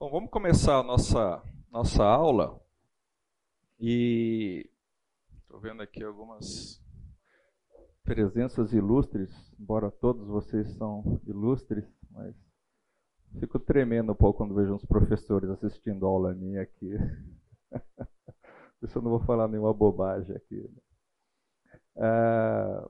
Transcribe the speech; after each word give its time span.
Bom, 0.00 0.10
vamos 0.12 0.30
começar 0.30 0.78
a 0.78 0.82
nossa, 0.84 1.42
nossa 1.72 2.04
aula. 2.04 2.62
E 3.80 4.70
estou 5.40 5.58
vendo 5.58 5.82
aqui 5.82 6.04
algumas 6.04 6.80
presenças 8.04 8.72
ilustres, 8.72 9.28
embora 9.58 9.90
todos 9.90 10.28
vocês 10.28 10.68
são 10.76 11.20
ilustres, 11.26 11.84
mas 12.12 12.32
fico 13.40 13.58
tremendo 13.58 14.12
um 14.12 14.14
pouco 14.14 14.38
quando 14.38 14.54
vejo 14.54 14.72
uns 14.72 14.84
professores 14.84 15.50
assistindo 15.50 16.06
a 16.06 16.08
aula 16.08 16.32
minha 16.32 16.62
aqui. 16.62 16.96
Por 18.78 18.86
isso 18.86 18.98
eu 18.98 19.02
não 19.02 19.10
vou 19.10 19.20
falar 19.24 19.48
nenhuma 19.48 19.74
bobagem 19.74 20.36
aqui. 20.36 20.70
É, 21.96 22.88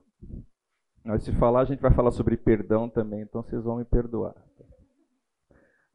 mas 1.03 1.23
se 1.23 1.31
falar, 1.31 1.61
a 1.61 1.65
gente 1.65 1.81
vai 1.81 1.91
falar 1.91 2.11
sobre 2.11 2.37
perdão 2.37 2.87
também, 2.87 3.21
então 3.21 3.41
vocês 3.41 3.63
vão 3.63 3.77
me 3.77 3.85
perdoar. 3.85 4.35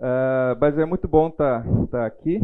Uh, 0.00 0.58
mas 0.60 0.76
é 0.78 0.84
muito 0.84 1.06
bom 1.06 1.28
estar 1.28 1.62
tá, 1.62 1.86
tá 1.86 2.06
aqui. 2.06 2.40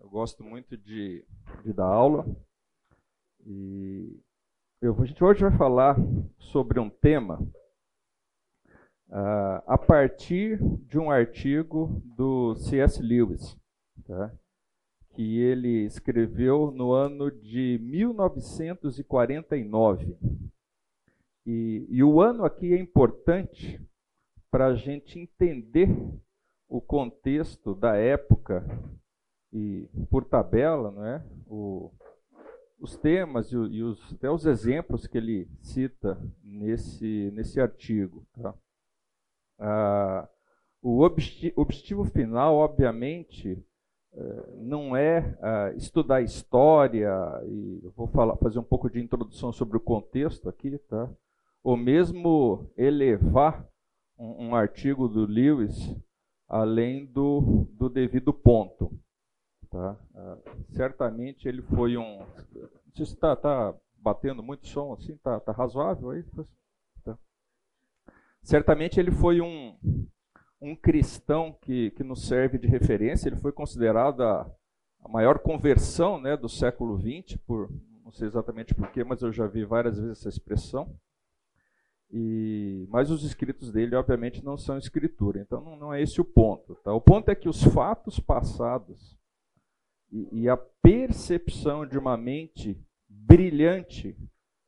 eu 0.00 0.10
gosto 0.10 0.44
muito 0.44 0.76
de, 0.76 1.24
de 1.64 1.72
dar 1.72 1.86
aula. 1.86 2.26
E 3.46 4.20
eu, 4.80 4.94
a 5.00 5.06
gente 5.06 5.24
hoje 5.24 5.40
vai 5.40 5.56
falar 5.56 5.96
sobre 6.38 6.78
um 6.78 6.90
tema 6.90 7.40
uh, 9.08 9.62
a 9.66 9.78
partir 9.78 10.58
de 10.86 10.98
um 10.98 11.10
artigo 11.10 12.02
do 12.04 12.54
C.S. 12.56 13.02
Lewis, 13.02 13.56
tá? 14.06 14.30
que 15.18 15.40
ele 15.40 15.84
escreveu 15.84 16.70
no 16.70 16.92
ano 16.92 17.30
de 17.30 17.78
1949. 17.82 20.16
E, 21.44 21.86
e 21.88 22.04
o 22.04 22.20
ano 22.20 22.44
aqui 22.44 22.74
é 22.74 22.78
importante 22.78 23.80
para 24.50 24.66
a 24.66 24.74
gente 24.74 25.18
entender 25.18 25.88
o 26.68 26.80
contexto 26.80 27.74
da 27.74 27.96
época 27.96 28.64
e, 29.52 29.88
por 30.10 30.24
tabela, 30.24 30.90
não 30.90 31.04
é? 31.04 31.24
O, 31.46 31.90
os 32.78 32.96
temas 32.96 33.50
e, 33.50 33.56
e 33.56 33.82
os, 33.82 34.12
até 34.12 34.30
os 34.30 34.46
exemplos 34.46 35.06
que 35.06 35.18
ele 35.18 35.48
cita 35.60 36.18
nesse, 36.42 37.30
nesse 37.34 37.60
artigo. 37.60 38.26
Tá? 38.34 38.54
Ah, 39.58 40.28
o 40.82 41.00
obje, 41.00 41.52
objetivo 41.56 42.04
final, 42.04 42.54
obviamente, 42.56 43.58
eh, 44.14 44.44
não 44.58 44.96
é 44.96 45.36
ah, 45.42 45.72
estudar 45.76 46.22
história, 46.22 47.10
e 47.46 47.80
vou 47.96 48.06
falar, 48.06 48.36
fazer 48.36 48.58
um 48.58 48.64
pouco 48.64 48.88
de 48.88 49.00
introdução 49.00 49.52
sobre 49.52 49.76
o 49.76 49.80
contexto 49.80 50.48
aqui, 50.48 50.78
tá? 50.78 51.10
ou 51.64 51.76
mesmo 51.76 52.70
elevar 52.76 53.66
um, 54.18 54.48
um 54.48 54.54
artigo 54.54 55.08
do 55.08 55.24
Lewis 55.24 55.94
além 56.48 57.04
do, 57.04 57.68
do 57.72 57.88
devido 57.88 58.32
ponto. 58.32 58.98
Tá? 59.70 59.98
Uh, 60.14 60.64
certamente 60.72 61.46
ele 61.46 61.60
foi 61.60 61.96
um. 61.96 62.26
Está 62.98 63.36
tá 63.36 63.74
batendo 63.98 64.42
muito 64.42 64.66
som 64.66 64.92
assim, 64.92 65.12
está 65.12 65.38
tá 65.38 65.52
razoável 65.52 66.10
aí? 66.10 66.24
Tá. 67.04 67.18
Certamente 68.42 68.98
ele 68.98 69.10
foi 69.10 69.40
um, 69.40 69.76
um 70.60 70.74
cristão 70.74 71.56
que, 71.60 71.90
que 71.92 72.02
nos 72.02 72.26
serve 72.26 72.58
de 72.58 72.66
referência, 72.66 73.28
ele 73.28 73.36
foi 73.36 73.52
considerado 73.52 74.22
a, 74.22 74.50
a 75.04 75.08
maior 75.08 75.38
conversão 75.38 76.18
né, 76.20 76.36
do 76.36 76.48
século 76.48 76.98
XX, 76.98 77.36
por, 77.46 77.70
não 78.02 78.10
sei 78.10 78.26
exatamente 78.26 78.74
porquê, 78.74 79.04
mas 79.04 79.20
eu 79.22 79.30
já 79.30 79.46
vi 79.46 79.64
várias 79.64 79.98
vezes 79.98 80.18
essa 80.18 80.28
expressão. 80.30 80.98
E, 82.10 82.86
mas 82.88 83.10
os 83.10 83.22
escritos 83.22 83.70
dele, 83.70 83.94
obviamente, 83.94 84.44
não 84.44 84.56
são 84.56 84.78
escritura. 84.78 85.40
Então, 85.40 85.60
não, 85.60 85.76
não 85.76 85.94
é 85.94 86.02
esse 86.02 86.20
o 86.20 86.24
ponto. 86.24 86.74
Tá? 86.76 86.92
O 86.92 87.00
ponto 87.00 87.30
é 87.30 87.34
que 87.34 87.48
os 87.48 87.62
fatos 87.62 88.18
passados 88.18 89.16
e, 90.10 90.42
e 90.42 90.48
a 90.48 90.56
percepção 90.56 91.86
de 91.86 91.98
uma 91.98 92.16
mente 92.16 92.80
brilhante 93.08 94.16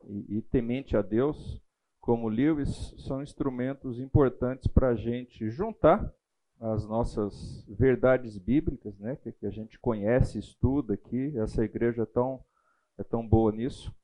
e, 0.05 0.39
e 0.39 0.43
temente 0.43 0.97
a 0.97 1.03
Deus, 1.03 1.61
como 2.01 2.29
Lewis, 2.29 2.95
são 2.99 3.23
instrumentos 3.23 3.99
importantes 3.99 4.67
para 4.67 4.89
a 4.89 4.95
gente 4.95 5.49
juntar 5.49 6.13
as 6.61 6.87
nossas 6.87 7.65
verdades 7.67 8.37
bíblicas, 8.37 8.99
né, 8.99 9.17
que, 9.17 9.33
que 9.33 9.47
a 9.47 9.51
gente 9.51 9.79
conhece, 9.79 10.39
estuda 10.39 10.93
aqui. 10.93 11.37
Essa 11.39 11.65
igreja 11.65 12.03
é 12.03 12.07
tão, 12.07 12.45
é 12.99 13.03
tão 13.03 13.27
boa 13.27 13.51
nisso. 13.51 13.95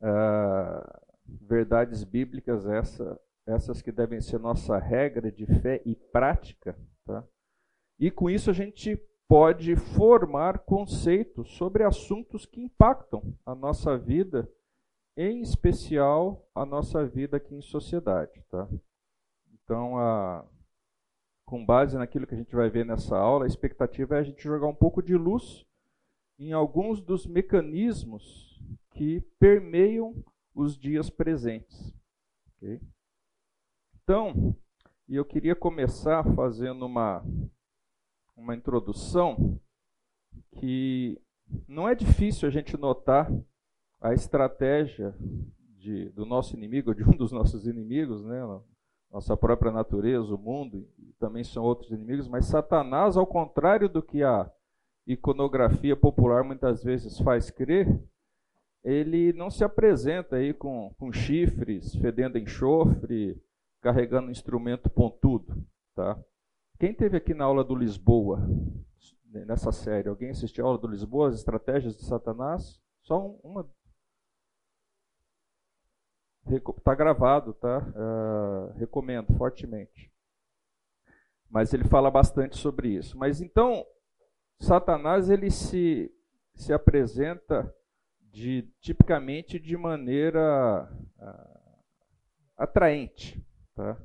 Uh, 0.00 1.09
verdades 1.40 2.04
bíblicas 2.04 2.66
essa, 2.66 3.20
essas 3.46 3.82
que 3.82 3.92
devem 3.92 4.20
ser 4.20 4.38
nossa 4.38 4.78
regra 4.78 5.30
de 5.30 5.46
fé 5.46 5.82
e 5.84 5.94
prática. 5.94 6.78
Tá? 7.04 7.24
E 7.98 8.10
com 8.10 8.30
isso 8.30 8.50
a 8.50 8.52
gente 8.54 8.96
pode 9.28 9.76
formar 9.76 10.60
conceitos 10.60 11.52
sobre 11.56 11.84
assuntos 11.84 12.44
que 12.46 12.60
impactam 12.60 13.22
a 13.46 13.54
nossa 13.54 13.96
vida, 13.96 14.50
em 15.16 15.40
especial 15.40 16.48
a 16.54 16.66
nossa 16.66 17.06
vida 17.06 17.36
aqui 17.36 17.54
em 17.54 17.62
sociedade. 17.62 18.42
Tá? 18.50 18.68
Então, 19.52 19.96
a, 19.98 20.44
com 21.44 21.64
base 21.64 21.96
naquilo 21.96 22.26
que 22.26 22.34
a 22.34 22.38
gente 22.38 22.56
vai 22.56 22.68
ver 22.70 22.84
nessa 22.84 23.16
aula, 23.16 23.44
a 23.44 23.48
expectativa 23.48 24.16
é 24.16 24.18
a 24.18 24.24
gente 24.24 24.42
jogar 24.42 24.66
um 24.66 24.74
pouco 24.74 25.00
de 25.02 25.16
luz 25.16 25.64
em 26.38 26.52
alguns 26.52 27.00
dos 27.00 27.26
mecanismos 27.26 28.60
que 28.92 29.20
permeiam 29.38 30.14
os 30.54 30.78
dias 30.78 31.10
presentes. 31.10 31.94
Okay? 32.56 32.80
Então, 34.02 34.56
e 35.08 35.16
eu 35.16 35.24
queria 35.24 35.54
começar 35.54 36.24
fazendo 36.34 36.86
uma, 36.86 37.24
uma 38.36 38.54
introdução 38.54 39.60
que 40.52 41.20
não 41.66 41.88
é 41.88 41.94
difícil 41.94 42.46
a 42.48 42.50
gente 42.50 42.76
notar 42.76 43.30
a 44.00 44.14
estratégia 44.14 45.14
de, 45.78 46.08
do 46.10 46.24
nosso 46.24 46.56
inimigo, 46.56 46.94
de 46.94 47.02
um 47.02 47.16
dos 47.16 47.32
nossos 47.32 47.66
inimigos, 47.66 48.24
né? 48.24 48.40
nossa 49.10 49.36
própria 49.36 49.72
natureza, 49.72 50.34
o 50.34 50.38
mundo, 50.38 50.88
e 50.98 51.12
também 51.18 51.42
são 51.42 51.64
outros 51.64 51.90
inimigos, 51.90 52.28
mas 52.28 52.46
Satanás, 52.46 53.16
ao 53.16 53.26
contrário 53.26 53.88
do 53.88 54.02
que 54.02 54.22
a 54.22 54.50
iconografia 55.06 55.96
popular 55.96 56.44
muitas 56.44 56.84
vezes 56.84 57.18
faz 57.18 57.50
crer, 57.50 58.00
ele 58.82 59.32
não 59.32 59.50
se 59.50 59.62
apresenta 59.62 60.36
aí 60.36 60.54
com, 60.54 60.94
com 60.98 61.12
chifres, 61.12 61.94
fedendo 61.96 62.38
enxofre, 62.38 63.40
carregando 63.80 64.28
um 64.28 64.32
instrumento 64.32 64.88
pontudo. 64.88 65.62
Tá? 65.94 66.18
Quem 66.78 66.94
teve 66.94 67.16
aqui 67.16 67.34
na 67.34 67.44
aula 67.44 67.62
do 67.62 67.74
Lisboa, 67.74 68.40
nessa 69.24 69.70
série, 69.70 70.08
alguém 70.08 70.30
assistiu 70.30 70.64
a 70.64 70.68
aula 70.68 70.78
do 70.78 70.88
Lisboa, 70.88 71.28
as 71.28 71.34
estratégias 71.34 71.96
de 71.96 72.04
Satanás? 72.04 72.80
Só 73.02 73.26
uma. 73.42 73.68
Está 76.48 76.94
gravado, 76.94 77.52
tá? 77.52 77.78
Uh, 77.78 78.78
recomendo 78.78 79.32
fortemente. 79.36 80.10
Mas 81.48 81.74
ele 81.74 81.84
fala 81.84 82.10
bastante 82.10 82.56
sobre 82.56 82.88
isso. 82.88 83.16
Mas 83.18 83.40
então, 83.40 83.84
Satanás 84.58 85.28
ele 85.28 85.50
se, 85.50 86.12
se 86.54 86.72
apresenta 86.72 87.72
de 88.32 88.62
tipicamente 88.80 89.58
de 89.58 89.76
maneira 89.76 90.88
uh, 91.18 91.60
atraente. 92.56 93.44
Tá? 93.74 93.96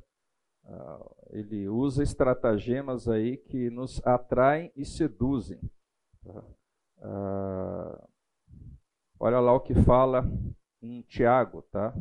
Uh, 0.64 1.16
ele 1.30 1.68
usa 1.68 2.02
estratagemas 2.02 3.08
aí 3.08 3.36
que 3.36 3.70
nos 3.70 4.04
atraem 4.06 4.72
e 4.76 4.84
seduzem. 4.84 5.60
Tá? 6.24 6.42
Uh, 6.98 8.08
olha 9.20 9.40
lá 9.40 9.52
o 9.52 9.60
que 9.60 9.74
fala 9.74 10.24
em 10.82 11.02
Tiago, 11.02 11.62
tá? 11.70 11.94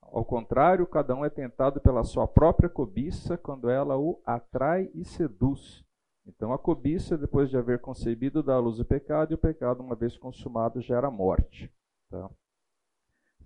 Ao 0.00 0.24
contrário, 0.24 0.86
cada 0.86 1.14
um 1.14 1.24
é 1.24 1.30
tentado 1.30 1.80
pela 1.80 2.04
sua 2.04 2.28
própria 2.28 2.68
cobiça 2.68 3.38
quando 3.38 3.70
ela 3.70 3.96
o 3.96 4.20
atrai 4.26 4.90
e 4.94 5.04
seduz. 5.04 5.81
Então, 6.26 6.52
a 6.52 6.58
cobiça, 6.58 7.18
depois 7.18 7.50
de 7.50 7.56
haver 7.56 7.80
concebido, 7.80 8.42
dá 8.42 8.54
à 8.54 8.58
luz 8.58 8.78
o 8.78 8.84
pecado, 8.84 9.32
e 9.32 9.34
o 9.34 9.38
pecado, 9.38 9.82
uma 9.82 9.96
vez 9.96 10.16
consumado, 10.16 10.80
gera 10.80 11.10
morte. 11.10 11.72
Tá? 12.08 12.30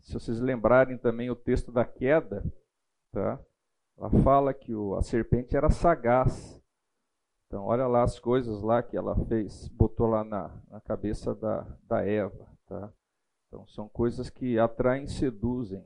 Se 0.02 0.12
vocês 0.12 0.40
lembrarem 0.40 0.98
também 0.98 1.30
o 1.30 1.36
texto 1.36 1.72
da 1.72 1.84
queda, 1.84 2.44
tá? 3.12 3.40
ela 3.96 4.10
fala 4.22 4.52
que 4.52 4.74
o, 4.74 4.94
a 4.94 5.02
serpente 5.02 5.56
era 5.56 5.70
sagaz. 5.70 6.62
Então, 7.46 7.64
olha 7.64 7.86
lá 7.86 8.02
as 8.02 8.18
coisas 8.18 8.60
lá 8.62 8.82
que 8.82 8.96
ela 8.96 9.16
fez, 9.26 9.68
botou 9.68 10.06
lá 10.06 10.22
na, 10.22 10.50
na 10.68 10.80
cabeça 10.80 11.34
da, 11.34 11.66
da 11.84 12.04
Eva. 12.04 12.46
Tá? 12.66 12.92
Então, 13.46 13.66
são 13.68 13.88
coisas 13.88 14.28
que 14.28 14.58
atraem 14.58 15.06
seduzem. 15.06 15.84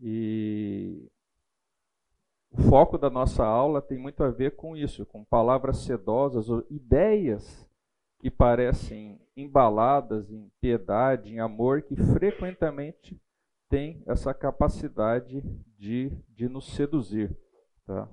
E 0.00 1.10
o 2.58 2.62
foco 2.70 2.96
da 2.96 3.10
nossa 3.10 3.44
aula 3.44 3.82
tem 3.82 3.98
muito 3.98 4.24
a 4.24 4.30
ver 4.30 4.56
com 4.56 4.74
isso, 4.74 5.04
com 5.04 5.22
palavras 5.22 5.78
sedosas, 5.78 6.48
ou 6.48 6.64
ideias 6.70 7.68
que 8.18 8.30
parecem 8.30 9.20
embaladas 9.36 10.30
em 10.32 10.50
piedade, 10.58 11.30
em 11.30 11.38
amor, 11.38 11.82
que 11.82 11.94
frequentemente 11.94 13.20
têm 13.68 14.02
essa 14.06 14.32
capacidade 14.32 15.42
de, 15.76 16.10
de 16.30 16.48
nos 16.48 16.72
seduzir. 16.74 17.36
Tá? 17.84 18.08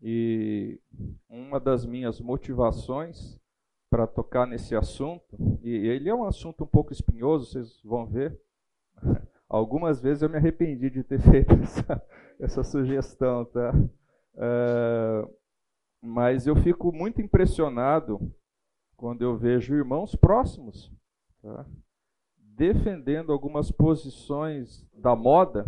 E 0.00 0.80
uma 1.28 1.58
das 1.58 1.84
minhas 1.84 2.20
motivações 2.20 3.40
para 3.90 4.06
tocar 4.06 4.46
nesse 4.46 4.76
assunto, 4.76 5.36
e 5.60 5.70
ele 5.70 6.08
é 6.08 6.14
um 6.14 6.24
assunto 6.24 6.62
um 6.64 6.68
pouco 6.68 6.92
espinhoso, 6.92 7.46
vocês 7.46 7.80
vão 7.82 8.06
ver. 8.06 8.40
Algumas 9.54 10.00
vezes 10.00 10.20
eu 10.20 10.28
me 10.28 10.36
arrependi 10.36 10.90
de 10.90 11.04
ter 11.04 11.20
feito 11.30 11.54
essa, 11.54 12.02
essa 12.40 12.64
sugestão, 12.64 13.44
tá? 13.44 13.72
Uh, 14.34 15.32
mas 16.02 16.44
eu 16.48 16.56
fico 16.56 16.90
muito 16.92 17.22
impressionado 17.22 18.34
quando 18.96 19.22
eu 19.22 19.36
vejo 19.36 19.76
irmãos 19.76 20.16
próximos 20.16 20.92
tá? 21.40 21.64
defendendo 22.36 23.30
algumas 23.30 23.70
posições 23.70 24.84
da 24.92 25.14
moda, 25.14 25.64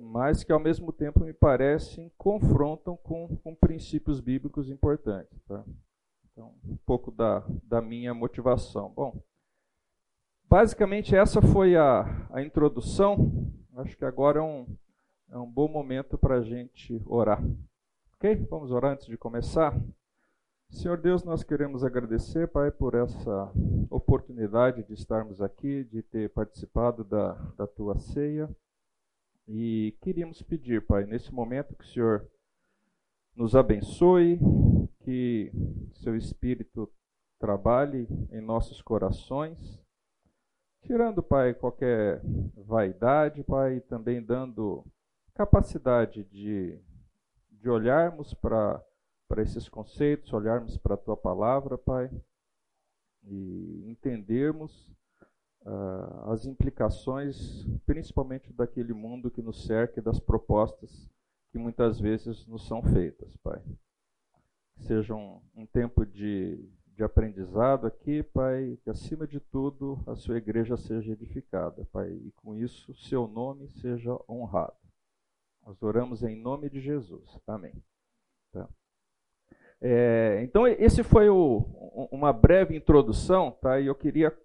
mas 0.00 0.42
que 0.42 0.50
ao 0.50 0.58
mesmo 0.58 0.92
tempo 0.92 1.20
me 1.20 1.32
parecem 1.32 2.10
confrontam 2.18 2.96
com, 2.96 3.36
com 3.44 3.54
princípios 3.54 4.20
bíblicos 4.20 4.68
importantes. 4.68 5.40
Tá? 5.44 5.64
Então, 6.32 6.52
um 6.64 6.76
pouco 6.78 7.12
da, 7.12 7.46
da 7.62 7.80
minha 7.80 8.12
motivação. 8.12 8.92
Bom, 8.92 9.22
basicamente 10.48 11.14
essa 11.14 11.40
foi 11.40 11.76
a, 11.76 12.26
a 12.30 12.42
introdução. 12.42 13.50
Acho 13.76 13.96
que 13.96 14.04
agora 14.04 14.38
é 14.38 14.42
um, 14.42 14.66
é 15.30 15.38
um 15.38 15.50
bom 15.50 15.68
momento 15.68 16.16
para 16.16 16.36
a 16.36 16.42
gente 16.42 17.02
orar. 17.06 17.42
Ok? 18.14 18.36
Vamos 18.50 18.70
orar 18.70 18.92
antes 18.92 19.06
de 19.06 19.16
começar? 19.16 19.74
Senhor 20.70 20.96
Deus, 20.96 21.22
nós 21.22 21.44
queremos 21.44 21.84
agradecer, 21.84 22.48
Pai, 22.48 22.70
por 22.70 22.94
essa 22.94 23.52
oportunidade 23.90 24.82
de 24.82 24.92
estarmos 24.92 25.40
aqui, 25.40 25.84
de 25.84 26.02
ter 26.02 26.30
participado 26.30 27.04
da, 27.04 27.32
da 27.56 27.66
tua 27.66 27.96
ceia. 27.98 28.48
E 29.46 29.96
queríamos 30.00 30.42
pedir, 30.42 30.84
Pai, 30.84 31.04
nesse 31.04 31.32
momento 31.32 31.76
que 31.76 31.84
o 31.84 31.86
Senhor 31.86 32.26
nos 33.36 33.54
abençoe, 33.54 34.38
que 35.00 35.52
seu 35.94 36.16
Espírito 36.16 36.90
trabalhe 37.38 38.08
em 38.32 38.40
nossos 38.40 38.80
corações, 38.80 39.83
tirando, 40.84 41.22
Pai, 41.22 41.54
qualquer 41.54 42.20
vaidade, 42.56 43.42
Pai, 43.42 43.76
e 43.76 43.80
também 43.80 44.22
dando 44.22 44.84
capacidade 45.34 46.24
de, 46.24 46.78
de 47.50 47.68
olharmos 47.68 48.34
para 48.34 48.82
esses 49.38 49.68
conceitos, 49.68 50.32
olharmos 50.32 50.76
para 50.76 50.94
a 50.94 50.98
tua 50.98 51.16
palavra, 51.16 51.76
Pai, 51.76 52.10
e 53.24 53.84
entendermos 53.88 54.88
uh, 55.62 56.30
as 56.30 56.44
implicações, 56.44 57.64
principalmente 57.86 58.52
daquele 58.52 58.92
mundo 58.92 59.30
que 59.30 59.42
nos 59.42 59.64
cerca 59.66 59.98
e 59.98 60.02
das 60.02 60.20
propostas 60.20 61.08
que 61.50 61.58
muitas 61.58 61.98
vezes 61.98 62.46
nos 62.46 62.66
são 62.66 62.82
feitas, 62.82 63.36
Pai. 63.38 63.62
Seja 64.76 65.14
um, 65.14 65.40
um 65.54 65.64
tempo 65.64 66.04
de, 66.04 66.68
de 66.94 67.02
aprendizado 67.02 67.86
aqui, 67.86 68.22
Pai, 68.22 68.78
que 68.84 68.90
acima 68.90 69.26
de 69.26 69.40
tudo 69.40 70.02
a 70.06 70.14
sua 70.14 70.38
igreja 70.38 70.76
seja 70.76 71.12
edificada, 71.12 71.84
Pai, 71.92 72.08
e 72.10 72.32
com 72.36 72.54
isso 72.54 72.94
seu 72.94 73.26
nome 73.26 73.68
seja 73.68 74.16
honrado. 74.28 74.76
Nós 75.66 75.82
oramos 75.82 76.22
em 76.22 76.36
nome 76.36 76.70
de 76.70 76.80
Jesus. 76.80 77.38
Amém. 77.46 77.74
Tá. 78.52 78.68
É, 79.80 80.40
então, 80.42 80.66
esse 80.66 81.02
foi 81.02 81.28
o, 81.28 82.08
uma 82.10 82.32
breve 82.32 82.76
introdução, 82.76 83.50
tá? 83.50 83.80
E 83.80 83.86
eu 83.86 83.94
queria, 83.94 84.36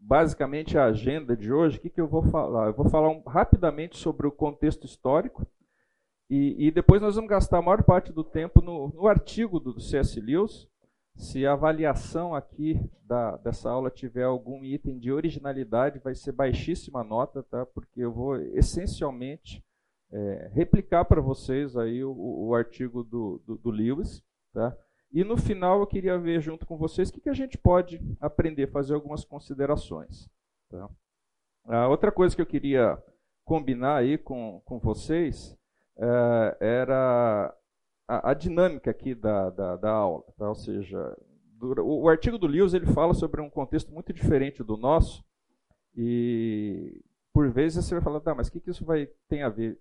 basicamente, 0.00 0.78
a 0.78 0.84
agenda 0.84 1.36
de 1.36 1.52
hoje, 1.52 1.78
o 1.78 1.80
que, 1.80 1.90
que 1.90 2.00
eu 2.00 2.06
vou 2.06 2.22
falar? 2.22 2.68
Eu 2.68 2.74
vou 2.74 2.88
falar 2.88 3.10
um, 3.10 3.22
rapidamente 3.22 3.96
sobre 3.96 4.26
o 4.26 4.32
contexto 4.32 4.86
histórico, 4.86 5.46
e, 6.30 6.68
e, 6.68 6.70
depois 6.70 7.02
nós 7.02 7.16
vamos 7.16 7.28
gastar 7.28 7.58
a 7.58 7.62
maior 7.62 7.82
parte 7.82 8.12
do 8.12 8.22
tempo 8.22 8.62
no, 8.62 8.88
no 8.88 9.08
artigo 9.08 9.58
do, 9.58 9.80
C.S. 9.80 10.20
Lewis. 10.20 10.69
Se 11.20 11.46
a 11.46 11.52
avaliação 11.52 12.34
aqui 12.34 12.80
da, 13.04 13.36
dessa 13.36 13.68
aula 13.68 13.90
tiver 13.90 14.24
algum 14.24 14.64
item 14.64 14.98
de 14.98 15.12
originalidade, 15.12 15.98
vai 15.98 16.14
ser 16.14 16.32
baixíssima 16.32 17.04
nota, 17.04 17.42
tá? 17.42 17.66
porque 17.66 18.00
eu 18.00 18.10
vou 18.10 18.36
essencialmente 18.36 19.62
é, 20.10 20.50
replicar 20.54 21.04
para 21.04 21.20
vocês 21.20 21.76
aí 21.76 22.02
o, 22.02 22.16
o 22.16 22.54
artigo 22.54 23.04
do, 23.04 23.38
do, 23.46 23.58
do, 23.58 23.70
Lewis. 23.70 24.24
Tá? 24.54 24.74
E 25.12 25.22
no 25.22 25.36
final 25.36 25.80
eu 25.80 25.86
queria 25.86 26.18
ver 26.18 26.40
junto 26.40 26.64
com 26.64 26.78
vocês 26.78 27.10
o 27.10 27.12
que, 27.12 27.20
que 27.20 27.28
a 27.28 27.34
gente 27.34 27.58
pode 27.58 28.00
aprender, 28.18 28.70
fazer 28.70 28.94
algumas 28.94 29.22
considerações. 29.22 30.26
Tá? 30.70 30.88
A 31.66 31.86
outra 31.86 32.10
coisa 32.10 32.34
que 32.34 32.40
eu 32.40 32.46
queria 32.46 32.96
combinar 33.44 33.96
aí 33.96 34.16
com, 34.16 34.62
com 34.64 34.78
vocês 34.78 35.54
é, 35.98 36.56
era 36.60 37.54
a, 38.10 38.32
a, 38.32 38.34
dinâmica 38.34 38.90
aqui 38.90 39.14
da, 39.14 39.50
da, 39.50 39.76
da 39.76 39.90
aula. 39.90 40.24
Tá? 40.36 40.48
Ou 40.48 40.54
seja, 40.56 41.16
do, 41.52 41.80
o, 41.80 42.02
o, 42.02 42.08
artigo 42.08 42.36
do 42.36 42.48
Lewis 42.48 42.74
ele 42.74 42.86
fala 42.86 43.14
sobre 43.14 43.40
um 43.40 43.48
contexto 43.48 43.92
muito 43.92 44.12
diferente 44.12 44.64
do 44.64 44.76
nosso 44.76 45.24
e 45.96 47.00
por 47.32 47.48
vezes 47.50 47.84
você 47.84 47.94
vai 47.94 48.02
falar, 48.02 48.20
tá, 48.20 48.34
mas 48.34 48.48
o 48.48 48.52
que, 48.52 48.60
que 48.60 48.70
isso 48.70 48.84
vai 48.84 49.08
tem 49.28 49.44
a 49.44 49.48
ver? 49.48 49.78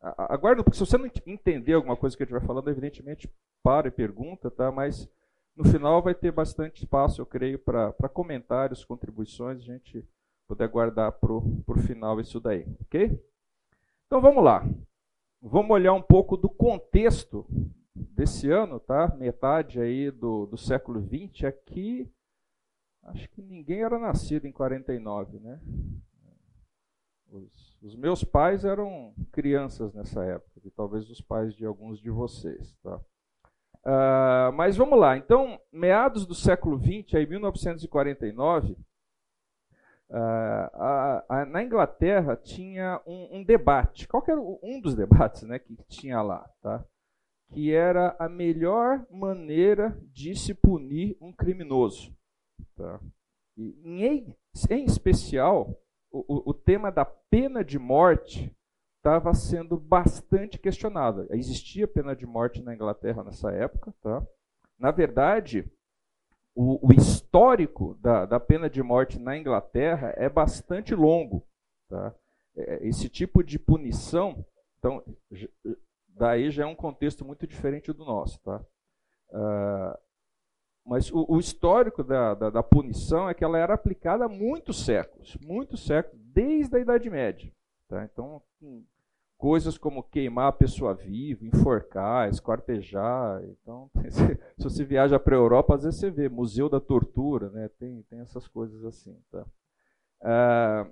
Aguarda, 0.00 0.62
porque 0.62 0.76
se 0.76 0.86
você 0.86 0.96
não 0.96 1.10
entender 1.26 1.72
alguma 1.72 1.96
coisa 1.96 2.16
que 2.16 2.22
gente 2.22 2.32
vai 2.32 2.46
falando, 2.46 2.70
evidentemente 2.70 3.28
para 3.62 3.88
e 3.88 3.90
pergunta, 3.90 4.50
tá? 4.50 4.70
mas 4.70 5.08
no 5.56 5.64
final 5.64 6.02
vai 6.02 6.14
ter 6.14 6.30
bastante 6.30 6.84
espaço, 6.84 7.20
eu 7.20 7.26
creio, 7.26 7.58
para 7.58 8.08
comentários, 8.12 8.84
contribuições, 8.84 9.58
a 9.58 9.62
gente 9.62 10.06
poder 10.46 10.68
guardar 10.68 11.10
para 11.12 11.32
o 11.32 11.78
final 11.86 12.20
isso 12.20 12.38
daí, 12.38 12.66
ok? 12.82 13.18
Então 14.06 14.20
vamos 14.20 14.44
lá. 14.44 14.64
Vamos 15.46 15.72
olhar 15.72 15.92
um 15.92 16.00
pouco 16.00 16.38
do 16.38 16.48
contexto 16.48 17.46
desse 17.94 18.50
ano, 18.50 18.80
tá? 18.80 19.14
Metade 19.14 19.78
aí 19.78 20.10
do, 20.10 20.46
do 20.46 20.56
século 20.56 21.06
XX. 21.06 21.44
Aqui, 21.44 22.10
acho 23.02 23.28
que 23.28 23.42
ninguém 23.42 23.82
era 23.82 23.98
nascido 23.98 24.46
em 24.46 24.52
49, 24.52 25.38
né? 25.40 25.60
Os, 27.30 27.76
os, 27.82 27.94
meus 27.94 28.24
pais 28.24 28.64
eram 28.64 29.12
crianças 29.32 29.92
nessa 29.92 30.24
época, 30.24 30.62
e 30.64 30.70
talvez 30.70 31.10
os 31.10 31.20
pais 31.20 31.54
de 31.54 31.66
alguns 31.66 32.00
de 32.00 32.08
vocês, 32.08 32.74
tá? 32.82 32.96
Uh, 33.84 34.50
mas 34.54 34.78
vamos 34.78 34.98
lá. 34.98 35.14
Então, 35.18 35.60
meados 35.70 36.24
do 36.24 36.34
século 36.34 36.78
XX, 36.78 37.16
aí 37.16 37.26
1949 37.26 38.78
Uh, 38.78 38.93
a, 40.16 41.24
a, 41.28 41.46
na 41.46 41.62
Inglaterra 41.62 42.36
tinha 42.36 43.00
um, 43.06 43.38
um, 43.38 43.44
debate. 43.44 44.06
Qual 44.06 44.22
era 44.26 44.40
um 44.40 44.80
dos 44.80 44.94
debates 44.94 45.42
né, 45.42 45.58
que 45.58 45.76
tinha 45.88 46.22
lá? 46.22 46.48
Tá? 46.62 46.84
Que 47.52 47.72
era 47.72 48.14
a 48.18 48.28
melhor 48.28 49.04
maneira 49.10 49.98
de 50.12 50.36
se 50.36 50.54
punir 50.54 51.16
um 51.20 51.32
criminoso. 51.32 52.14
Tá? 52.76 53.00
E, 53.56 53.74
em, 53.84 54.36
em 54.70 54.84
especial, 54.84 55.76
o, 56.12 56.50
o, 56.50 56.54
tema 56.54 56.90
da 56.92 57.04
pena 57.04 57.64
de 57.64 57.78
morte 57.78 58.54
estava 58.98 59.34
sendo 59.34 59.76
bastante 59.76 60.58
questionado. 60.58 61.26
Existia 61.30 61.88
pena 61.88 62.14
de 62.14 62.24
morte 62.24 62.62
na 62.62 62.72
Inglaterra 62.72 63.24
nessa 63.24 63.50
época. 63.50 63.92
Tá? 64.00 64.24
Na 64.78 64.90
verdade, 64.90 65.70
o, 66.54 66.86
o 66.86 66.92
histórico 66.92 67.94
da, 68.00 68.24
da, 68.24 68.38
pena 68.38 68.70
de 68.70 68.82
morte 68.82 69.18
na 69.18 69.36
Inglaterra 69.36 70.14
é 70.16 70.28
bastante 70.28 70.94
longo. 70.94 71.46
Tá? 71.88 72.14
É, 72.56 72.86
esse 72.86 73.08
tipo 73.08 73.42
de 73.42 73.58
punição, 73.58 74.44
então, 74.78 75.02
daí 76.08 76.50
já 76.50 76.62
é 76.62 76.66
um 76.66 76.74
contexto 76.74 77.24
muito 77.24 77.46
diferente 77.46 77.92
do 77.92 78.04
nosso. 78.04 78.40
Tá? 78.40 78.64
Uh, 79.30 79.98
mas 80.86 81.10
o, 81.10 81.26
o 81.28 81.38
histórico 81.38 82.04
da, 82.04 82.34
da, 82.34 82.50
da, 82.50 82.62
punição 82.62 83.28
é 83.28 83.34
que 83.34 83.42
ela 83.42 83.58
era 83.58 83.74
aplicada 83.74 84.26
há 84.26 84.28
muitos 84.28 84.84
séculos, 84.84 85.36
muitos 85.40 85.84
séculos, 85.84 86.22
desde 86.26 86.76
a 86.76 86.80
Idade 86.80 87.10
Média. 87.10 87.50
Tá? 87.88 88.04
Então, 88.04 88.40
coisas 89.44 89.76
como 89.76 90.02
queimar 90.02 90.48
a 90.48 90.52
pessoa 90.52 90.94
viva, 90.94 91.44
enforcar, 91.44 92.30
esquartejar. 92.30 93.44
Então, 93.44 93.90
se 94.56 94.64
você 94.64 94.84
viaja 94.86 95.18
para 95.18 95.36
a 95.36 95.38
Europa, 95.38 95.74
às 95.74 95.84
vezes 95.84 96.00
você 96.00 96.10
vê 96.10 96.30
Museu 96.30 96.66
da 96.66 96.80
Tortura, 96.80 97.50
né? 97.50 97.68
tem, 97.78 98.00
tem 98.04 98.20
essas 98.20 98.48
coisas 98.48 98.82
assim. 98.86 99.14
Tá? 99.30 99.44
Ah, 100.22 100.86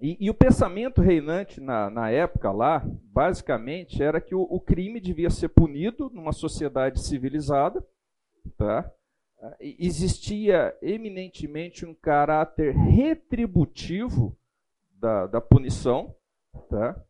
e, 0.00 0.26
e, 0.26 0.28
o 0.28 0.34
pensamento 0.34 1.00
reinante 1.00 1.60
na, 1.60 1.88
na, 1.88 2.10
época 2.10 2.50
lá, 2.50 2.82
basicamente, 3.04 4.02
era 4.02 4.20
que 4.20 4.34
o, 4.34 4.42
o, 4.42 4.60
crime 4.60 5.00
devia 5.00 5.30
ser 5.30 5.50
punido 5.50 6.10
numa 6.12 6.32
sociedade 6.32 7.00
civilizada. 7.00 7.80
Tá? 8.56 8.90
Existia 9.60 10.76
eminentemente 10.82 11.86
um 11.86 11.94
caráter 11.94 12.74
retributivo 12.74 14.36
da, 14.98 15.28
da 15.28 15.40
punição. 15.40 16.12
Tá? 16.68 17.04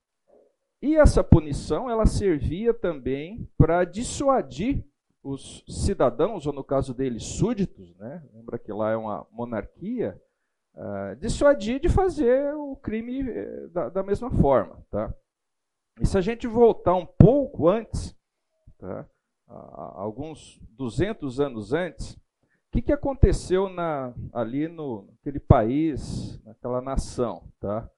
E 0.80 0.96
essa 0.96 1.24
punição 1.24 1.90
ela 1.90 2.06
servia 2.06 2.72
também 2.72 3.48
para 3.56 3.84
dissuadir 3.84 4.84
os 5.22 5.64
cidadãos, 5.68 6.46
ou 6.46 6.52
no 6.52 6.62
caso 6.62 6.94
deles, 6.94 7.24
súditos, 7.24 7.94
né? 7.96 8.22
lembra 8.32 8.58
que 8.58 8.72
lá 8.72 8.92
é 8.92 8.96
uma 8.96 9.26
monarquia, 9.30 10.20
uh, 10.74 11.16
dissuadir 11.16 11.80
de 11.80 11.88
fazer 11.88 12.54
o 12.54 12.76
crime 12.76 13.28
eh, 13.28 13.66
da, 13.68 13.88
da, 13.88 14.02
mesma 14.02 14.30
forma. 14.30 14.86
Tá? 14.90 15.12
E 16.00 16.06
se 16.06 16.16
a 16.16 16.20
gente 16.20 16.46
voltar 16.46 16.94
um 16.94 17.04
pouco 17.04 17.68
antes, 17.68 18.16
tá? 18.78 19.04
alguns 19.48 20.60
200 20.70 21.40
anos 21.40 21.72
antes, 21.72 22.14
o 22.14 22.70
que, 22.70 22.82
que 22.82 22.92
aconteceu 22.92 23.68
na, 23.68 24.14
ali 24.32 24.68
no, 24.68 25.06
naquele 25.10 25.40
país, 25.40 26.40
naquela 26.44 26.80
nação? 26.80 27.42
Tá? 27.58 27.90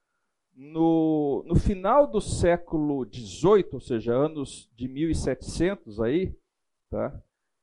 No, 0.55 1.43
no 1.47 1.55
final 1.55 2.07
do 2.07 2.21
século 2.21 3.07
XVIII, 3.07 3.69
ou 3.73 3.81
seja, 3.81 4.15
anos 4.15 4.69
de 4.77 4.89
1700 4.89 6.01
aí, 6.01 6.37
tá? 6.91 7.19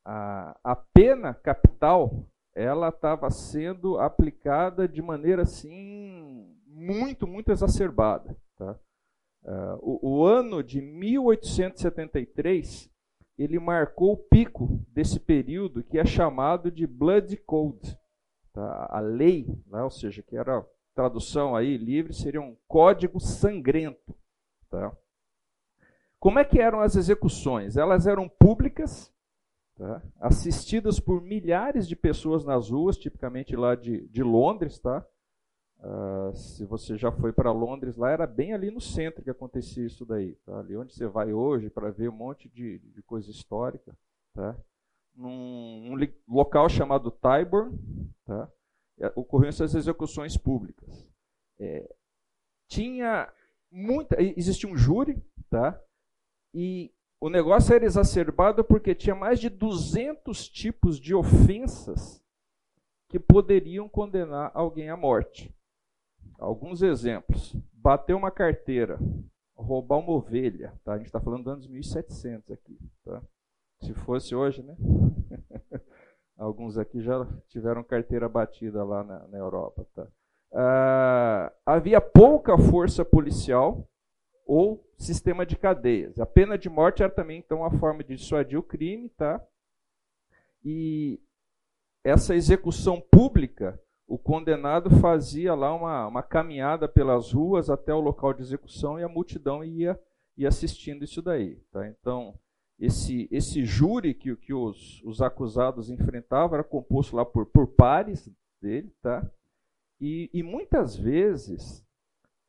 a, 0.08 0.58
a 0.64 0.76
pena 0.76 1.34
capital 1.34 2.26
ela 2.56 2.90
estava 2.90 3.30
sendo 3.30 4.00
aplicada 4.00 4.88
de 4.88 5.02
maneira 5.02 5.42
assim 5.44 6.56
muito, 6.66 7.28
muito 7.28 7.52
exacerbada. 7.52 8.36
Tá? 8.58 8.80
Uh, 9.44 9.78
o, 9.82 10.20
o, 10.20 10.26
ano 10.26 10.64
de 10.64 10.82
1873 10.82 12.90
ele 13.38 13.60
marcou 13.60 14.14
o 14.14 14.18
pico 14.18 14.84
desse 14.90 15.20
período 15.20 15.84
que 15.84 16.00
é 16.00 16.06
chamado 16.06 16.72
de 16.72 16.88
Blood 16.88 17.38
Code, 17.38 17.96
tá? 18.54 18.88
a 18.90 19.00
lei, 19.00 19.46
né? 19.68 19.84
ou 19.84 19.92
seja, 19.92 20.24
que 20.24 20.36
era 20.36 20.66
tradução 20.98 21.56
aí 21.56 21.78
livre 21.78 22.12
seria 22.12 22.42
um 22.42 22.58
código 22.68 23.20
sangrento. 23.20 24.16
Tá? 24.68 24.92
Como 26.20 26.40
é 26.40 26.44
que 26.44 26.60
eram 26.60 26.82
as 26.82 26.96
execuções? 26.96 27.78
Elas 27.78 28.08
eram 28.08 28.28
públicas 28.28 29.14
tá? 29.78 30.02
assistidas 30.20 31.00
por 31.00 31.22
milhares 31.22 31.88
de 31.88 31.96
pessoas 31.96 32.44
nas 32.44 32.72
ruas, 32.72 32.98
tipicamente 32.98 33.56
lá 33.56 33.76
de, 33.76 34.08
de 34.08 34.24
Londres. 34.24 34.80
Tá? 34.80 35.06
Uh, 35.80 36.36
se 36.36 36.66
você 36.66 36.98
já 36.98 37.12
foi 37.12 37.32
para 37.32 37.52
Londres, 37.52 37.96
lá 37.96 38.10
era 38.10 38.26
bem 38.26 38.54
ali 38.54 38.72
no 38.72 38.82
centro 38.82 39.24
que 39.24 39.30
acontecia 39.30 39.86
isso 39.86 40.04
daí. 40.04 40.34
Tá? 40.48 40.58
Ali 40.58 40.76
onde 40.76 40.96
você 40.96 41.06
vai 41.06 41.32
hoje 41.32 41.70
para 41.70 41.92
ver 41.92 42.10
um 42.10 42.16
monte 42.16 42.50
de, 42.50 42.80
de 42.80 43.04
coisa 43.04 43.30
histórica. 43.30 43.96
Tá? 44.34 44.58
Num 45.16 45.94
um 45.94 46.08
local 46.28 46.68
chamado 46.68 47.12
Tyburn, 47.12 47.78
tá? 48.26 48.52
É, 49.00 49.12
ocorriam 49.16 49.50
essas 49.50 49.76
execuções 49.76 50.36
públicas. 50.36 51.08
É, 51.60 51.88
tinha 52.68 53.32
muita, 53.72 54.16
existia 54.22 54.70
um 54.70 54.76
júri, 54.78 55.22
tá? 55.50 55.80
E 56.54 56.92
o 57.20 57.30
negócio 57.30 57.74
era 57.74 57.86
exacerbado 57.86 58.64
porque 58.64 58.96
tinha 58.96 59.16
mais 59.16 59.40
de 59.40 59.50
200 59.50 60.48
tipos 60.50 61.00
de 61.00 61.16
ofensas 61.16 62.24
que 63.10 63.20
poderiam 63.20 63.88
condenar 63.88 64.52
alguém 64.54 64.90
à 64.90 64.98
morte. 64.98 65.54
Alguns 66.38 66.82
exemplos: 66.82 67.56
bater 67.74 68.16
uma 68.16 68.32
carteira, 68.32 69.00
roubar 69.56 69.98
uma 70.00 70.12
ovelha, 70.12 70.74
tá? 70.84 70.94
A 70.94 70.98
gente 70.98 71.08
está 71.08 71.20
falando 71.20 71.44
dos 71.44 71.54
anos 71.54 71.68
1700 71.68 72.52
aqui, 72.52 72.78
tá? 73.04 73.22
Se 73.82 73.94
fosse 73.94 74.36
hoje, 74.36 74.64
né? 74.64 74.76
Alguns 76.38 76.78
aqui 76.78 77.02
já 77.02 77.26
tiveram 77.48 77.84
carteira 77.84 78.30
batida 78.30 78.84
lá 78.84 79.04
na, 79.04 79.28
na 79.28 79.38
Europa, 79.38 79.86
tá? 79.96 80.08
Ah, 80.54 81.52
havia 81.66 82.00
pouca 82.00 82.58
força 82.58 83.04
policial 83.04 83.88
ou 84.46 84.86
sistema 84.98 85.46
de 85.46 85.58
cadeias. 85.58 86.20
A 86.20 86.26
pena 86.26 86.58
de 86.58 86.70
morte 86.70 87.04
era 87.04 87.12
também 87.12 87.40
então 87.40 87.60
uma 87.60 87.72
forma 87.80 88.04
de 88.04 88.16
dissuadir 88.16 88.58
o 88.58 88.64
crime, 88.64 89.10
tá? 89.10 89.44
E 90.64 91.20
essa 92.04 92.36
execução 92.36 93.02
pública, 93.02 93.80
o 94.08 94.18
condenado 94.18 94.90
fazia 95.02 95.54
lá 95.54 95.74
uma, 95.74 96.08
uma 96.08 96.24
caminhada 96.24 96.88
pelas 96.88 97.34
ruas 97.34 97.70
até 97.70 97.94
o 97.94 98.00
local 98.00 98.34
de 98.34 98.42
execução 98.42 99.00
e 99.00 99.04
a 99.04 99.10
multidão 99.10 99.64
ia, 99.64 100.00
ia 100.38 100.48
assistindo 100.48 101.04
isso 101.04 101.22
daí, 101.22 101.56
tá? 101.72 101.88
Então, 101.88 102.38
esse, 102.80 103.28
esse 103.32 103.66
júri 103.66 104.14
que, 104.14 104.36
que 104.36 104.54
os, 104.54 105.02
os 105.04 105.22
acusados 105.22 105.90
enfrentavam 105.90 106.56
era 106.56 106.64
composto 106.64 107.16
lá 107.16 107.26
por, 107.26 107.46
por 107.46 107.68
pares 107.68 108.30
dele, 108.62 108.94
tá? 109.02 109.30
E, 110.00 110.30
e 110.32 110.44
muitas 110.44 110.96
vezes 110.96 111.84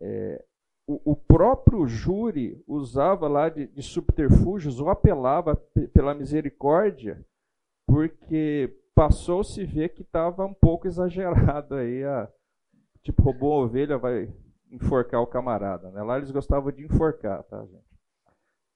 é, 0.00 0.44
o, 0.87 1.12
o, 1.12 1.16
próprio 1.16 1.87
júri 1.87 2.62
usava 2.66 3.26
lá 3.26 3.49
de, 3.49 3.66
de 3.66 3.82
subterfúgios 3.82 4.80
ou 4.80 4.90
apelava 4.90 5.56
pela 5.94 6.14
misericórdia, 6.14 7.25
porque 7.87 8.76
passou-se 8.94 9.64
ver 9.64 9.90
que 9.90 10.02
estava 10.02 10.44
um 10.44 10.52
pouco 10.52 10.87
exagerado 10.87 11.75
aí, 11.75 12.04
a, 12.04 12.28
tipo, 13.02 13.23
roubou 13.23 13.54
a 13.54 13.64
ovelha, 13.64 13.97
vai 13.97 14.30
enforcar 14.70 15.23
o 15.23 15.26
camarada. 15.26 15.90
Né? 15.90 16.02
Lá 16.02 16.18
eles 16.18 16.30
gostavam 16.30 16.70
de 16.70 16.85
enforcar, 16.85 17.42
tá, 17.44 17.64
gente? 17.64 17.88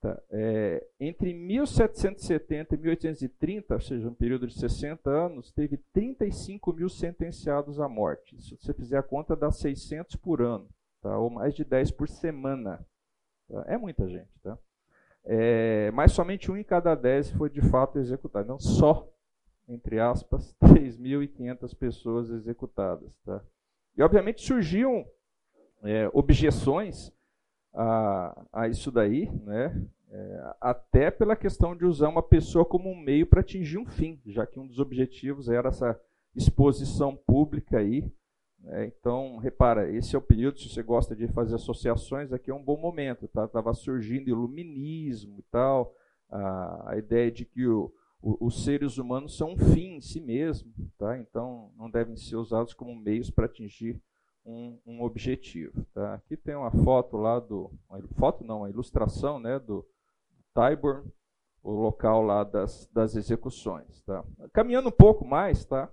Tá. 0.02 0.20
É, 0.30 0.84
entre 0.98 1.32
1770 1.32 2.74
e 2.74 2.78
1830, 2.78 3.74
ou 3.74 3.80
seja, 3.80 4.08
um 4.08 4.14
período 4.14 4.48
de 4.48 4.58
60 4.58 5.08
anos, 5.08 5.52
teve 5.52 5.76
35 5.92 6.72
mil 6.72 6.88
sentenciados 6.88 7.78
à 7.78 7.88
morte. 7.88 8.36
Se 8.42 8.56
você 8.56 8.74
fizer 8.74 8.98
a 8.98 9.02
conta, 9.02 9.36
dá 9.36 9.52
600 9.52 10.16
por 10.16 10.42
ano 10.42 10.68
tá? 11.00 11.16
ou 11.16 11.30
mais 11.30 11.54
de 11.54 11.64
10 11.64 11.92
por 11.92 12.08
semana. 12.08 12.84
Tá? 13.48 13.64
É 13.68 13.78
muita 13.78 14.08
gente. 14.08 14.40
Tá? 14.42 14.58
É, 15.24 15.92
mas 15.92 16.10
somente 16.10 16.50
um 16.50 16.56
em 16.56 16.64
cada 16.64 16.96
10 16.96 17.30
foi 17.30 17.48
de 17.48 17.60
fato 17.60 18.00
executado. 18.00 18.48
Não 18.48 18.58
só, 18.58 19.08
entre 19.68 20.00
aspas, 20.00 20.52
3.500 20.62 21.76
pessoas 21.76 22.28
executadas. 22.28 23.16
Tá? 23.24 23.40
E, 23.96 24.02
obviamente, 24.02 24.42
surgiam 24.42 25.06
é, 25.84 26.10
objeções 26.12 27.12
a, 27.74 28.44
a, 28.52 28.68
isso 28.68 28.90
daí, 28.90 29.30
né? 29.44 29.84
É, 30.10 30.54
até 30.60 31.10
pela 31.10 31.34
questão 31.34 31.74
de 31.74 31.86
usar 31.86 32.08
uma 32.08 32.22
pessoa 32.22 32.66
como 32.66 32.90
um 32.90 33.00
meio 33.00 33.26
para 33.26 33.40
atingir 33.40 33.78
um 33.78 33.86
fim, 33.86 34.20
já 34.26 34.46
que 34.46 34.60
um 34.60 34.66
dos 34.66 34.78
objetivos 34.78 35.48
era 35.48 35.70
essa 35.70 35.98
exposição 36.36 37.16
pública 37.16 37.78
aí 37.78 38.12
é, 38.64 38.86
então, 38.86 39.38
repara, 39.38 39.90
esse 39.90 40.14
é 40.14 40.18
o 40.18 40.22
período, 40.22 40.60
se 40.60 40.68
você 40.68 40.82
gosta 40.82 41.16
de 41.16 41.26
fazer 41.28 41.56
associações, 41.56 42.32
aqui 42.32 42.50
é 42.50 42.54
um 42.54 42.62
bom 42.62 42.76
momento. 42.76 43.28
Tá? 43.28 43.48
surgindo 43.74 44.30
iluminismo 44.30 45.38
e 45.38 45.42
tal, 45.50 45.94
a, 46.30 46.92
a 46.92 46.96
ideia 46.96 47.30
de 47.30 47.44
que 47.44 47.66
o, 47.66 47.92
o, 48.20 48.46
os 48.46 48.64
seres 48.64 48.98
humanos 48.98 49.36
são 49.36 49.52
um 49.52 49.58
fim 49.58 49.96
em 49.96 50.00
si 50.00 50.20
mesmo, 50.20 50.72
tá? 50.96 51.18
então 51.18 51.72
não 51.76 51.90
devem 51.90 52.16
ser 52.16 52.36
usados 52.36 52.72
como 52.72 52.94
meios 52.94 53.30
para 53.30 53.46
atingir 53.46 54.00
um, 54.44 54.78
um, 54.86 55.02
objetivo. 55.02 55.84
Tá? 55.94 56.14
Aqui 56.14 56.36
tem 56.36 56.54
uma 56.54 56.70
foto 56.70 57.16
lá 57.16 57.38
do. 57.38 57.70
Foto 58.18 58.44
não, 58.44 58.58
uma 58.58 58.70
ilustração 58.70 59.38
né, 59.38 59.58
do 59.58 59.86
Tyburn, 60.54 61.04
o 61.62 61.72
local 61.72 62.22
lá 62.22 62.44
das, 62.44 62.88
das 62.92 63.14
execuções. 63.16 64.02
Tá? 64.02 64.24
Caminhando 64.52 64.88
um 64.88 64.92
pouco 64.92 65.24
mais, 65.24 65.64
tá? 65.64 65.90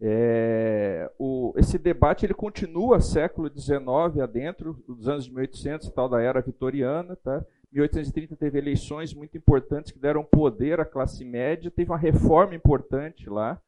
É, 0.00 1.10
o, 1.18 1.54
esse 1.56 1.78
debate 1.78 2.26
ele 2.26 2.34
continua 2.34 3.00
século 3.00 3.48
XIX 3.48 4.20
adentro, 4.22 4.74
dos 4.86 5.08
anos 5.08 5.24
de 5.24 5.32
1800, 5.32 5.90
tal 5.90 6.08
da 6.08 6.20
era 6.20 6.42
vitoriana. 6.42 7.16
Tá? 7.16 7.44
1830 7.72 8.36
teve 8.36 8.58
eleições 8.58 9.14
muito 9.14 9.36
importantes 9.36 9.92
que 9.92 9.98
deram 9.98 10.24
poder 10.24 10.78
à 10.78 10.84
classe 10.84 11.24
média, 11.24 11.70
teve 11.70 11.90
uma 11.90 11.98
reforma 11.98 12.54
importante 12.54 13.28
lá, 13.28 13.60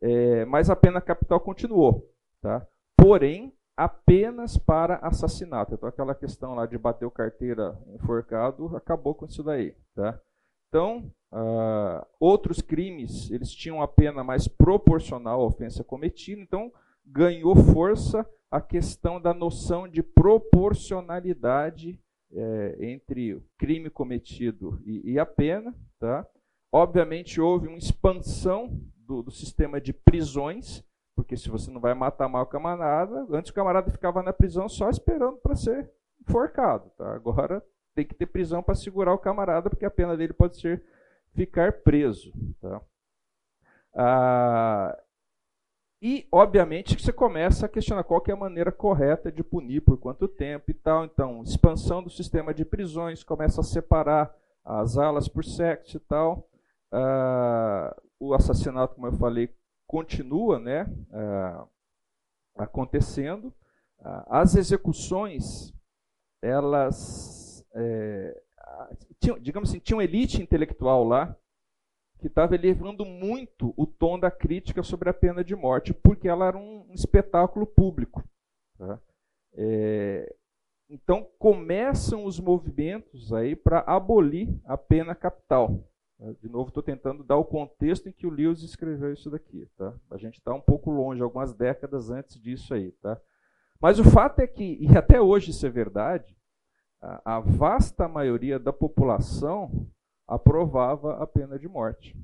é, 0.00 0.44
mas 0.44 0.68
a 0.68 0.76
pena 0.76 1.00
capital 1.00 1.40
continuou. 1.40 2.12
Tá? 2.42 2.66
Porém, 2.96 3.52
apenas 3.76 4.56
para 4.56 4.96
assassinato. 4.96 5.74
Então, 5.74 5.88
aquela 5.88 6.14
questão 6.14 6.54
lá 6.54 6.66
de 6.66 6.78
bater 6.78 7.04
o 7.04 7.10
carteira 7.10 7.78
enforcado 7.94 8.74
acabou 8.76 9.14
com 9.14 9.26
isso 9.26 9.42
daí. 9.42 9.74
Tá? 9.94 10.18
Então, 10.68 11.12
uh, 11.32 12.06
outros 12.18 12.60
crimes, 12.62 13.30
eles 13.30 13.52
tinham 13.52 13.82
a 13.82 13.88
pena 13.88 14.24
mais 14.24 14.48
proporcional 14.48 15.40
à 15.40 15.44
ofensa 15.44 15.84
cometida, 15.84 16.40
então 16.40 16.72
ganhou 17.04 17.54
força 17.54 18.26
a 18.50 18.60
questão 18.60 19.20
da 19.20 19.34
noção 19.34 19.86
de 19.86 20.02
proporcionalidade 20.02 22.00
é, 22.32 22.76
entre 22.80 23.34
o 23.34 23.44
crime 23.56 23.88
cometido 23.90 24.80
e, 24.84 25.12
e, 25.12 25.18
a 25.18 25.26
pena. 25.26 25.74
Tá? 25.98 26.26
Obviamente, 26.72 27.40
houve 27.40 27.68
uma 27.68 27.78
expansão 27.78 28.80
do, 28.96 29.22
do 29.22 29.30
sistema 29.30 29.80
de 29.80 29.92
prisões, 29.92 30.82
porque 31.16 31.36
se 31.36 31.48
você 31.48 31.70
não 31.70 31.80
vai 31.80 31.94
matar 31.94 32.28
mal 32.28 32.42
o 32.42 32.46
camarada, 32.46 33.26
antes 33.30 33.50
o 33.50 33.54
camarada 33.54 33.90
ficava 33.90 34.22
na 34.22 34.34
prisão 34.34 34.68
só 34.68 34.90
esperando 34.90 35.38
para 35.38 35.56
ser 35.56 35.90
enforcado. 36.20 36.90
Tá? 36.90 37.14
Agora 37.14 37.64
tem 37.94 38.04
que 38.04 38.14
ter 38.14 38.26
prisão 38.26 38.62
para 38.62 38.74
segurar 38.74 39.14
o 39.14 39.18
camarada, 39.18 39.70
porque 39.70 39.86
a 39.86 39.90
pena 39.90 40.14
dele 40.14 40.34
pode 40.34 40.60
ser 40.60 40.84
ficar 41.34 41.72
preso. 41.72 42.30
Tá? 42.60 42.80
Ah, 43.94 44.98
e, 46.02 46.28
obviamente, 46.30 46.94
que 46.94 47.02
você 47.02 47.12
começa 47.12 47.64
a 47.64 47.68
questionar 47.68 48.04
qual 48.04 48.22
é 48.28 48.32
a 48.32 48.36
maneira 48.36 48.70
correta 48.70 49.32
de 49.32 49.42
punir, 49.42 49.80
por 49.80 49.96
quanto 49.98 50.28
tempo 50.28 50.70
e 50.70 50.74
tal. 50.74 51.06
Então, 51.06 51.42
expansão 51.42 52.02
do 52.02 52.10
sistema 52.10 52.52
de 52.52 52.66
prisões, 52.66 53.24
começa 53.24 53.62
a 53.62 53.64
separar 53.64 54.34
as 54.62 54.98
alas 54.98 55.26
por 55.26 55.42
sexo 55.42 55.96
e 55.96 56.00
tal. 56.00 56.46
Ah, 56.92 57.96
o 58.20 58.34
assassinato, 58.34 58.94
como 58.94 59.06
eu 59.06 59.12
falei, 59.12 59.50
continua 59.86 60.58
né, 60.58 60.86
ah, 61.12 61.66
acontecendo. 62.56 63.52
Ah, 64.00 64.40
as 64.40 64.54
execuções, 64.54 65.72
elas 66.42 67.64
é, 67.74 68.42
tinha, 69.20 69.38
digamos 69.38 69.70
assim, 69.70 69.78
tinha 69.78 69.96
uma 69.96 70.04
elite 70.04 70.40
intelectual 70.40 71.04
lá 71.04 71.36
que 72.18 72.28
estava 72.28 72.54
elevando 72.54 73.04
muito 73.04 73.74
o 73.76 73.86
tom 73.86 74.18
da 74.18 74.30
crítica 74.30 74.82
sobre 74.82 75.08
a 75.08 75.14
pena 75.14 75.44
de 75.44 75.54
morte, 75.54 75.92
porque 75.92 76.28
ela 76.28 76.46
era 76.46 76.56
um, 76.56 76.86
um 76.88 76.94
espetáculo 76.94 77.66
público. 77.66 78.24
Tá? 78.78 78.98
É, 79.54 80.34
então 80.88 81.28
começam 81.38 82.24
os 82.24 82.38
movimentos 82.40 83.32
aí 83.32 83.54
para 83.54 83.80
abolir 83.80 84.48
a 84.64 84.76
pena 84.76 85.14
capital. 85.14 85.84
De 86.40 86.48
novo, 86.48 86.68
estou 86.68 86.82
tentando 86.82 87.22
dar 87.22 87.36
o 87.36 87.44
contexto 87.44 88.08
em 88.08 88.12
que 88.12 88.26
o 88.26 88.30
Lewis 88.30 88.62
escreveu 88.62 89.12
isso 89.12 89.30
daqui. 89.30 89.68
Tá? 89.76 89.94
A 90.10 90.16
gente 90.16 90.38
está 90.38 90.52
um 90.54 90.60
pouco 90.60 90.90
longe, 90.90 91.22
algumas 91.22 91.52
décadas 91.52 92.10
antes 92.10 92.40
disso 92.40 92.72
aí. 92.72 92.92
Tá? 92.92 93.20
Mas 93.80 93.98
o 93.98 94.04
fato 94.04 94.40
é 94.40 94.46
que, 94.46 94.78
e 94.80 94.96
até 94.96 95.20
hoje 95.20 95.50
isso 95.50 95.66
é 95.66 95.70
verdade, 95.70 96.34
a, 97.02 97.36
a 97.36 97.40
vasta 97.40 98.08
maioria 98.08 98.58
da 98.58 98.72
população 98.72 99.70
aprovava 100.26 101.22
a 101.22 101.26
pena 101.26 101.58
de 101.58 101.68
morte. 101.68 102.16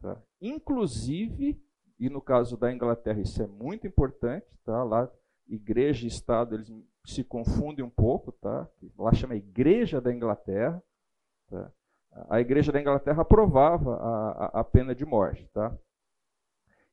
Tá? 0.00 0.16
Inclusive, 0.40 1.60
e 1.98 2.08
no 2.08 2.20
caso 2.20 2.56
da 2.56 2.72
Inglaterra 2.72 3.20
isso 3.20 3.42
é 3.42 3.46
muito 3.46 3.86
importante, 3.86 4.46
tá? 4.64 4.84
lá 4.84 5.10
igreja 5.48 6.04
e 6.04 6.08
Estado 6.08 6.54
eles 6.54 6.72
se 7.04 7.24
confundem 7.24 7.84
um 7.84 7.90
pouco, 7.90 8.30
tá? 8.30 8.68
lá 8.96 9.12
chama 9.12 9.34
Igreja 9.34 10.00
da 10.00 10.14
Inglaterra. 10.14 10.80
Tá? 11.50 11.72
A 12.28 12.40
igreja 12.40 12.70
da 12.70 12.80
Inglaterra 12.80 13.22
aprovava 13.22 13.96
a, 13.96 14.60
a, 14.60 14.64
pena 14.64 14.94
de 14.94 15.04
morte. 15.04 15.48
Tá? 15.52 15.76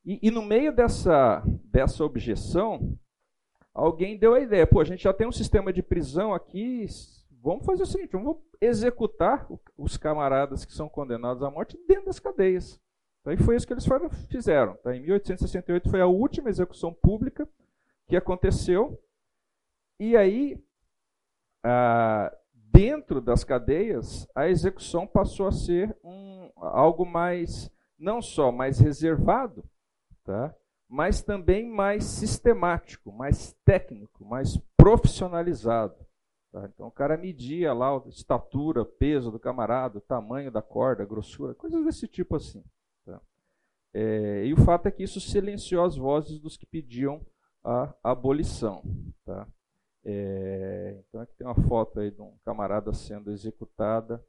E, 0.05 0.19
e, 0.27 0.31
no 0.31 0.41
meio 0.41 0.73
dessa, 0.73 1.43
dessa 1.65 2.03
objeção, 2.03 2.97
alguém 3.73 4.17
deu 4.17 4.33
a 4.33 4.39
ideia: 4.39 4.65
pô, 4.65 4.79
a 4.79 4.85
gente 4.85 5.03
já 5.03 5.13
tem 5.13 5.27
um 5.27 5.31
sistema 5.31 5.73
de 5.73 5.83
prisão 5.83 6.33
aqui, 6.33 6.85
vamos 7.41 7.65
fazer 7.65 7.83
o 7.83 7.88
seguinte, 7.88 8.13
vamos 8.13 8.38
executar 8.61 9.47
os 9.77 9.97
camaradas 9.97 10.65
que 10.65 10.73
são 10.73 10.89
condenados 10.89 11.43
à 11.43 11.49
morte 11.49 11.77
dentro 11.88 12.05
das 12.05 12.19
cadeias. 12.19 12.79
Tá? 13.23 13.33
E 13.33 13.38
foi 13.38 13.55
isso 13.55 13.67
que 13.67 13.73
eles 13.73 13.88
fizeram. 14.29 14.75
Tá? 14.77 14.95
Em 14.95 15.01
1868 15.01 15.89
foi 15.89 16.01
a 16.01 16.07
última 16.07 16.49
execução 16.49 16.93
pública 16.93 17.47
que 18.07 18.15
aconteceu. 18.15 19.01
E 19.99 20.15
aí, 20.15 20.57
ah, 21.63 22.33
dentro 22.79 23.19
das 23.19 23.43
cadeias, 23.43 24.25
a 24.33 24.48
execução 24.48 25.05
passou 25.05 25.50
a 25.50 25.51
ser 25.51 25.93
um, 26.01 26.50
algo 26.55 27.05
mais, 27.05 27.69
não 27.98 28.21
só 28.21 28.53
mais 28.53 28.79
reservado, 28.79 29.65
tá? 30.24 30.55
mas 30.88 31.21
também 31.21 31.69
mais 31.69 32.05
sistemático, 32.05 33.12
mais 33.12 33.53
técnico, 33.65 34.24
mais 34.24 34.57
profissionalizado. 34.77 35.93
Tá? 36.53 36.69
Então 36.74 36.88
o 36.88 36.91
cara 36.91 37.17
media 37.17 37.74
lá 37.74 37.89
a 37.89 38.07
estatura, 38.07 38.86
peso 38.86 39.29
do 39.29 39.38
camarada, 39.38 39.98
o 39.98 40.01
tamanho 40.01 40.50
da 40.50 40.62
corda, 40.62 41.03
a 41.03 41.05
grossura, 41.05 41.53
coisas 41.53 41.83
desse 41.83 42.07
tipo 42.07 42.38
assim. 42.38 42.63
Tá? 43.05 43.19
É, 43.93 44.45
e 44.45 44.53
o 44.53 44.57
fato 44.63 44.88
é 44.88 44.91
que 44.91 45.03
isso 45.03 45.19
silenciou 45.19 45.83
as 45.83 45.98
vozes 45.98 46.39
dos 46.39 46.55
que 46.55 46.65
pediam 46.65 47.19
a 47.62 47.93
abolição. 48.01 48.81
Tá? 49.25 49.45
É, 50.12 50.98
então 51.08 51.22
aqui 51.22 51.36
tem 51.38 51.46
uma 51.46 51.54
foto 51.68 52.00
aí 52.00 52.10
de 52.10 52.20
um 52.20 52.34
camarada 52.44 52.92
sendo 52.94 53.32
executada, 53.32 54.24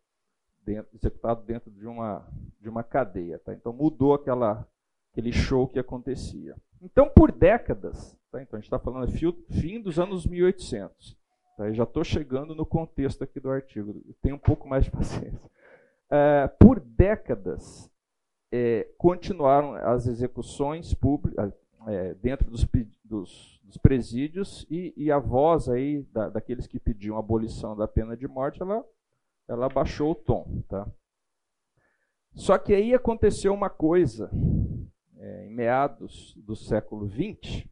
dentro, 0.63 0.95
executado 0.95 1.43
dentro 1.43 1.71
de 1.71 1.87
uma, 1.87 2.29
de 2.61 2.69
uma 2.69 2.85
cadeia. 2.85 3.39
Tá? 3.39 3.55
Então 3.55 3.73
mudou 3.73 4.13
aquela, 4.13 4.69
aquele 5.11 5.33
show 5.33 5.67
que 5.67 5.79
acontecia. 5.79 6.55
Então 6.83 7.09
por 7.09 7.33
décadas, 7.33 8.15
tá? 8.31 8.43
então 8.43 8.59
a 8.59 8.61
gente 8.61 8.67
está 8.67 8.79
falando 8.79 9.11
fim 9.49 9.81
dos 9.81 9.99
anos 9.99 10.27
1800. 10.27 11.17
Tá? 11.57 11.69
Eu 11.69 11.75
já 11.75 11.85
estou 11.85 12.05
chegando 12.05 12.55
no 12.55 12.67
contexto 12.67 13.25
aqui 13.25 13.41
do 13.41 13.51
artigo, 13.51 14.03
tenho 14.21 14.37
um 14.37 14.41
pouco 14.41 14.69
mais 14.69 14.85
de 14.85 14.91
paciência. 14.93 15.51
É, 16.11 16.47
por 16.47 16.79
décadas, 16.79 17.90
é, 18.53 18.87
continuaram 18.99 19.75
as 19.77 20.07
execuções 20.07 20.93
públicas 20.93 21.55
é, 21.87 22.14
dentro 22.14 22.51
dos, 22.51 22.66
dos 23.05 23.61
dos 23.71 23.77
presídios 23.77 24.66
e, 24.69 24.93
e 24.97 25.12
a 25.12 25.19
voz 25.19 25.69
aí 25.69 26.03
da, 26.12 26.29
daqueles 26.29 26.66
que 26.66 26.81
pediam 26.81 27.16
abolição 27.16 27.77
da 27.77 27.87
pena 27.87 28.16
de 28.16 28.27
morte, 28.27 28.61
ela, 28.61 28.85
ela 29.49 29.69
baixou 29.69 30.11
o 30.11 30.14
tom. 30.14 30.62
Tá? 30.69 30.90
Só 32.35 32.59
que 32.59 32.75
aí 32.75 32.93
aconteceu 32.93 33.55
uma 33.55 33.71
coisa, 33.71 34.29
é, 35.16 35.47
em 35.47 35.55
meados 35.55 36.35
do 36.37 36.57
século 36.57 37.09
XX, 37.09 37.64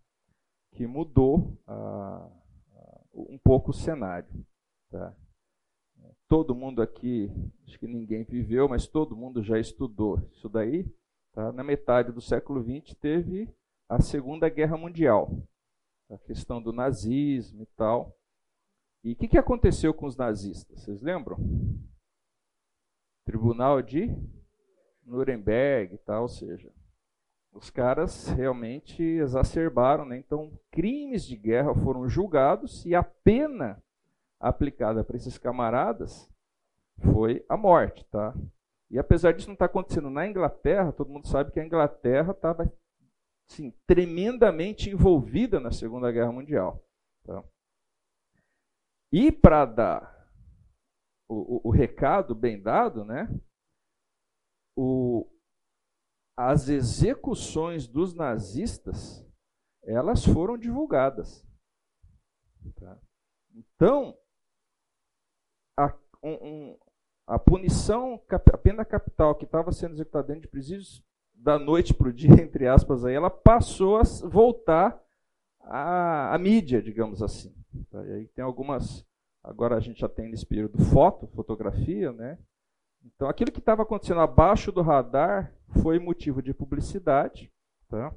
que 0.73 0.87
mudou 0.87 1.59
um 3.12 3.38
pouco 3.38 3.71
o 3.71 3.75
cenário. 3.75 4.29
Tá? 4.90 5.12
Todo 6.29 6.55
mundo 6.55 6.81
aqui, 6.81 7.33
acho 7.66 7.79
que 7.79 7.88
ninguém 7.88 8.23
viveu, 8.23 8.68
mas 8.68 8.87
todo 8.87 9.16
mundo 9.16 9.42
já 9.42 9.59
estudou 9.59 10.21
isso 10.31 10.49
daí. 10.49 10.87
Tá? 11.33 11.51
Na 11.53 11.64
metade 11.64 12.12
do 12.12 12.21
século 12.21 12.62
XX 12.62 12.94
teve 12.94 13.53
a 13.88 14.01
Segunda 14.01 14.48
Guerra 14.48 14.77
Mundial 14.77 15.31
a 16.11 16.18
questão 16.18 16.61
do 16.62 16.72
nazismo 16.72 17.62
e 17.62 17.66
tal. 17.77 18.16
E 19.05 19.12
o 19.12 19.16
que, 19.16 19.29
que 19.29 19.38
aconteceu 19.38 19.92
com 19.92 20.07
os 20.07 20.16
nazistas? 20.16 20.83
Vocês 20.83 21.03
lembram? 21.03 21.38
Tribunal 23.24 23.83
de 23.83 24.11
Nuremberg 25.05 25.94
e 25.94 25.98
tal, 25.98 26.22
ou 26.22 26.29
seja, 26.29 26.72
os 27.53 27.70
caras 27.70 28.29
realmente 28.29 29.03
exacerbaram, 29.03 30.05
né? 30.05 30.16
então 30.16 30.59
crimes 30.70 31.24
de 31.24 31.37
guerra 31.37 31.74
foram 31.74 32.09
julgados 32.09 32.85
e 32.87 32.94
a 32.94 33.03
pena 33.03 33.83
aplicada 34.40 35.05
para 35.05 35.16
esses 35.16 35.37
camaradas 35.37 36.31
foi 37.12 37.44
a 37.48 37.57
morte, 37.57 38.05
tá? 38.07 38.35
E 38.90 38.98
apesar 38.98 39.33
disso 39.33 39.48
não 39.48 39.55
estar 39.55 39.68
tá 39.68 39.70
acontecendo 39.70 40.09
na 40.09 40.27
Inglaterra, 40.27 40.92
todo 40.92 41.11
mundo 41.11 41.27
sabe 41.27 41.51
que 41.51 41.61
a 41.61 41.64
Inglaterra 41.64 42.33
estava 42.33 42.72
sim, 43.48 43.70
tremendamente 43.87 44.90
envolvida 44.90 45.58
na 45.58 45.72
Segunda 45.72 46.12
Guerra 46.12 46.32
Mundial. 46.32 46.84
Tá? 47.24 47.42
E 49.12 49.32
para 49.32 49.64
dar 49.64 50.30
o, 51.28 51.34
o, 51.34 51.68
o, 51.68 51.70
recado 51.70 52.34
bem 52.34 52.61
dado, 52.61 53.04
né, 53.04 53.28
o, 54.76 55.26
as 56.37 56.68
execuções 56.68 57.88
dos 57.88 58.14
nazistas 58.14 59.26
elas 59.82 60.24
foram 60.24 60.58
divulgadas. 60.58 61.46
Tá? 62.76 63.00
Então, 63.54 64.18
a, 65.76 65.94
um, 66.22 66.32
um, 66.32 66.78
a 67.26 67.38
punição, 67.38 68.22
a 68.30 68.58
pena 68.58 68.84
capital 68.84 69.34
que 69.34 69.46
estava 69.46 69.72
sendo 69.72 69.94
executada 69.94 70.28
dentro 70.28 70.42
de 70.42 70.48
presídios 70.48 71.02
da 71.38 71.59
noite 71.59 71.94
para 71.94 72.09
o 72.09 72.12
dia, 72.12 72.31
entre 72.42 72.66
aspas, 72.66 73.05
aí, 73.05 73.14
ela 73.14 73.31
passou 73.31 73.96
a 73.96 74.03
voltar 74.24 75.01
à, 75.61 76.35
à 76.35 76.38
mídia, 76.38 76.83
digamos 76.83 77.22
assim. 77.22 77.55
Tá? 77.90 78.05
E 78.05 78.12
aí 78.12 78.27
tem 78.29 78.44
algumas. 78.44 79.07
Agora 79.42 79.77
a 79.77 79.81
gente 79.81 80.01
já 80.01 80.09
tem 80.09 80.29
nesse 80.29 80.44
período 80.44 80.79
foto, 80.79 81.27
fotografia, 81.29 82.12
né? 82.12 82.38
Então 83.05 83.29
aquilo 83.29 83.53
que 83.53 83.61
estava 83.61 83.83
acontecendo 83.83 84.20
abaixo 84.20 84.72
do 84.72 84.83
radar 84.83 85.53
foi 85.83 85.98
motivo 85.98 86.42
de 86.42 86.53
publicidade. 86.53 87.51
Tá? 87.88 88.12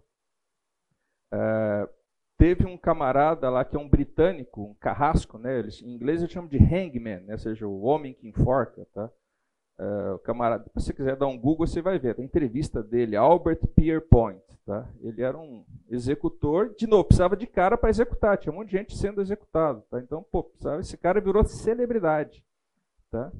É, 1.32 1.90
teve 2.38 2.66
um 2.66 2.78
camarada 2.78 3.50
lá 3.50 3.64
que 3.64 3.76
é 3.76 3.80
um 3.80 3.88
britânico, 3.88 4.64
um 4.64 4.74
carrasco, 4.74 5.38
né? 5.38 5.60
Eles, 5.60 5.82
em 5.82 5.94
inglês 5.94 6.22
eles 6.22 6.34
chamam 6.34 6.50
de 6.50 6.58
hangman, 6.58 7.22
né? 7.22 7.34
ou 7.34 7.40
seja, 7.40 7.68
o 7.68 7.82
homem 7.84 8.14
que 8.14 8.28
enforca. 8.28 8.86
Tá? 8.94 9.10
Uh, 9.82 10.14
o 10.14 10.20
camarada, 10.20 10.64
se 10.66 10.70
você 10.76 10.94
quiser 10.94 11.16
dar 11.16 11.26
um 11.26 11.36
Google, 11.36 11.66
você 11.66 11.82
vai 11.82 11.98
ver. 11.98 12.16
a 12.20 12.24
entrevista 12.24 12.84
dele, 12.84 13.16
Albert 13.16 13.66
Pierpoint. 13.76 14.40
Tá? 14.64 14.88
Ele 15.02 15.24
era 15.24 15.36
um 15.36 15.66
executor, 15.90 16.76
de 16.76 16.86
novo, 16.86 17.06
precisava 17.06 17.36
de 17.36 17.48
cara 17.48 17.76
para 17.76 17.90
executar. 17.90 18.38
Tinha 18.38 18.54
um 18.54 18.58
monte 18.58 18.70
de 18.70 18.78
gente 18.78 18.96
sendo 18.96 19.22
executado. 19.22 19.82
Tá? 19.90 20.00
Então, 20.00 20.22
pô, 20.22 20.44
precisava, 20.44 20.82
esse 20.82 20.96
cara 20.96 21.20
virou 21.20 21.44
celebridade. 21.44 22.46
Tá? 23.10 23.32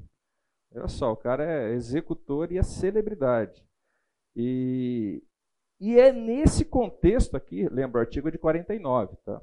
Olha 0.74 0.88
só, 0.88 1.12
o 1.12 1.16
cara 1.16 1.44
é 1.44 1.74
executor 1.74 2.50
e 2.50 2.58
é 2.58 2.62
celebridade. 2.64 3.64
E, 4.34 5.22
e 5.78 5.96
é 5.96 6.10
nesse 6.10 6.64
contexto 6.64 7.36
aqui, 7.36 7.68
lembra, 7.68 7.98
o 7.98 8.00
artigo 8.00 8.26
é 8.26 8.32
de 8.32 8.38
49. 8.38 9.16
Tá? 9.24 9.40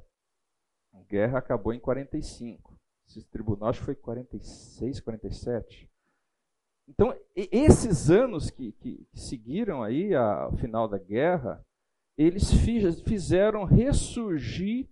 A 0.92 1.02
guerra 1.04 1.38
acabou 1.38 1.72
em 1.72 1.80
45. 1.80 2.78
Esse 3.08 3.24
tribunal 3.24 3.70
acho 3.70 3.78
que 3.78 3.86
foi 3.86 3.94
46, 3.94 5.00
47. 5.00 5.89
Então, 6.90 7.14
esses 7.36 8.10
anos 8.10 8.50
que, 8.50 8.72
que, 8.72 9.06
seguiram 9.14 9.80
aí 9.82 10.12
ao 10.12 10.56
final 10.56 10.88
da 10.88 10.98
guerra, 10.98 11.64
eles 12.18 12.50
fizeram 13.04 13.64
ressurgir 13.64 14.88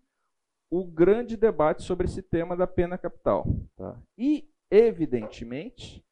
o 0.70 0.84
grande 0.84 1.37
debate 1.37 1.82
sobre 1.82 2.06
esse 2.06 2.22
tema 2.22 2.56
da 2.56 2.68
pena 2.68 2.96
capital. 2.96 3.46
Tá? 3.76 4.00
E, 4.16 4.48
evidentemente, 4.70 6.04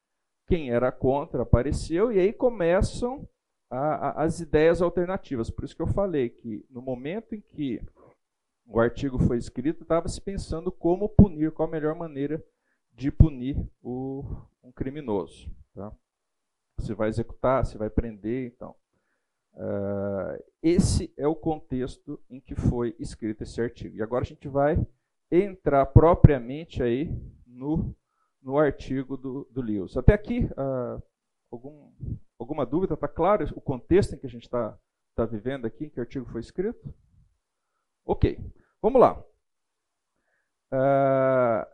quem 0.48 0.70
era 0.70 0.90
contra 0.90 1.42
apareceu, 1.42 2.10
e 2.10 2.18
aí 2.18 2.32
começam 2.32 3.28
a, 3.70 3.78
a, 3.78 4.24
as 4.24 4.40
ideias 4.40 4.82
alternativas. 4.82 5.50
Por 5.50 5.64
isso 5.64 5.76
que 5.76 5.82
eu 5.82 5.86
falei 5.86 6.30
que 6.30 6.66
no 6.68 6.82
momento 6.82 7.34
em 7.34 7.40
que 7.40 7.80
o 8.66 8.80
artigo 8.80 9.18
foi 9.20 9.38
escrito, 9.38 9.82
estava 9.82 10.08
se 10.08 10.20
pensando 10.20 10.72
como 10.72 11.08
punir, 11.08 11.52
qual 11.52 11.68
a 11.68 11.70
melhor 11.70 11.94
maneira 11.94 12.44
de 12.92 13.12
punir 13.12 13.56
o, 13.80 14.24
um 14.64 14.72
criminoso. 14.72 15.48
Tá? 15.76 15.92
Se 16.78 16.94
vai 16.94 17.10
executar, 17.10 17.66
se 17.66 17.76
vai 17.76 17.90
prender, 17.90 18.46
então. 18.46 18.74
Uh, 19.52 20.42
esse 20.62 21.12
é 21.18 21.26
o 21.26 21.36
contexto 21.36 22.18
em 22.30 22.40
que 22.40 22.54
foi 22.54 22.96
escrito 22.98 23.42
esse 23.42 23.60
artigo. 23.60 23.94
E 23.94 24.02
agora 24.02 24.24
a 24.24 24.26
gente 24.26 24.48
vai 24.48 24.78
entrar 25.30 25.84
propriamente 25.86 26.82
aí 26.82 27.14
no, 27.46 27.94
no 28.40 28.58
artigo 28.58 29.18
do, 29.18 29.46
do 29.50 29.60
Lewis. 29.60 29.96
Até 29.98 30.14
aqui, 30.14 30.44
uh, 30.44 31.02
algum, 31.50 31.92
alguma 32.38 32.64
dúvida? 32.64 32.94
Está 32.94 33.08
claro 33.08 33.46
o 33.54 33.60
contexto 33.60 34.14
em 34.14 34.18
que 34.18 34.26
a 34.26 34.30
gente 34.30 34.44
está 34.44 34.78
tá 35.14 35.26
vivendo 35.26 35.66
aqui, 35.66 35.84
em 35.84 35.90
que 35.90 36.00
o 36.00 36.02
artigo 36.02 36.24
foi 36.26 36.40
escrito? 36.40 36.94
Ok, 38.04 38.38
vamos 38.80 39.00
lá. 39.00 39.22
Uh, 40.72 41.66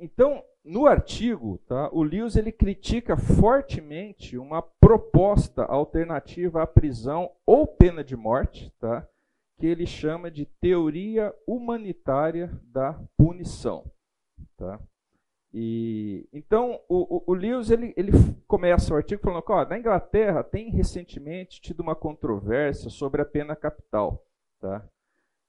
então, 0.00 0.44
no 0.68 0.86
artigo, 0.86 1.58
tá, 1.66 1.88
o 1.92 2.02
Lewis 2.02 2.36
ele 2.36 2.52
critica 2.52 3.16
fortemente 3.16 4.36
uma 4.36 4.60
proposta 4.60 5.64
alternativa 5.64 6.62
à 6.62 6.66
prisão 6.66 7.30
ou 7.46 7.66
pena 7.66 8.04
de 8.04 8.14
morte, 8.14 8.70
tá, 8.78 9.08
que 9.56 9.66
ele 9.66 9.86
chama 9.86 10.30
de 10.30 10.44
teoria 10.44 11.34
humanitária 11.46 12.50
da 12.64 13.00
punição. 13.16 13.90
Tá? 14.58 14.78
E, 15.54 16.28
então, 16.34 16.78
o, 16.86 17.16
o, 17.16 17.24
o 17.28 17.34
Lewis 17.34 17.70
ele, 17.70 17.94
ele 17.96 18.12
começa 18.46 18.92
o 18.92 18.96
artigo 18.96 19.22
falando 19.22 19.42
que 19.42 19.52
ó, 19.52 19.64
na 19.64 19.78
Inglaterra 19.78 20.44
tem 20.44 20.70
recentemente 20.70 21.62
tido 21.62 21.80
uma 21.80 21.94
controvérsia 21.94 22.90
sobre 22.90 23.22
a 23.22 23.24
pena 23.24 23.56
capital. 23.56 24.22
Tá? 24.60 24.86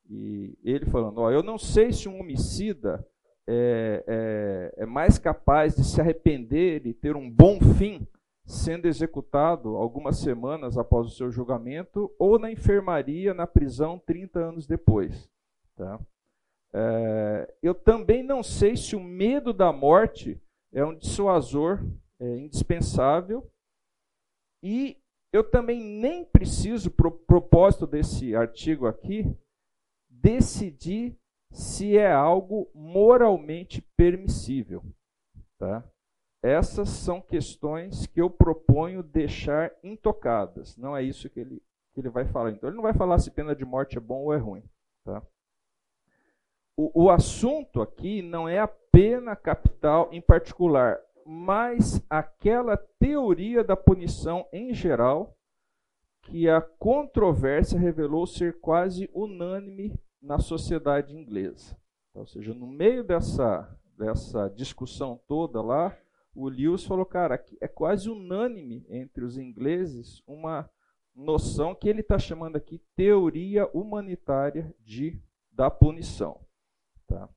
E 0.10 0.58
ele 0.63 0.86
falando, 0.86 1.19
ó, 1.19 1.29
eu 1.29 1.43
não 1.43 1.58
sei 1.58 1.91
se 1.91 2.08
um 2.08 2.21
homicida 2.21 3.05
é, 3.51 4.03
é, 4.05 4.83
é 4.83 4.85
mais 4.85 5.17
capaz 5.17 5.75
de 5.75 5.83
se 5.83 5.99
arrepender 5.99 6.85
e 6.85 6.93
ter 6.93 7.15
um 7.15 7.27
bom 7.27 7.59
fim 7.59 8.07
sendo 8.45 8.88
executado 8.88 9.75
algumas 9.75 10.19
semanas 10.19 10.77
após 10.77 11.07
o 11.07 11.09
seu 11.12 11.31
julgamento 11.31 12.13
ou 12.19 12.38
na 12.38 12.51
enfermaria, 12.51 13.33
na 13.33 13.47
prisão, 13.47 13.97
30 13.97 14.39
anos 14.39 14.67
depois. 14.67 15.27
Tá? 15.75 15.99
É, 16.71 17.55
eu 17.63 17.73
também 17.73 18.21
não 18.21 18.43
sei 18.43 18.77
se 18.77 18.95
o 18.95 18.99
medo 18.99 19.51
da 19.51 19.73
morte 19.73 20.39
é 20.71 20.85
um 20.85 20.95
dissuasor 20.95 21.83
é, 22.19 22.38
indispensável 22.38 23.49
e 24.63 24.95
eu 25.33 25.43
também 25.43 25.81
nem 25.81 26.23
preciso, 26.23 26.91
pro 26.91 27.12
propósito 27.12 27.88
desse 27.88 28.35
artigo 28.35 28.85
aqui, 28.85 29.25
decidir 30.07 31.17
se 31.51 31.97
é 31.97 32.12
algo 32.12 32.69
moralmente 32.73 33.81
permissível. 33.95 34.83
Tá? 35.57 35.83
Essas 36.41 36.89
são 36.89 37.19
questões 37.19 38.05
que 38.07 38.21
eu 38.21 38.29
proponho 38.29 39.03
deixar 39.03 39.71
intocadas. 39.83 40.77
Não 40.77 40.95
é 40.95 41.03
isso 41.03 41.29
que 41.29 41.39
ele, 41.39 41.62
que 41.93 41.99
ele 41.99 42.09
vai 42.09 42.25
falar. 42.25 42.51
Então, 42.51 42.69
ele 42.69 42.77
não 42.77 42.83
vai 42.83 42.93
falar 42.93 43.19
se 43.19 43.31
pena 43.31 43.55
de 43.55 43.65
morte 43.65 43.97
é 43.97 44.01
bom 44.01 44.23
ou 44.23 44.33
é 44.33 44.38
ruim. 44.38 44.63
Tá? 45.03 45.21
O, 46.77 47.05
o 47.05 47.09
assunto 47.09 47.81
aqui 47.81 48.21
não 48.21 48.47
é 48.47 48.59
a 48.59 48.67
pena 48.67 49.35
capital 49.35 50.07
em 50.13 50.21
particular, 50.21 50.97
mas 51.25 52.01
aquela 52.09 52.77
teoria 52.77 53.63
da 53.63 53.75
punição 53.75 54.47
em 54.53 54.73
geral 54.73 55.35
que 56.21 56.49
a 56.49 56.62
controvérsia 56.62 57.77
revelou 57.77 58.25
ser 58.25 58.59
quase 58.59 59.09
unânime 59.13 59.93
na 60.21 60.39
sociedade 60.39 61.15
inglesa. 61.15 61.77
Ou 62.13 62.25
seja, 62.25 62.53
no 62.53 62.67
meio 62.67 63.03
dessa, 63.03 63.77
dessa 63.97 64.49
discussão 64.49 65.19
toda 65.27 65.62
lá, 65.62 65.97
o 66.34 66.47
Lewis 66.47 66.86
falou, 66.86 67.05
cara, 67.05 67.43
é 67.60 67.67
quase 67.67 68.10
unânime 68.10 68.86
entre 68.89 69.23
os 69.23 69.38
ingleses 69.38 70.21
uma 70.27 70.69
noção 71.15 71.75
que 71.75 71.89
ele 71.89 72.01
está 72.01 72.17
chamando 72.17 72.55
aqui 72.55 72.82
teoria 72.95 73.67
humanitária 73.73 74.73
de, 74.79 75.21
da 75.51 75.69
punição. 75.69 76.45
Tá? 77.08 77.27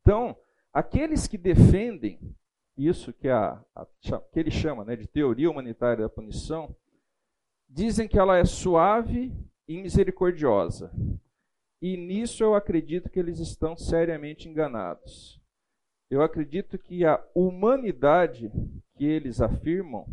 Então, 0.00 0.36
aqueles 0.72 1.26
que 1.26 1.38
defendem 1.38 2.18
isso 2.76 3.12
que, 3.12 3.28
a, 3.28 3.62
a, 3.74 3.86
que 4.32 4.40
ele 4.40 4.50
chama 4.50 4.84
né, 4.84 4.96
de 4.96 5.06
teoria 5.06 5.50
humanitária 5.50 6.04
da 6.04 6.08
punição, 6.08 6.74
dizem 7.68 8.08
que 8.08 8.18
ela 8.18 8.38
é 8.38 8.44
suave 8.44 9.32
e 9.68 9.80
misericordiosa. 9.80 10.90
E 11.80 11.96
nisso 11.96 12.42
eu 12.42 12.54
acredito 12.54 13.08
que 13.08 13.18
eles 13.18 13.38
estão 13.38 13.76
seriamente 13.76 14.48
enganados. 14.48 15.40
Eu 16.10 16.22
acredito 16.22 16.78
que 16.78 17.04
a 17.04 17.24
humanidade 17.34 18.50
que 18.94 19.04
eles 19.04 19.40
afirmam, 19.40 20.06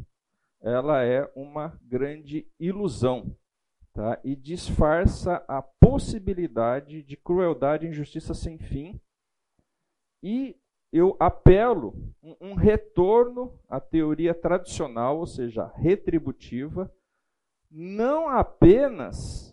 ela 0.62 1.03
é 1.03 1.30
uma 1.36 1.77
grande 1.84 2.47
ilusão, 2.60 3.36
tá? 3.93 4.19
E 4.23 4.36
disfarça 4.36 5.43
a 5.47 5.62
possibilidade 5.62 7.03
de 7.03 7.17
crueldade 7.17 7.86
e 7.86 7.89
injustiça 7.89 8.34
sem 8.34 8.58
fim. 8.58 8.99
E 10.23 10.56
eu 10.91 11.17
apelo 11.19 12.13
um, 12.39 12.53
retorno 12.53 13.60
à 13.67 13.80
teoria 13.80 14.34
tradicional, 14.34 15.17
ou 15.17 15.25
seja, 15.25 15.67
retributiva, 15.75 16.91
não 17.69 18.30
apenas 18.30 19.47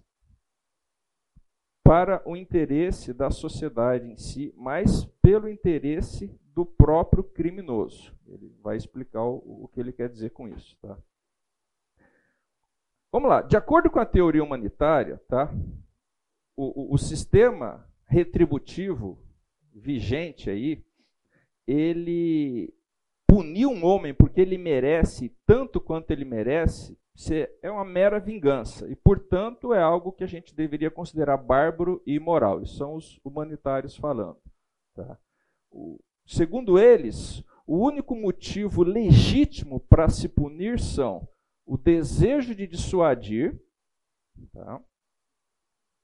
para 1.85 2.23
o 2.25 2.35
interesse 2.35 3.13
da 3.13 3.31
sociedade 3.31 4.11
em 4.11 4.17
si, 4.17 4.53
mas 4.57 5.05
pelo 5.23 5.49
interesse 5.49 6.35
do 6.55 6.65
próprio 6.65 7.23
criminoso. 7.23 8.13
Ele 8.27 8.53
vai 8.63 8.77
explicar 8.77 9.23
o, 9.23 9.65
o 9.65 9.69
que 9.69 9.79
ele 9.79 9.93
quer 9.93 10.09
dizer 10.09 10.31
com 10.31 10.49
isso. 10.49 10.77
Tá? 10.81 10.97
Vamos 13.13 13.29
lá. 13.29 13.43
De 13.43 13.57
acordo 13.57 13.91
com 13.91 14.01
a 14.01 14.07
teoria 14.07 14.43
humanitária, 14.43 15.21
tá? 15.29 15.53
o, 16.57 16.93
o, 16.93 16.95
o 16.95 16.99
sistema 16.99 17.87
retributivo 18.07 19.19
vigente 19.73 20.51
aí, 20.51 20.85
ele 21.67 22.73
punir 23.27 23.67
um 23.67 23.85
homem 23.85 24.15
porque 24.15 24.41
ele 24.41 24.57
merece 24.57 25.35
tanto 25.47 25.81
quanto 25.81 26.11
ele 26.11 26.25
merece, 26.25 26.97
é 27.63 27.71
uma 27.71 27.85
mera 27.85 28.19
vingança. 28.19 28.89
E, 28.89 28.97
portanto, 28.97 29.73
é 29.73 29.81
algo 29.81 30.13
que 30.13 30.25
a 30.25 30.27
gente 30.27 30.55
deveria 30.55 30.91
considerar 30.91 31.37
bárbaro 31.37 32.03
e 32.07 32.15
imoral. 32.15 32.63
Isso 32.63 32.77
são 32.77 32.95
os 32.95 33.21
humanitários 33.25 33.97
falando. 33.97 34.39
Tá? 34.95 35.19
O, 35.71 35.99
segundo 36.27 36.79
eles, 36.79 37.45
o 37.67 37.79
único 37.79 38.17
motivo 38.17 38.83
legítimo 38.83 39.81
para 39.81 40.09
se 40.09 40.29
punir 40.29 40.81
são 40.81 41.27
o 41.65 41.79
desejo 41.79 42.55
de 42.55 42.67
dissuadir, 42.67 43.59
tá? 44.53 44.81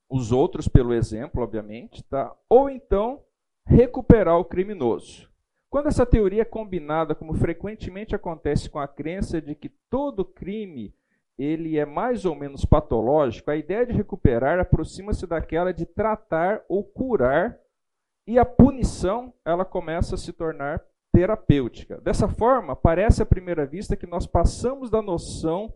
os 0.09 0.33
outros 0.33 0.69
pelo 0.69 0.95
exemplo, 0.95 1.43
obviamente, 1.43 2.03
tá? 2.05 2.35
ou 2.49 2.71
então 2.71 3.23
recuperar 3.67 4.39
o 4.39 4.45
criminoso. 4.45 5.29
Quando 5.69 5.87
essa 5.87 6.05
teoria 6.05 6.43
é 6.43 6.45
combinada, 6.45 7.15
como 7.15 7.35
frequentemente 7.35 8.15
acontece 8.15 8.69
com 8.69 8.79
a 8.81 8.89
crença 8.89 9.41
de 9.41 9.55
que 9.55 9.69
todo 9.89 10.25
crime 10.25 10.93
ele 11.43 11.79
é 11.79 11.87
mais 11.87 12.25
ou 12.25 12.35
menos 12.35 12.65
patológico, 12.65 13.51
a 13.51 13.57
ideia 13.57 13.87
de 13.87 13.93
recuperar 13.93 14.59
aproxima-se 14.59 15.27
daquela 15.27 15.73
de 15.73 15.87
tratar 15.87 16.63
ou 16.69 16.85
curar, 16.85 17.59
e 18.27 18.39
a 18.39 18.45
punição 18.45 19.33
ela 19.45 19.65
começa 19.65 20.15
a 20.15 20.19
se 20.19 20.33
tornar 20.33 20.83
terapêutica. 21.13 22.01
Dessa 22.01 22.29
forma, 22.29 22.77
parece 22.77 23.23
à 23.23 23.27
primeira 23.27 23.67
vista 23.67 23.97
que 23.97 24.07
nós 24.07 24.27
passamos 24.27 24.91
da 24.91 25.03
noção 25.03 25.73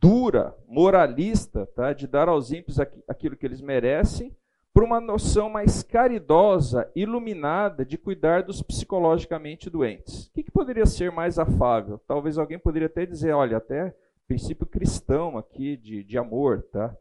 dura, 0.00 0.56
moralista, 0.66 1.66
tá, 1.74 1.92
de 1.92 2.06
dar 2.06 2.28
aos 2.28 2.52
ímpios 2.52 2.78
aquilo 2.78 3.36
que 3.36 3.44
eles 3.44 3.60
merecem, 3.60 4.34
para 4.72 4.84
uma 4.84 5.00
noção 5.00 5.48
mais 5.48 5.82
caridosa, 5.82 6.90
iluminada, 6.96 7.84
de 7.84 7.96
cuidar 7.96 8.42
dos 8.42 8.60
psicologicamente 8.60 9.70
doentes. 9.70 10.26
O 10.26 10.32
que, 10.32 10.42
que 10.42 10.50
poderia 10.50 10.84
ser 10.84 11.12
mais 11.12 11.38
afável? 11.38 12.00
Talvez 12.06 12.38
alguém 12.38 12.58
poderia 12.58 12.86
até 12.86 13.06
dizer, 13.06 13.32
olha, 13.32 13.58
até 13.58 13.94
princípio 14.34 14.66
cristão 14.66 15.38
aqui 15.38 15.76
de, 15.76 16.02
de 16.02 16.18
amor, 16.18 16.64
tá? 16.64 16.96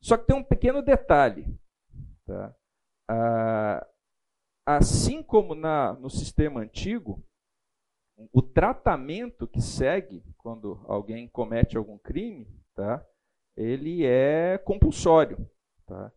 Só 0.00 0.16
que 0.16 0.26
tem 0.26 0.36
um 0.36 0.44
pequeno 0.44 0.80
detalhe, 0.80 1.44
tá? 2.24 2.54
Ah, 3.08 3.86
assim 4.64 5.20
como 5.20 5.56
na, 5.56 5.94
no 5.94 6.08
sistema 6.08 6.60
antigo, 6.60 7.20
o 8.32 8.40
tratamento 8.40 9.48
que 9.48 9.60
segue 9.60 10.22
quando 10.36 10.80
alguém 10.86 11.26
comete 11.26 11.76
algum 11.76 11.98
crime, 11.98 12.46
tá? 12.76 13.04
Ele 13.56 14.06
é 14.06 14.56
compulsório, 14.58 15.50
tá? 15.84 16.12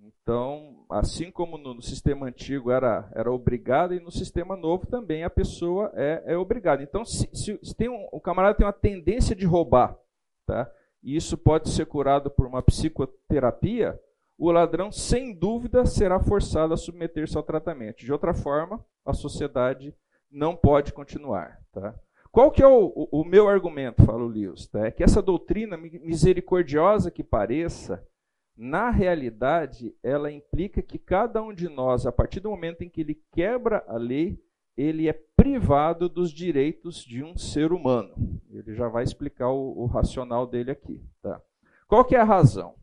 Então, 0.00 0.86
assim 0.88 1.30
como 1.30 1.58
no, 1.58 1.74
no, 1.74 1.82
sistema 1.82 2.26
antigo 2.26 2.70
era, 2.70 3.10
era 3.14 3.30
obrigado, 3.30 3.92
e 3.92 4.00
no 4.00 4.10
sistema 4.10 4.56
novo 4.56 4.86
também 4.86 5.24
a 5.24 5.30
pessoa 5.30 5.92
é, 5.94 6.22
é 6.26 6.36
obrigada. 6.38 6.82
Então, 6.82 7.04
se, 7.04 7.28
se, 7.34 7.58
se 7.62 7.74
tem 7.74 7.90
um, 7.90 8.08
o 8.12 8.20
camarada 8.20 8.56
tem 8.56 8.66
uma 8.66 8.72
tendência 8.72 9.36
de 9.36 9.44
roubar, 9.44 9.98
tá? 10.46 10.70
e 11.02 11.16
isso 11.16 11.36
pode 11.36 11.68
ser 11.70 11.86
curado 11.86 12.30
por 12.30 12.46
uma 12.46 12.62
psicoterapia, 12.62 14.00
o 14.38 14.50
ladrão, 14.50 14.90
sem 14.92 15.32
dúvida, 15.32 15.86
será 15.86 16.20
forçado 16.20 16.74
a 16.74 16.76
submeter-se 16.76 17.36
ao 17.36 17.42
tratamento. 17.42 18.04
De 18.04 18.12
outra 18.12 18.34
forma, 18.34 18.84
a 19.04 19.14
sociedade 19.14 19.94
não 20.30 20.54
pode 20.54 20.92
continuar. 20.92 21.60
Tá? 21.72 21.94
Qual 22.30 22.50
que 22.50 22.62
é 22.62 22.66
o, 22.66 22.92
o, 22.94 23.20
o 23.20 23.24
meu 23.24 23.48
argumento, 23.48 24.04
fala 24.04 24.24
o 24.24 24.28
Lewis? 24.28 24.66
Tá? 24.66 24.86
É 24.86 24.90
que 24.90 25.02
essa 25.02 25.22
doutrina, 25.22 25.76
misericordiosa 25.76 27.10
que 27.10 27.24
pareça, 27.24 28.04
na 28.56 28.90
realidade, 28.90 29.94
ela 30.02 30.30
implica 30.32 30.82
que 30.82 30.98
cada 30.98 31.42
um 31.42 31.54
de 31.54 31.68
nós, 31.68 32.06
a 32.06 32.12
partir 32.12 32.40
do 32.40 32.50
momento 32.50 32.82
em 32.82 32.88
que 32.88 33.00
ele 33.02 33.22
quebra 33.32 33.84
a 33.86 33.96
lei, 33.96 34.42
ele 34.76 35.08
é 35.08 35.12
privado 35.12 36.08
dos 36.08 36.30
direitos 36.30 37.04
de 37.04 37.22
um 37.22 37.36
ser 37.36 37.72
humano. 37.72 38.40
Ele 38.50 38.74
já 38.74 38.88
vai 38.88 39.04
explicar 39.04 39.50
o, 39.50 39.82
o 39.82 39.86
racional 39.86 40.46
dele 40.46 40.70
aqui. 40.70 41.02
Tá? 41.22 41.40
Qual 41.86 42.04
que 42.04 42.14
é 42.14 42.20
a 42.20 42.24
razão? 42.24 42.74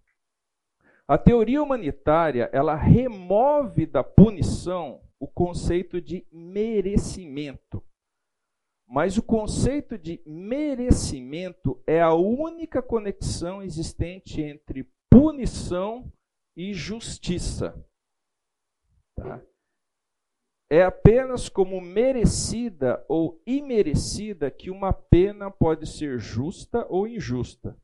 A 1.07 1.17
teoria 1.17 1.61
humanitária 1.61 2.49
ela 2.53 2.75
remove 2.75 3.85
da 3.85 4.03
punição 4.03 5.01
o 5.19 5.27
conceito 5.27 6.01
de 6.01 6.25
merecimento. 6.31 7.83
Mas 8.87 9.17
o 9.17 9.23
conceito 9.23 9.97
de 9.97 10.21
merecimento 10.25 11.81
é 11.87 12.01
a 12.01 12.13
única 12.13 12.81
conexão 12.81 13.61
existente 13.61 14.41
entre 14.41 14.89
punição 15.09 16.11
e 16.55 16.73
justiça. 16.73 17.85
Tá? 19.15 19.41
É 20.73 20.81
apenas 20.81 21.49
como 21.49 21.79
merecida 21.79 23.05
ou 23.07 23.39
imerecida 23.45 24.49
que 24.49 24.71
uma 24.71 24.91
pena 24.91 25.51
pode 25.51 25.85
ser 25.85 26.17
justa 26.17 26.83
ou 26.89 27.07
injusta. 27.07 27.77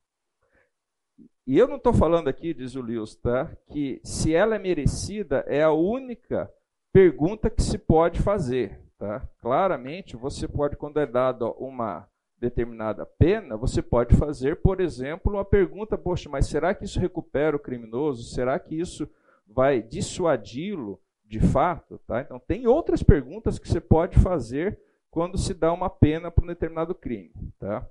E 1.46 1.56
eu 1.56 1.68
não 1.68 1.76
estou 1.76 1.94
falando 1.94 2.30
aqui, 2.30 2.52
diz 2.52 2.74
o 2.74 2.82
Lewis, 2.82 3.14
tá? 3.14 3.56
que 3.68 4.02
se 4.04 4.34
ela 4.34 4.56
é 4.56 4.58
merecida 4.58 5.46
é 5.46 5.62
a 5.62 5.72
única 5.72 6.52
pergunta 6.92 7.48
que 7.48 7.62
se 7.62 7.78
pode 7.78 8.20
fazer. 8.24 8.82
Tá? 8.98 9.20
Claramente, 9.40 10.18
você 10.18 10.48
pode, 10.48 10.76
quando 10.76 11.00
é 11.00 11.06
dada 11.06 11.46
uma 11.46 12.10
determinada 12.40 13.06
pena, 13.06 13.56
você 13.56 13.84
pode 13.84 14.16
fazer, 14.16 14.64
por 14.64 14.82
exemplo, 14.82 15.34
uma 15.34 15.46
pergunta: 15.46 15.96
poxa, 15.96 16.28
mas 16.28 16.48
será 16.48 16.74
que 16.74 16.86
isso 16.86 17.00
recupera 17.00 17.56
o 17.56 17.60
criminoso? 17.60 18.24
Será 18.34 18.58
que 18.58 18.74
isso 18.74 19.08
vai 19.46 19.80
dissuadi-lo 19.80 21.00
de 21.30 21.40
fato? 21.40 22.00
Tá? 22.08 22.22
Então, 22.22 22.40
tem 22.40 22.66
outras 22.66 23.04
perguntas 23.04 23.60
que 23.60 23.70
você 23.70 23.80
pode 23.80 24.18
fazer 24.18 24.82
quando 25.12 25.38
se 25.38 25.54
dá 25.54 25.72
uma 25.72 25.90
pena 25.90 26.32
para 26.32 26.44
um 26.44 26.48
determinado 26.48 26.96
crime. 26.96 27.32
Tá? 27.60 27.88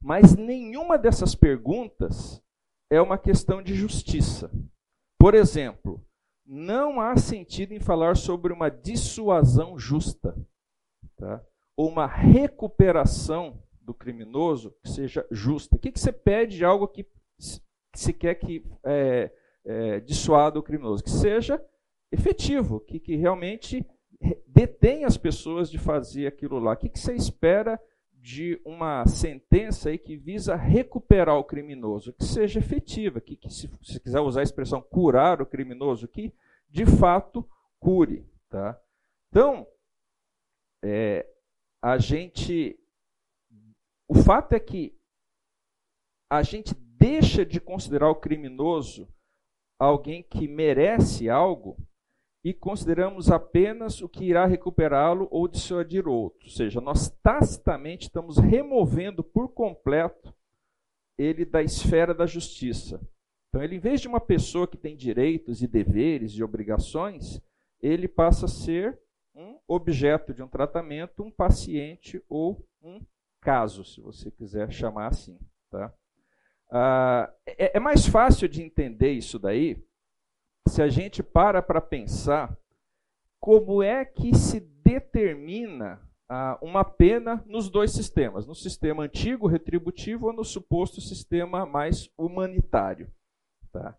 Mas 0.00 0.34
nenhuma 0.34 0.98
dessas 0.98 1.36
perguntas 1.36 2.42
é 2.90 3.00
uma 3.00 3.16
questão 3.16 3.62
de 3.62 3.74
justiça. 3.74 4.50
Por 5.16 5.34
exemplo, 5.34 6.04
não 6.44 7.00
há 7.00 7.16
sentido 7.16 7.72
em 7.72 7.80
falar 7.80 8.16
sobre 8.16 8.52
uma 8.52 8.68
dissuasão 8.68 9.78
justa, 9.78 10.36
tá? 11.16 11.40
ou 11.76 11.88
uma 11.88 12.06
recuperação 12.06 13.62
do 13.80 13.94
criminoso 13.94 14.74
que 14.82 14.90
seja 14.90 15.24
justa. 15.30 15.76
O 15.76 15.78
que, 15.78 15.92
que 15.92 16.00
você 16.00 16.12
pede 16.12 16.56
de 16.56 16.64
algo 16.64 16.88
que 16.88 17.06
se 17.94 18.12
quer 18.12 18.34
que 18.34 18.64
é, 18.84 19.30
é, 19.64 20.00
dissuada 20.00 20.58
o 20.58 20.62
criminoso? 20.62 21.04
Que 21.04 21.10
seja 21.10 21.64
efetivo, 22.10 22.80
que, 22.80 22.98
que 22.98 23.16
realmente 23.16 23.84
detém 24.46 25.04
as 25.04 25.16
pessoas 25.16 25.70
de 25.70 25.78
fazer 25.78 26.26
aquilo 26.26 26.58
lá. 26.58 26.72
O 26.72 26.76
que, 26.76 26.88
que 26.88 26.98
você 26.98 27.14
espera 27.14 27.80
de 28.12 28.60
uma 28.64 29.06
sentença 29.06 29.88
aí 29.88 29.98
que 29.98 30.16
visa 30.16 30.56
recuperar 30.56 31.36
o 31.36 31.44
criminoso, 31.44 32.12
que 32.12 32.24
seja 32.24 32.58
efetiva, 32.58 33.20
que, 33.20 33.36
que 33.36 33.48
se, 33.50 33.70
se 33.82 34.00
quiser 34.00 34.20
usar 34.20 34.40
a 34.40 34.42
expressão 34.42 34.82
curar 34.82 35.40
o 35.40 35.46
criminoso, 35.46 36.08
que 36.08 36.32
de 36.68 36.84
fato 36.84 37.48
cure. 37.78 38.28
Tá? 38.48 38.80
Então, 39.28 39.66
é, 40.82 41.26
a 41.82 41.98
gente. 41.98 42.78
O 44.08 44.14
fato 44.14 44.54
é 44.54 44.60
que 44.60 44.96
a 46.30 46.42
gente 46.42 46.74
deixa 46.74 47.44
de 47.44 47.60
considerar 47.60 48.10
o 48.10 48.16
criminoso 48.16 49.08
alguém 49.78 50.22
que 50.22 50.48
merece 50.48 51.28
algo 51.28 51.76
e 52.46 52.54
consideramos 52.54 53.28
apenas 53.28 54.00
o 54.00 54.08
que 54.08 54.24
irá 54.24 54.46
recuperá-lo 54.46 55.26
ou 55.32 55.48
dissuadir 55.48 56.06
outro. 56.06 56.44
Ou 56.44 56.52
seja, 56.52 56.80
nós 56.80 57.08
tacitamente 57.20 58.04
estamos 58.06 58.38
removendo 58.38 59.24
por 59.24 59.48
completo 59.48 60.32
ele 61.18 61.44
da 61.44 61.60
esfera 61.60 62.14
da 62.14 62.24
justiça. 62.24 63.00
Então, 63.48 63.64
ele, 63.64 63.74
em 63.74 63.80
vez 63.80 64.00
de 64.00 64.06
uma 64.06 64.20
pessoa 64.20 64.68
que 64.68 64.76
tem 64.76 64.96
direitos 64.96 65.60
e 65.60 65.66
deveres 65.66 66.34
e 66.34 66.44
obrigações, 66.44 67.42
ele 67.82 68.06
passa 68.06 68.46
a 68.46 68.48
ser 68.48 68.96
um 69.34 69.58
objeto 69.66 70.32
de 70.32 70.40
um 70.40 70.46
tratamento, 70.46 71.24
um 71.24 71.32
paciente 71.32 72.22
ou 72.28 72.64
um 72.80 73.00
caso, 73.40 73.84
se 73.84 74.00
você 74.00 74.30
quiser 74.30 74.70
chamar 74.70 75.08
assim. 75.08 75.36
Tá? 75.68 75.92
Ah, 76.70 77.34
é, 77.44 77.76
é 77.76 77.80
mais 77.80 78.06
fácil 78.06 78.48
de 78.48 78.62
entender 78.62 79.10
isso 79.10 79.36
daí 79.36 79.84
se 80.66 80.82
a 80.82 80.88
gente 80.88 81.22
para 81.22 81.62
para 81.62 81.80
pensar 81.80 82.56
como 83.40 83.82
é 83.82 84.04
que 84.04 84.34
se 84.34 84.60
determina 84.60 86.00
ah, 86.28 86.58
uma 86.60 86.84
pena 86.84 87.44
nos 87.46 87.70
dois 87.70 87.92
sistemas, 87.92 88.46
no 88.46 88.54
sistema 88.54 89.04
antigo 89.04 89.46
retributivo 89.46 90.26
ou 90.26 90.32
no 90.32 90.44
suposto 90.44 91.00
sistema 91.00 91.64
mais 91.64 92.10
humanitário. 92.18 93.12
Tá? 93.70 93.96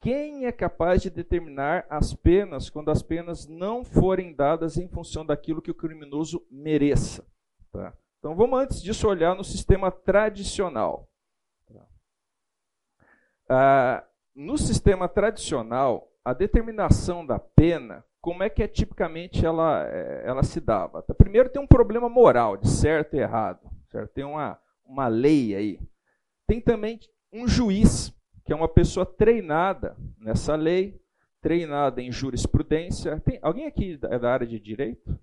Quem 0.00 0.44
é 0.44 0.52
capaz 0.52 1.02
de 1.02 1.10
determinar 1.10 1.86
as 1.88 2.14
penas 2.14 2.70
quando 2.70 2.90
as 2.90 3.02
penas 3.02 3.46
não 3.46 3.84
forem 3.84 4.34
dadas 4.34 4.76
em 4.76 4.88
função 4.88 5.24
daquilo 5.24 5.62
que 5.62 5.70
o 5.70 5.74
criminoso 5.74 6.46
mereça? 6.50 7.26
Tá? 7.72 7.96
Então 8.18 8.36
vamos 8.36 8.60
antes 8.60 8.82
disso 8.82 9.08
olhar 9.08 9.34
no 9.34 9.44
sistema 9.44 9.90
tradicional. 9.90 11.08
Tá? 11.66 11.86
Ah, 13.48 14.07
no 14.38 14.56
sistema 14.56 15.08
tradicional, 15.08 16.08
a 16.24 16.32
determinação 16.32 17.26
da 17.26 17.40
pena, 17.40 18.04
como 18.20 18.44
é 18.44 18.48
que 18.48 18.62
é 18.62 18.68
tipicamente 18.68 19.44
ela, 19.44 19.84
é, 19.88 20.22
ela 20.24 20.44
se 20.44 20.60
dava? 20.60 21.02
Tá, 21.02 21.12
primeiro 21.12 21.48
tem 21.48 21.60
um 21.60 21.66
problema 21.66 22.08
moral, 22.08 22.56
de 22.56 22.68
certo 22.68 23.16
e 23.16 23.18
errado. 23.18 23.68
Certo? 23.90 24.12
Tem 24.12 24.22
uma, 24.22 24.56
uma 24.86 25.08
lei 25.08 25.56
aí. 25.56 25.80
Tem 26.46 26.60
também 26.60 27.00
um 27.32 27.48
juiz, 27.48 28.14
que 28.44 28.52
é 28.52 28.56
uma 28.56 28.68
pessoa 28.68 29.04
treinada 29.04 29.96
nessa 30.20 30.54
lei, 30.54 31.02
treinada 31.40 32.00
em 32.00 32.12
jurisprudência. 32.12 33.18
Tem 33.18 33.40
alguém 33.42 33.66
aqui 33.66 33.98
é 34.04 34.18
da 34.20 34.32
área 34.32 34.46
de 34.46 34.60
direito? 34.60 35.18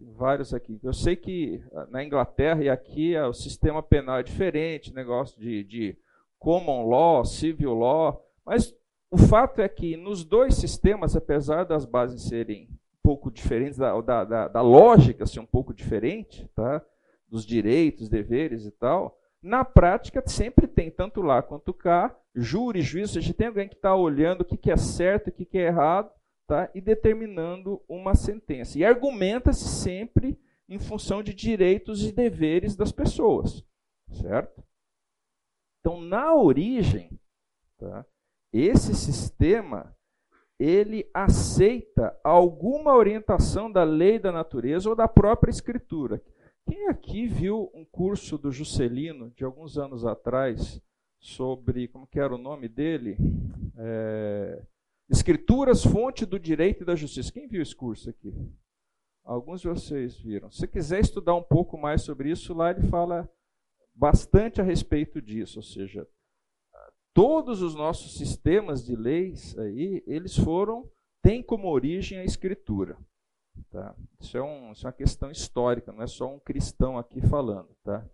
Tem 0.00 0.12
vários 0.14 0.52
aqui. 0.52 0.80
Eu 0.82 0.92
sei 0.92 1.14
que 1.14 1.62
ah, 1.72 1.86
na 1.88 2.02
Inglaterra 2.02 2.64
e 2.64 2.68
aqui 2.68 3.16
o 3.16 3.32
sistema 3.32 3.80
penal 3.84 4.18
é 4.18 4.22
diferente, 4.24 4.92
negócio 4.92 5.40
de, 5.40 5.62
de 5.62 5.96
common 6.40 6.88
law, 6.88 7.24
civil 7.24 7.74
law. 7.74 8.31
Mas 8.44 8.74
o 9.10 9.18
fato 9.18 9.60
é 9.60 9.68
que 9.68 9.96
nos 9.96 10.24
dois 10.24 10.54
sistemas, 10.54 11.14
apesar 11.14 11.64
das 11.64 11.84
bases 11.84 12.22
serem 12.22 12.68
um 12.70 13.02
pouco 13.02 13.30
diferentes, 13.30 13.78
da, 13.78 14.00
da, 14.00 14.48
da, 14.48 14.62
lógica 14.62 15.26
ser 15.26 15.40
um 15.40 15.46
pouco 15.46 15.74
diferente, 15.74 16.48
tá? 16.54 16.84
dos 17.28 17.44
direitos, 17.44 18.08
deveres 18.08 18.64
e 18.64 18.70
tal, 18.70 19.18
na 19.42 19.64
prática 19.64 20.22
sempre 20.26 20.66
tem, 20.66 20.90
tanto 20.90 21.20
lá 21.20 21.42
quanto 21.42 21.74
cá, 21.74 22.16
júri, 22.34 22.80
juízo, 22.80 23.18
a 23.18 23.22
gente 23.22 23.34
tem 23.34 23.48
alguém 23.48 23.68
que 23.68 23.74
está 23.74 23.94
olhando 23.94 24.42
o 24.42 24.44
que, 24.44 24.56
que 24.56 24.70
é 24.70 24.76
certo 24.76 25.28
e 25.28 25.30
o 25.30 25.32
que, 25.32 25.44
que 25.44 25.58
é 25.58 25.66
errado, 25.66 26.10
tá? 26.46 26.70
e 26.74 26.80
determinando 26.80 27.82
uma 27.88 28.14
sentença. 28.14 28.78
E 28.78 28.84
argumenta-se 28.84 29.68
sempre 29.68 30.38
em 30.68 30.78
função 30.78 31.22
de 31.22 31.34
direitos 31.34 32.02
e 32.02 32.12
deveres 32.12 32.76
das 32.76 32.92
pessoas, 32.92 33.64
certo? 34.10 34.62
Então, 35.80 36.00
na 36.00 36.34
origem, 36.34 37.18
tá? 37.76 38.06
Esse 38.52 38.94
sistema 38.94 39.96
ele 40.58 41.08
aceita 41.12 42.16
alguma 42.22 42.94
orientação 42.94 43.70
da 43.70 43.82
lei 43.82 44.18
da 44.18 44.30
natureza 44.30 44.88
ou 44.88 44.94
da 44.94 45.08
própria 45.08 45.50
escritura. 45.50 46.22
Quem 46.64 46.88
aqui 46.88 47.26
viu 47.26 47.70
um 47.74 47.84
curso 47.84 48.38
do 48.38 48.52
Juscelino 48.52 49.30
de 49.30 49.44
alguns 49.44 49.76
anos 49.76 50.06
atrás 50.06 50.80
sobre 51.18 51.88
como 51.88 52.06
que 52.06 52.20
era 52.20 52.34
o 52.34 52.38
nome 52.38 52.68
dele? 52.68 53.16
É, 53.76 54.62
Escrituras, 55.12 55.84
fonte 55.84 56.24
do 56.24 56.38
direito 56.38 56.82
e 56.82 56.86
da 56.86 56.94
justiça. 56.94 57.30
Quem 57.30 57.46
viu 57.46 57.60
esse 57.60 57.76
curso 57.76 58.08
aqui? 58.08 58.34
Alguns 59.22 59.60
de 59.60 59.68
vocês 59.68 60.16
viram. 60.16 60.50
Se 60.50 60.66
quiser 60.66 61.00
estudar 61.00 61.34
um 61.34 61.42
pouco 61.42 61.76
mais 61.76 62.00
sobre 62.00 62.30
isso, 62.30 62.54
lá 62.54 62.70
ele 62.70 62.88
fala 62.88 63.28
bastante 63.94 64.58
a 64.58 64.64
respeito 64.64 65.20
disso, 65.20 65.58
ou 65.58 65.62
seja, 65.62 66.08
todos 67.14 67.62
os 67.62 67.74
nossos 67.74 68.16
sistemas 68.16 68.84
de 68.84 68.96
leis 68.96 69.56
aí, 69.58 70.02
eles 70.06 70.36
foram, 70.36 70.88
têm 71.22 71.42
como 71.42 71.68
origem 71.68 72.18
a 72.18 72.24
escritura. 72.24 72.96
Tá? 73.70 73.94
Isso, 74.20 74.36
é 74.36 74.42
um, 74.42 74.72
isso 74.72 74.86
é 74.86 74.88
uma 74.88 74.92
questão 74.92 75.30
histórica, 75.30 75.92
não 75.92 76.02
é 76.02 76.06
só 76.06 76.32
um 76.32 76.38
cristão 76.38 76.98
aqui 76.98 77.20
falando. 77.20 77.68
Tá? 77.84 78.04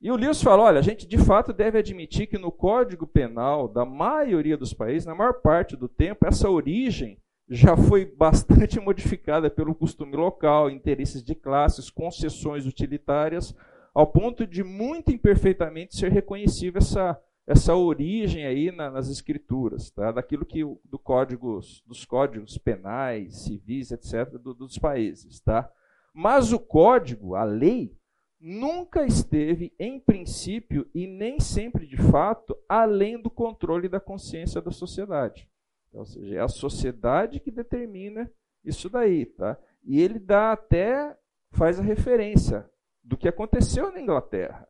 E 0.00 0.10
o 0.10 0.16
Lewis 0.16 0.42
fala: 0.42 0.62
olha, 0.62 0.78
a 0.78 0.82
gente 0.82 1.06
de 1.06 1.18
fato 1.18 1.52
deve 1.52 1.78
admitir 1.78 2.26
que 2.26 2.38
no 2.38 2.52
Código 2.52 3.06
Penal 3.06 3.66
da 3.66 3.84
maioria 3.84 4.56
dos 4.56 4.72
países, 4.72 5.06
na 5.06 5.14
maior 5.14 5.40
parte 5.40 5.76
do 5.76 5.88
tempo, 5.88 6.26
essa 6.26 6.48
origem 6.48 7.18
já 7.48 7.76
foi 7.76 8.04
bastante 8.04 8.78
modificada 8.80 9.50
pelo 9.50 9.74
costume 9.74 10.16
local, 10.16 10.70
interesses 10.70 11.22
de 11.22 11.34
classes, 11.34 11.90
concessões 11.90 12.66
utilitárias, 12.66 13.54
ao 13.94 14.06
ponto 14.06 14.46
de 14.46 14.62
muito 14.62 15.10
imperfeitamente 15.10 15.96
ser 15.96 16.12
reconhecível 16.12 16.78
essa, 16.78 17.20
essa 17.48 17.74
origem 17.74 18.44
aí 18.44 18.70
na, 18.70 18.90
nas 18.90 19.08
escrituras, 19.08 19.90
tá? 19.90 20.12
daquilo 20.12 20.44
que 20.44 20.62
do 20.84 20.98
códigos, 20.98 21.82
dos 21.86 22.04
códigos 22.04 22.58
penais, 22.58 23.44
civis, 23.44 23.90
etc., 23.90 24.36
do, 24.38 24.52
dos 24.52 24.76
países. 24.76 25.40
Tá? 25.40 25.72
Mas 26.12 26.52
o 26.52 26.58
código, 26.58 27.34
a 27.34 27.44
lei, 27.44 27.96
nunca 28.38 29.06
esteve, 29.06 29.72
em 29.78 29.98
princípio, 29.98 30.86
e 30.94 31.06
nem 31.06 31.40
sempre 31.40 31.86
de 31.86 31.96
fato, 31.96 32.54
além 32.68 33.18
do 33.18 33.30
controle 33.30 33.88
da 33.88 33.98
consciência 33.98 34.60
da 34.60 34.70
sociedade. 34.70 35.48
Então, 35.88 36.00
ou 36.00 36.06
seja, 36.06 36.36
é 36.36 36.40
a 36.40 36.48
sociedade 36.48 37.40
que 37.40 37.50
determina 37.50 38.30
isso 38.62 38.90
daí. 38.90 39.24
Tá? 39.24 39.58
E 39.82 39.98
ele 39.98 40.18
dá 40.18 40.52
até, 40.52 41.16
faz 41.52 41.80
a 41.80 41.82
referência 41.82 42.68
do 43.02 43.16
que 43.16 43.26
aconteceu 43.26 43.90
na 43.90 44.02
Inglaterra. 44.02 44.68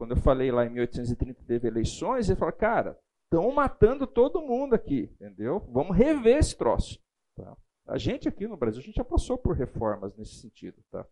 Quando 0.00 0.12
eu 0.12 0.16
falei 0.16 0.50
lá 0.50 0.64
em 0.64 0.70
1830 0.70 1.44
teve 1.44 1.68
eleições, 1.68 2.30
ele 2.30 2.38
fala, 2.38 2.52
cara, 2.52 2.98
estão 3.24 3.52
matando 3.52 4.06
todo 4.06 4.40
mundo 4.40 4.72
aqui, 4.72 5.14
entendeu? 5.20 5.60
Vamos 5.70 5.94
rever 5.94 6.38
esse 6.38 6.56
troço. 6.56 6.98
Tá? 7.36 7.54
A 7.86 7.98
gente 7.98 8.26
aqui 8.26 8.48
no 8.48 8.56
Brasil, 8.56 8.80
a 8.80 8.82
gente 8.82 8.94
já 8.96 9.04
passou 9.04 9.36
por 9.36 9.54
reformas 9.54 10.16
nesse 10.16 10.36
sentido. 10.36 10.82
Tá? 10.90 11.06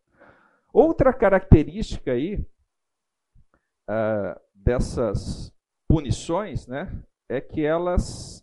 Outra 0.73 1.13
característica 1.13 2.13
aí 2.13 2.37
uh, 3.91 4.41
dessas 4.55 5.53
punições, 5.87 6.67
né, 6.67 6.91
é 7.29 7.43
que 7.43 7.63
elas 7.63 8.43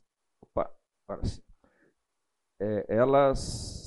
assim, 1.07 1.41
é, 2.61 2.85
elas 2.87 3.84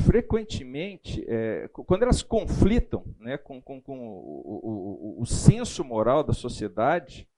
frequentemente, 0.00 1.24
é, 1.28 1.68
quando 1.68 2.02
elas 2.02 2.22
conflitam 2.22 3.04
né, 3.18 3.36
com, 3.36 3.60
com, 3.60 3.80
com 3.80 3.98
o, 3.98 5.18
o, 5.18 5.22
o, 5.22 5.26
senso 5.26 5.84
moral 5.84 6.24
da 6.24 6.32
sociedade, 6.32 7.28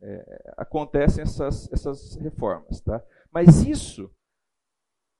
é, 0.00 0.52
acontecem 0.56 1.22
essas, 1.22 1.70
essas 1.72 2.14
reformas. 2.16 2.80
Tá? 2.80 3.02
Mas 3.32 3.64
isso 3.64 4.10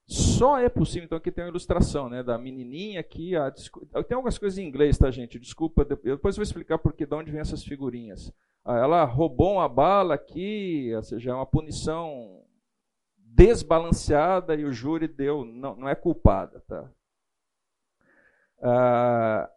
só 0.06 0.58
é 0.58 0.68
possível. 0.68 1.06
Então, 1.06 1.18
aqui 1.18 1.32
tem 1.32 1.44
uma 1.44 1.50
ilustração 1.50 2.08
né, 2.08 2.22
da 2.22 2.38
menininha 2.38 3.00
aqui. 3.00 3.34
A, 3.34 3.50
tem 3.50 4.14
algumas 4.14 4.38
coisas 4.38 4.58
em 4.58 4.66
inglês, 4.66 4.96
tá, 4.96 5.10
gente? 5.10 5.38
Desculpa, 5.38 5.84
depois 5.84 6.36
eu 6.36 6.40
vou 6.40 6.42
explicar 6.42 6.78
porque, 6.78 7.06
de 7.06 7.14
onde 7.14 7.32
vem 7.32 7.40
essas 7.40 7.64
figurinhas. 7.64 8.32
Ah, 8.64 8.78
ela 8.78 9.04
roubou 9.04 9.54
uma 9.54 9.68
bala 9.68 10.14
aqui, 10.14 10.92
ou 10.94 11.02
seja, 11.02 11.30
é 11.30 11.34
uma 11.34 11.44
punição 11.44 12.43
desbalanceada 13.34 14.54
e 14.54 14.64
o 14.64 14.72
júri 14.72 15.08
deu, 15.08 15.44
não, 15.44 15.74
não 15.74 15.88
é 15.88 15.94
culpada. 15.94 16.60
Tá? 16.60 16.88
Ah, 18.62 19.50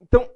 então, 0.00 0.28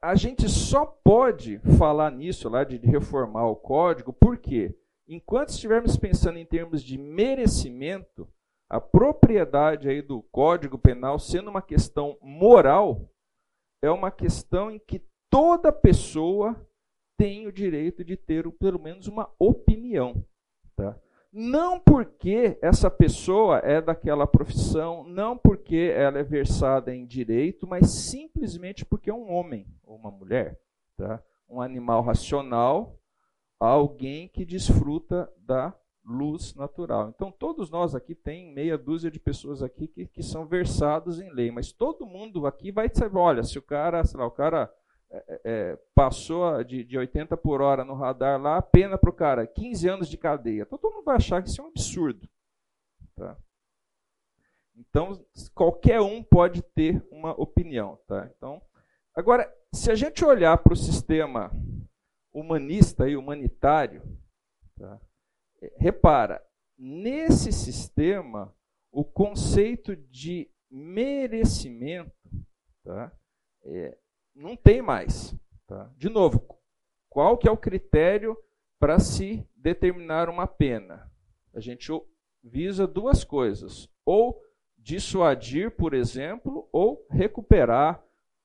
a 0.00 0.14
gente 0.14 0.48
só 0.48 0.86
pode 0.86 1.58
falar 1.78 2.10
nisso, 2.10 2.48
lá 2.48 2.64
de, 2.64 2.78
reformar 2.78 3.46
o 3.46 3.56
código, 3.56 4.12
porque 4.12 4.74
enquanto 5.06 5.50
estivermos 5.50 5.96
pensando 5.96 6.38
em 6.38 6.46
termos 6.46 6.82
de 6.82 6.96
merecimento, 6.96 8.28
a 8.68 8.80
propriedade 8.80 9.88
aí 9.88 10.00
do 10.00 10.22
Código 10.22 10.78
Penal 10.78 11.18
sendo 11.18 11.50
uma 11.50 11.62
questão 11.62 12.16
moral, 12.22 13.08
é 13.82 13.90
uma 13.90 14.10
questão 14.10 14.70
em 14.70 14.78
que 14.78 15.04
toda 15.28 15.70
pessoa 15.70 16.56
tem 17.18 17.46
o 17.46 17.52
direito 17.52 18.02
de 18.02 18.16
ter 18.16 18.50
pelo 18.52 18.78
menos 18.78 19.06
uma 19.06 19.30
opinião. 19.38 20.24
Tá? 20.74 20.98
Não 21.36 21.80
porque 21.80 22.56
essa 22.62 22.88
pessoa 22.88 23.58
é 23.58 23.82
daquela 23.82 24.24
profissão, 24.24 25.02
não 25.02 25.36
porque 25.36 25.92
ela 25.92 26.20
é 26.20 26.22
versada 26.22 26.94
em 26.94 27.04
direito, 27.04 27.66
mas 27.66 27.90
simplesmente 27.90 28.84
porque 28.84 29.10
é 29.10 29.14
um 29.14 29.32
homem 29.32 29.66
ou 29.82 29.96
uma 29.96 30.12
mulher. 30.12 30.56
Tá? 30.96 31.20
Um 31.48 31.60
animal 31.60 32.02
racional, 32.02 33.00
alguém 33.58 34.28
que 34.28 34.44
desfruta 34.44 35.28
da 35.36 35.76
luz 36.04 36.54
natural. 36.54 37.08
Então, 37.08 37.32
todos 37.32 37.68
nós 37.68 37.96
aqui 37.96 38.14
tem 38.14 38.54
meia 38.54 38.78
dúzia 38.78 39.10
de 39.10 39.18
pessoas 39.18 39.60
aqui 39.60 39.88
que, 39.88 40.06
que 40.06 40.22
são 40.22 40.46
versados 40.46 41.18
em 41.18 41.32
lei, 41.32 41.50
mas 41.50 41.72
todo 41.72 42.06
mundo 42.06 42.46
aqui 42.46 42.70
vai 42.70 42.88
saber, 42.94 43.18
olha, 43.18 43.42
se 43.42 43.58
o 43.58 43.62
cara, 43.62 44.04
sei 44.04 44.20
lá, 44.20 44.26
o 44.26 44.30
cara 44.30 44.72
é, 45.14 45.24
é, 45.28 45.40
é, 45.44 45.78
passou 45.94 46.64
de, 46.64 46.82
de 46.82 46.98
80 46.98 47.36
por 47.36 47.62
hora 47.62 47.84
no 47.84 47.94
radar 47.94 48.40
lá, 48.40 48.60
pena 48.60 48.98
para 48.98 49.10
o 49.10 49.12
cara, 49.12 49.46
15 49.46 49.88
anos 49.88 50.08
de 50.08 50.18
cadeia. 50.18 50.62
Então, 50.62 50.76
todo 50.76 50.92
mundo 50.92 51.04
vai 51.04 51.14
achar 51.14 51.40
que 51.40 51.48
isso 51.48 51.60
é 51.60 51.64
um 51.64 51.68
absurdo. 51.68 52.28
Tá? 53.14 53.36
Então, 54.74 55.24
qualquer 55.54 56.00
um 56.00 56.20
pode 56.20 56.62
ter 56.62 57.00
uma 57.12 57.30
opinião. 57.40 57.96
Tá? 58.08 58.28
Então, 58.36 58.60
agora, 59.14 59.48
se 59.72 59.88
a 59.88 59.94
gente 59.94 60.24
olhar 60.24 60.58
para 60.58 60.72
o 60.72 60.76
sistema 60.76 61.52
humanista 62.32 63.08
e 63.08 63.16
humanitário, 63.16 64.02
tá? 64.76 65.00
repara, 65.76 66.44
nesse 66.76 67.52
sistema, 67.52 68.52
o 68.90 69.04
conceito 69.04 69.94
de 69.94 70.50
merecimento 70.68 72.12
tá? 72.82 73.12
é, 73.64 73.96
não 74.34 74.56
tem 74.56 74.82
mais. 74.82 75.34
Tá? 75.66 75.90
De 75.96 76.08
novo, 76.08 76.44
qual 77.08 77.38
que 77.38 77.48
é 77.48 77.50
o 77.50 77.56
critério 77.56 78.36
para 78.78 78.98
se 78.98 79.46
determinar 79.56 80.28
uma 80.28 80.46
pena? 80.46 81.10
A 81.54 81.60
gente 81.60 81.90
visa 82.42 82.86
duas 82.86 83.24
coisas: 83.24 83.88
ou 84.04 84.42
dissuadir, 84.76 85.70
por 85.70 85.94
exemplo, 85.94 86.68
ou 86.72 87.06
recuperar, 87.10 88.04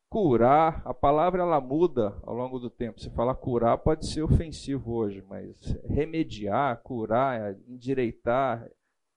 curar. 0.09 0.81
A 0.85 0.93
palavra 0.93 1.41
ela 1.41 1.59
muda 1.59 2.17
ao 2.23 2.33
longo 2.33 2.59
do 2.59 2.69
tempo. 2.69 3.01
Se 3.01 3.09
falar 3.09 3.35
curar 3.35 3.77
pode 3.79 4.07
ser 4.07 4.21
ofensivo 4.21 4.93
hoje, 4.93 5.23
mas 5.27 5.75
remediar, 5.85 6.81
curar, 6.81 7.55
endireitar, 7.67 8.69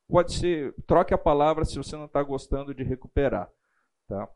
pode 0.08 0.32
ser. 0.32 0.74
Troque 0.86 1.14
a 1.14 1.18
palavra 1.18 1.64
se 1.64 1.76
você 1.76 1.96
não 1.96 2.06
está 2.06 2.22
gostando 2.22 2.74
de 2.74 2.82
recuperar, 2.82 3.48
tá? 4.08 4.28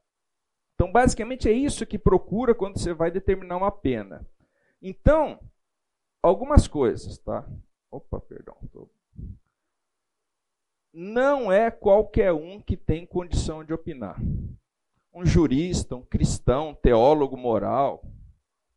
Então, 0.76 0.92
basicamente 0.92 1.48
é 1.48 1.52
isso 1.52 1.86
que 1.86 1.98
procura 1.98 2.54
quando 2.54 2.78
você 2.78 2.92
vai 2.92 3.10
determinar 3.10 3.56
uma 3.56 3.72
pena. 3.72 4.26
Então, 4.80 5.40
algumas 6.22 6.68
coisas, 6.68 7.16
tá? 7.16 7.48
Opa, 7.90 8.20
perdão. 8.20 8.54
Não 10.92 11.50
é 11.50 11.70
qualquer 11.70 12.30
um 12.34 12.60
que 12.60 12.76
tem 12.76 13.06
condição 13.06 13.64
de 13.64 13.72
opinar. 13.72 14.20
Um 15.14 15.24
jurista, 15.24 15.96
um 15.96 16.02
cristão, 16.02 16.68
um 16.70 16.74
teólogo 16.74 17.38
moral, 17.38 18.04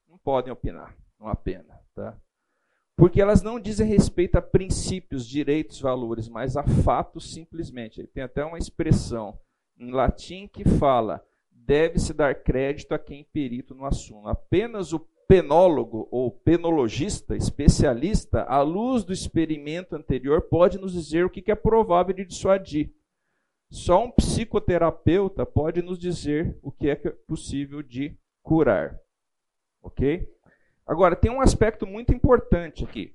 não 0.08 0.18
podem 0.18 0.54
opinar 0.54 0.96
numa 1.20 1.36
pena, 1.36 1.82
tá? 1.94 2.18
Porque 2.96 3.22
elas 3.22 3.42
não 3.42 3.60
dizem 3.60 3.86
respeito 3.86 4.38
a 4.38 4.42
princípios, 4.42 5.28
direitos, 5.28 5.82
valores, 5.82 6.30
mas 6.30 6.56
a 6.56 6.64
fatos 6.64 7.34
simplesmente. 7.34 8.08
Tem 8.08 8.24
até 8.24 8.44
uma 8.46 8.58
expressão 8.58 9.38
em 9.78 9.92
latim 9.92 10.48
que 10.48 10.64
fala 10.64 11.26
deve-se 11.70 12.16
dar 12.16 12.34
crédito 12.34 12.96
a 12.96 12.98
quem 12.98 13.24
perito 13.24 13.76
no 13.76 13.86
assunto. 13.86 14.28
Apenas 14.28 14.92
o 14.92 15.00
penólogo 15.28 16.08
ou 16.10 16.32
penologista, 16.32 17.36
especialista, 17.36 18.42
à 18.46 18.64
luz 18.64 19.04
do 19.04 19.14
experimento 19.14 19.96
anterior, 19.96 20.42
pode 20.42 20.80
nos 20.80 20.94
dizer 20.94 21.24
o 21.26 21.30
que 21.30 21.52
é 21.52 21.54
provável 21.54 22.16
de 22.16 22.26
dissuadir. 22.26 22.92
Só 23.70 24.04
um 24.04 24.10
psicoterapeuta 24.10 25.46
pode 25.46 25.84
nos 25.84 26.00
dizer 26.00 26.58
o 26.64 26.72
que 26.72 26.90
é 26.90 26.96
possível 26.96 27.84
de 27.84 28.18
curar. 28.42 29.00
Ok? 29.80 30.28
Agora, 30.88 31.16
tem 31.16 31.30
um 31.30 31.40
aspecto 31.40 31.86
muito 31.86 32.12
importante 32.12 32.84
aqui. 32.84 33.14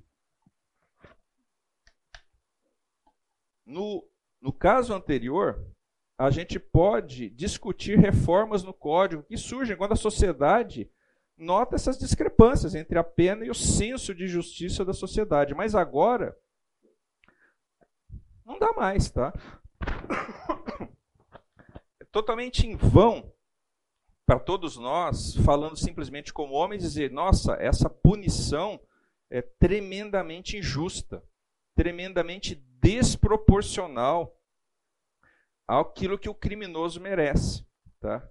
No, 3.65 4.07
no 4.39 4.53
caso 4.53 4.93
anterior, 4.93 5.74
a 6.17 6.29
gente 6.29 6.59
pode 6.59 7.29
discutir 7.29 7.99
reformas 7.99 8.63
no 8.63 8.73
código 8.73 9.23
que 9.23 9.37
surgem 9.37 9.75
quando 9.75 9.91
a 9.91 9.97
sociedade 9.97 10.89
nota 11.37 11.75
essas 11.75 11.97
discrepâncias 11.97 12.73
entre 12.73 12.97
a 12.97 13.03
pena 13.03 13.45
e 13.45 13.49
o 13.49 13.55
senso 13.55 14.15
de 14.15 14.27
justiça 14.27 14.85
da 14.85 14.93
sociedade. 14.93 15.53
Mas 15.53 15.75
agora 15.75 16.37
não 18.45 18.57
dá 18.57 18.71
mais, 18.73 19.09
tá? 19.09 19.33
É 21.99 22.05
totalmente 22.11 22.67
em 22.67 22.75
vão 22.75 23.33
para 24.25 24.39
todos 24.39 24.77
nós, 24.77 25.35
falando 25.45 25.77
simplesmente 25.77 26.33
como 26.33 26.53
homens, 26.53 26.81
dizer: 26.81 27.11
nossa, 27.11 27.53
essa 27.53 27.89
punição 27.89 28.79
é 29.29 29.41
tremendamente 29.41 30.57
injusta, 30.57 31.23
tremendamente 31.75 32.55
desproporcional 32.55 34.37
aquilo 35.67 36.19
que 36.19 36.29
o 36.29 36.35
criminoso 36.35 36.99
merece. 36.99 37.65
Tá? 37.99 38.27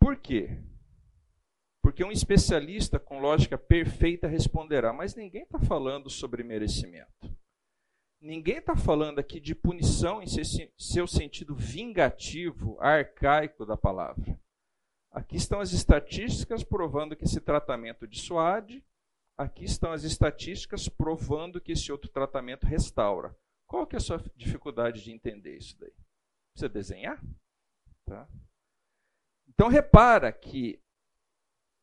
Por 0.00 0.16
quê? 0.16 0.62
Porque 1.82 2.04
um 2.04 2.12
especialista 2.12 2.98
com 2.98 3.20
lógica 3.20 3.58
perfeita 3.58 4.28
responderá: 4.28 4.92
mas 4.92 5.14
ninguém 5.14 5.42
está 5.42 5.58
falando 5.58 6.08
sobre 6.08 6.42
merecimento. 6.42 7.30
Ninguém 8.20 8.58
está 8.58 8.76
falando 8.76 9.18
aqui 9.18 9.40
de 9.40 9.52
punição 9.52 10.22
em 10.22 10.26
seu 10.78 11.08
sentido 11.08 11.56
vingativo, 11.56 12.78
arcaico 12.80 13.66
da 13.66 13.76
palavra. 13.76 14.38
Aqui 15.10 15.36
estão 15.36 15.60
as 15.60 15.72
estatísticas 15.72 16.62
provando 16.62 17.16
que 17.16 17.24
esse 17.24 17.40
tratamento 17.40 18.06
dissuade, 18.06 18.82
aqui 19.36 19.64
estão 19.64 19.90
as 19.90 20.04
estatísticas 20.04 20.88
provando 20.88 21.60
que 21.60 21.72
esse 21.72 21.90
outro 21.90 22.08
tratamento 22.08 22.64
restaura. 22.64 23.36
Qual 23.66 23.86
que 23.86 23.96
é 23.96 23.98
a 23.98 24.00
sua 24.00 24.22
dificuldade 24.36 25.02
de 25.02 25.10
entender 25.10 25.56
isso 25.56 25.76
daí? 25.80 25.92
Precisa 26.52 26.68
desenhar? 26.68 27.22
Tá? 28.06 28.28
Então 29.48 29.68
repara 29.68 30.32
que 30.32 30.80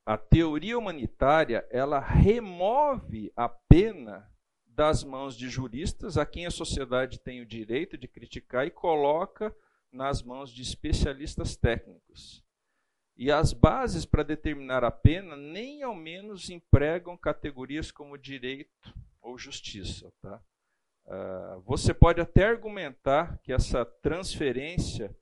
a 0.05 0.17
teoria 0.17 0.77
humanitária 0.77 1.67
ela 1.69 1.99
remove 1.99 3.31
a 3.35 3.47
pena 3.47 4.29
das 4.65 5.03
mãos 5.03 5.35
de 5.35 5.49
juristas, 5.49 6.17
a 6.17 6.25
quem 6.25 6.45
a 6.45 6.51
sociedade 6.51 7.19
tem 7.19 7.41
o 7.41 7.45
direito 7.45 7.97
de 7.97 8.07
criticar, 8.07 8.65
e 8.65 8.71
coloca 8.71 9.55
nas 9.91 10.23
mãos 10.23 10.51
de 10.51 10.61
especialistas 10.61 11.55
técnicos. 11.55 12.43
E 13.15 13.29
as 13.31 13.51
bases 13.51 14.05
para 14.05 14.23
determinar 14.23 14.83
a 14.83 14.91
pena 14.91 15.35
nem 15.35 15.83
ao 15.83 15.93
menos 15.93 16.49
empregam 16.49 17.17
categorias 17.17 17.91
como 17.91 18.17
direito 18.17 18.95
ou 19.21 19.37
justiça. 19.37 20.11
Tá? 20.21 20.41
Uh, 21.09 21.59
você 21.61 21.91
pode 21.91 22.21
até 22.21 22.45
argumentar 22.45 23.39
que 23.39 23.51
essa 23.51 23.83
transferência 23.83 25.15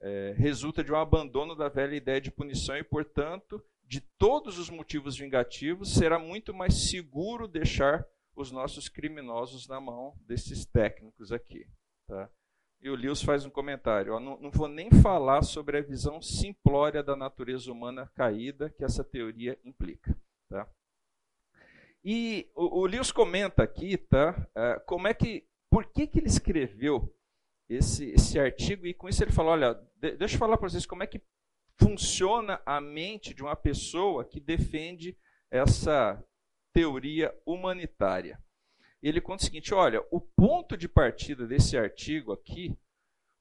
é, 0.00 0.34
resulta 0.36 0.82
de 0.82 0.92
um 0.92 0.96
abandono 0.96 1.54
da 1.54 1.68
velha 1.68 1.94
ideia 1.94 2.20
de 2.20 2.30
punição 2.30 2.76
e, 2.76 2.82
portanto, 2.82 3.64
de 3.84 4.00
todos 4.00 4.58
os 4.58 4.68
motivos 4.68 5.16
vingativos, 5.16 5.94
será 5.94 6.18
muito 6.18 6.52
mais 6.52 6.90
seguro 6.90 7.48
deixar 7.48 8.06
os 8.34 8.52
nossos 8.52 8.88
criminosos 8.88 9.66
na 9.66 9.80
mão 9.80 10.14
desses 10.26 10.64
técnicos 10.66 11.32
aqui. 11.32 11.66
Tá? 12.06 12.28
E 12.80 12.90
o 12.90 12.94
Lewis 12.94 13.22
faz 13.22 13.44
um 13.44 13.50
comentário: 13.50 14.14
ó, 14.14 14.20
não, 14.20 14.38
não, 14.40 14.50
vou 14.50 14.68
nem 14.68 14.90
falar 14.90 15.42
sobre 15.42 15.78
a 15.78 15.82
visão 15.82 16.20
simplória 16.22 17.02
da 17.02 17.16
natureza 17.16 17.72
humana 17.72 18.10
caída 18.14 18.70
que 18.70 18.84
essa 18.84 19.02
teoria 19.02 19.58
implica. 19.64 20.16
Tá? 20.48 20.68
E 22.10 22.50
o, 22.54 22.80
o 22.80 22.86
Lewis 22.86 23.12
comenta 23.12 23.62
aqui, 23.62 23.98
tá? 23.98 24.30
Uh, 24.56 24.82
como 24.86 25.06
é 25.06 25.12
que, 25.12 25.46
por 25.70 25.84
que, 25.92 26.06
que 26.06 26.18
ele 26.18 26.26
escreveu 26.26 27.14
esse, 27.68 28.12
esse 28.12 28.40
artigo 28.40 28.86
e 28.86 28.94
com 28.94 29.10
isso 29.10 29.22
ele 29.22 29.30
fala, 29.30 29.50
olha, 29.50 29.74
de, 29.94 30.16
deixa 30.16 30.36
eu 30.36 30.38
falar 30.38 30.56
para 30.56 30.70
vocês 30.70 30.86
como 30.86 31.02
é 31.02 31.06
que 31.06 31.20
funciona 31.78 32.62
a 32.64 32.80
mente 32.80 33.34
de 33.34 33.42
uma 33.42 33.54
pessoa 33.54 34.24
que 34.24 34.40
defende 34.40 35.18
essa 35.50 36.18
teoria 36.72 37.30
humanitária. 37.44 38.42
Ele 39.02 39.20
conta 39.20 39.42
o 39.42 39.44
seguinte: 39.44 39.74
olha, 39.74 40.02
o 40.10 40.18
ponto 40.18 40.78
de 40.78 40.88
partida 40.88 41.46
desse 41.46 41.76
artigo 41.76 42.32
aqui 42.32 42.74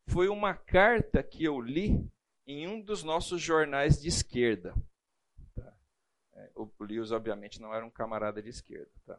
foi 0.07 0.28
uma 0.28 0.53
carta 0.53 1.24
que 1.24 1.41
eu 1.41 1.61
li 1.61 2.05
em 2.45 2.68
um 2.68 2.82
dos 2.82 3.01
nossos 3.01 3.41
jornais 3.41 4.01
de 4.01 4.09
esquerda. 4.09 4.76
É, 6.38 6.51
o 6.55 6.69
Lewis, 6.79 7.11
obviamente, 7.11 7.59
não 7.59 7.73
era 7.73 7.85
um 7.85 7.89
camarada 7.89 8.41
de 8.41 8.49
esquerda. 8.49 8.91
Tá? 9.05 9.17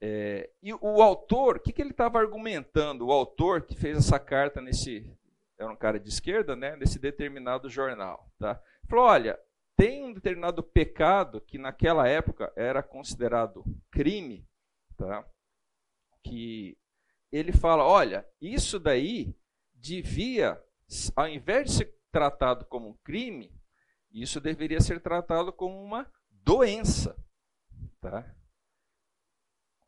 É, 0.00 0.50
e 0.62 0.72
o 0.74 1.02
autor, 1.02 1.56
o 1.56 1.60
que, 1.60 1.72
que 1.72 1.80
ele 1.80 1.90
estava 1.90 2.18
argumentando? 2.18 3.06
O 3.06 3.12
autor 3.12 3.62
que 3.62 3.76
fez 3.76 3.96
essa 3.96 4.18
carta 4.18 4.60
nesse, 4.60 5.10
era 5.58 5.70
um 5.70 5.76
cara 5.76 5.98
de 5.98 6.08
esquerda, 6.08 6.56
né, 6.56 6.76
nesse 6.76 6.98
determinado 6.98 7.68
jornal. 7.68 8.30
Tá? 8.38 8.60
Falou: 8.88 9.06
olha, 9.06 9.38
tem 9.76 10.04
um 10.04 10.12
determinado 10.12 10.62
pecado 10.62 11.40
que 11.40 11.58
naquela 11.58 12.08
época 12.08 12.52
era 12.56 12.82
considerado 12.82 13.64
crime, 13.90 14.44
tá? 14.96 15.24
que 16.24 16.76
ele 17.30 17.52
fala: 17.52 17.84
olha, 17.84 18.26
isso 18.40 18.78
daí 18.78 19.34
devia, 19.72 20.60
ao 21.14 21.28
invés 21.28 21.66
de 21.66 21.76
ser 21.76 21.94
tratado 22.10 22.64
como 22.66 22.88
um 22.88 22.96
crime, 23.04 23.52
isso 24.10 24.40
deveria 24.40 24.80
ser 24.80 25.00
tratado 25.00 25.52
como 25.52 25.80
uma 25.80 26.10
doença. 26.48 27.14
Tá? 28.00 28.34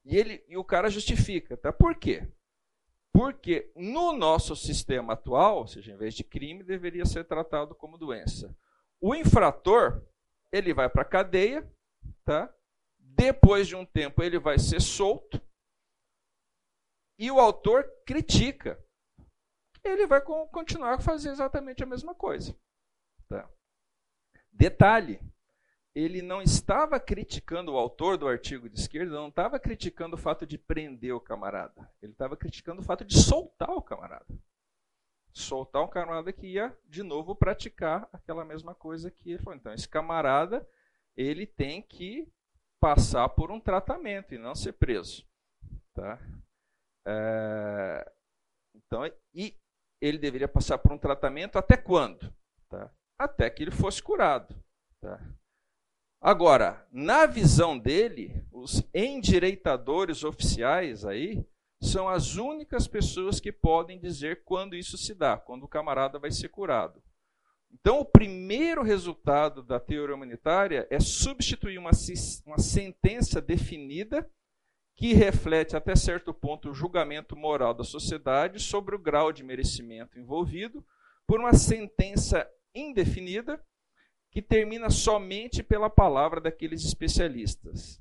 E, 0.04 0.14
ele, 0.14 0.44
e 0.46 0.58
o 0.58 0.64
cara 0.64 0.90
justifica. 0.90 1.56
Tá? 1.56 1.72
Por 1.72 1.94
quê? 1.94 2.30
Porque 3.14 3.72
no 3.74 4.12
nosso 4.12 4.54
sistema 4.54 5.14
atual, 5.14 5.58
ou 5.58 5.66
seja, 5.66 5.90
em 5.90 5.96
vez 5.96 6.14
de 6.14 6.22
crime, 6.22 6.62
deveria 6.62 7.06
ser 7.06 7.24
tratado 7.24 7.74
como 7.74 7.96
doença. 7.96 8.54
O 9.00 9.14
infrator, 9.14 10.06
ele 10.52 10.74
vai 10.74 10.90
para 10.90 11.02
a 11.02 11.08
cadeia, 11.08 11.66
tá? 12.24 12.54
depois 12.98 13.66
de 13.66 13.74
um 13.74 13.84
tempo 13.84 14.22
ele 14.22 14.38
vai 14.38 14.58
ser 14.58 14.80
solto, 14.80 15.40
e 17.18 17.30
o 17.30 17.40
autor 17.40 17.84
critica. 18.06 18.82
Ele 19.82 20.06
vai 20.06 20.20
continuar 20.22 20.94
a 20.94 21.00
fazer 21.00 21.30
exatamente 21.30 21.82
a 21.82 21.86
mesma 21.86 22.14
coisa. 22.14 22.56
Tá? 23.28 23.50
Detalhe, 24.52 25.20
ele 25.94 26.22
não 26.22 26.40
estava 26.40 27.00
criticando 27.00 27.72
o 27.72 27.76
autor 27.76 28.16
do 28.16 28.28
artigo 28.28 28.68
de 28.68 28.78
esquerda, 28.78 29.12
não 29.12 29.28
estava 29.28 29.58
criticando 29.58 30.14
o 30.14 30.18
fato 30.18 30.46
de 30.46 30.56
prender 30.56 31.14
o 31.14 31.20
camarada. 31.20 31.90
Ele 32.00 32.12
estava 32.12 32.36
criticando 32.36 32.80
o 32.80 32.84
fato 32.84 33.04
de 33.04 33.20
soltar 33.20 33.70
o 33.70 33.82
camarada. 33.82 34.26
Soltar 35.32 35.82
um 35.82 35.88
camarada 35.88 36.32
que 36.32 36.46
ia, 36.46 36.76
de 36.88 37.02
novo, 37.02 37.34
praticar 37.34 38.08
aquela 38.12 38.44
mesma 38.44 38.74
coisa 38.74 39.10
que 39.10 39.30
ele 39.30 39.42
falou. 39.42 39.58
Então, 39.58 39.72
esse 39.72 39.88
camarada, 39.88 40.68
ele 41.16 41.46
tem 41.46 41.82
que 41.82 42.28
passar 42.80 43.28
por 43.28 43.50
um 43.50 43.60
tratamento 43.60 44.34
e 44.34 44.38
não 44.38 44.54
ser 44.54 44.72
preso. 44.72 45.26
Tá? 45.94 46.18
É... 47.06 48.12
Então, 48.74 49.04
e 49.34 49.56
ele 50.00 50.18
deveria 50.18 50.48
passar 50.48 50.78
por 50.78 50.92
um 50.92 50.98
tratamento 50.98 51.58
até 51.58 51.76
quando? 51.76 52.32
Tá? 52.68 52.92
Até 53.18 53.50
que 53.50 53.62
ele 53.62 53.70
fosse 53.70 54.02
curado. 54.02 54.54
Tá? 55.00 55.20
Agora, 56.20 56.86
na 56.92 57.24
visão 57.24 57.78
dele, 57.78 58.44
os 58.52 58.82
endireitadores 58.92 60.22
oficiais 60.22 61.06
aí 61.06 61.42
são 61.80 62.10
as 62.10 62.36
únicas 62.36 62.86
pessoas 62.86 63.40
que 63.40 63.50
podem 63.50 63.98
dizer 63.98 64.44
quando 64.44 64.76
isso 64.76 64.98
se 64.98 65.14
dá, 65.14 65.38
quando 65.38 65.62
o 65.62 65.68
camarada 65.68 66.18
vai 66.18 66.30
ser 66.30 66.50
curado. 66.50 67.02
Então, 67.72 68.00
o 68.00 68.04
primeiro 68.04 68.82
resultado 68.82 69.62
da 69.62 69.80
teoria 69.80 70.14
humanitária 70.14 70.86
é 70.90 71.00
substituir 71.00 71.78
uma, 71.78 71.92
uma 72.44 72.58
sentença 72.58 73.40
definida 73.40 74.28
que 74.96 75.14
reflete 75.14 75.74
até 75.74 75.96
certo 75.96 76.34
ponto 76.34 76.68
o 76.68 76.74
julgamento 76.74 77.34
moral 77.34 77.72
da 77.72 77.84
sociedade 77.84 78.60
sobre 78.60 78.94
o 78.94 78.98
grau 78.98 79.32
de 79.32 79.42
merecimento 79.42 80.18
envolvido 80.18 80.84
por 81.26 81.40
uma 81.40 81.54
sentença 81.54 82.46
indefinida 82.74 83.58
que 84.30 84.40
termina 84.40 84.90
somente 84.90 85.62
pela 85.62 85.90
palavra 85.90 86.40
daqueles 86.40 86.84
especialistas. 86.84 88.00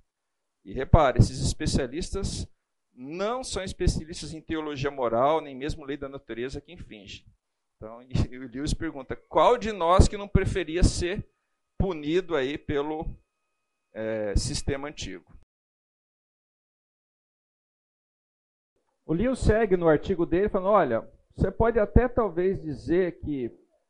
E 0.63 0.71
repare, 0.71 1.19
esses 1.19 1.39
especialistas 1.41 2.47
não 2.93 3.43
são 3.43 3.63
especialistas 3.63 4.33
em 4.33 4.41
teologia 4.41 4.91
moral, 4.91 5.41
nem 5.41 5.55
mesmo 5.55 5.85
lei 5.85 5.97
da 5.97 6.09
natureza 6.09 6.61
que 6.61 6.71
infringe. 6.71 7.25
Então, 7.77 7.99
o 8.43 8.47
Lewis 8.53 8.73
pergunta: 8.73 9.15
qual 9.15 9.57
de 9.57 9.71
nós 9.71 10.07
que 10.07 10.17
não 10.17 10.27
preferia 10.27 10.83
ser 10.83 11.25
punido 11.77 12.35
aí 12.35 12.57
pelo 12.57 13.09
é, 13.93 14.35
sistema 14.35 14.87
antigo? 14.89 15.33
O 19.05 19.13
Lewis 19.13 19.39
segue 19.39 19.75
no 19.75 19.87
artigo 19.87 20.25
dele 20.25 20.49
falando: 20.49 20.69
olha, 20.69 21.09
você 21.35 21.49
pode 21.49 21.79
até 21.79 22.07
talvez 22.07 22.61
dizer 22.61 23.19
que 23.21 23.49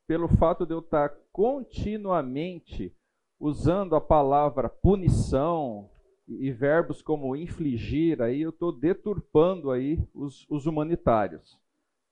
pelo 0.10 0.28
fato 0.28 0.66
de 0.66 0.74
eu 0.74 0.80
estar 0.80 1.16
continuamente 1.32 2.92
usando 3.40 3.96
a 3.96 4.02
palavra 4.02 4.68
punição 4.68 5.88
e 6.28 6.52
verbos 6.52 7.00
como 7.00 7.36
infligir, 7.36 8.20
aí 8.20 8.42
eu 8.42 8.50
estou 8.50 8.72
deturpando 8.72 9.70
aí 9.70 10.04
os, 10.16 10.48
os 10.50 10.66
humanitários. 10.66 11.62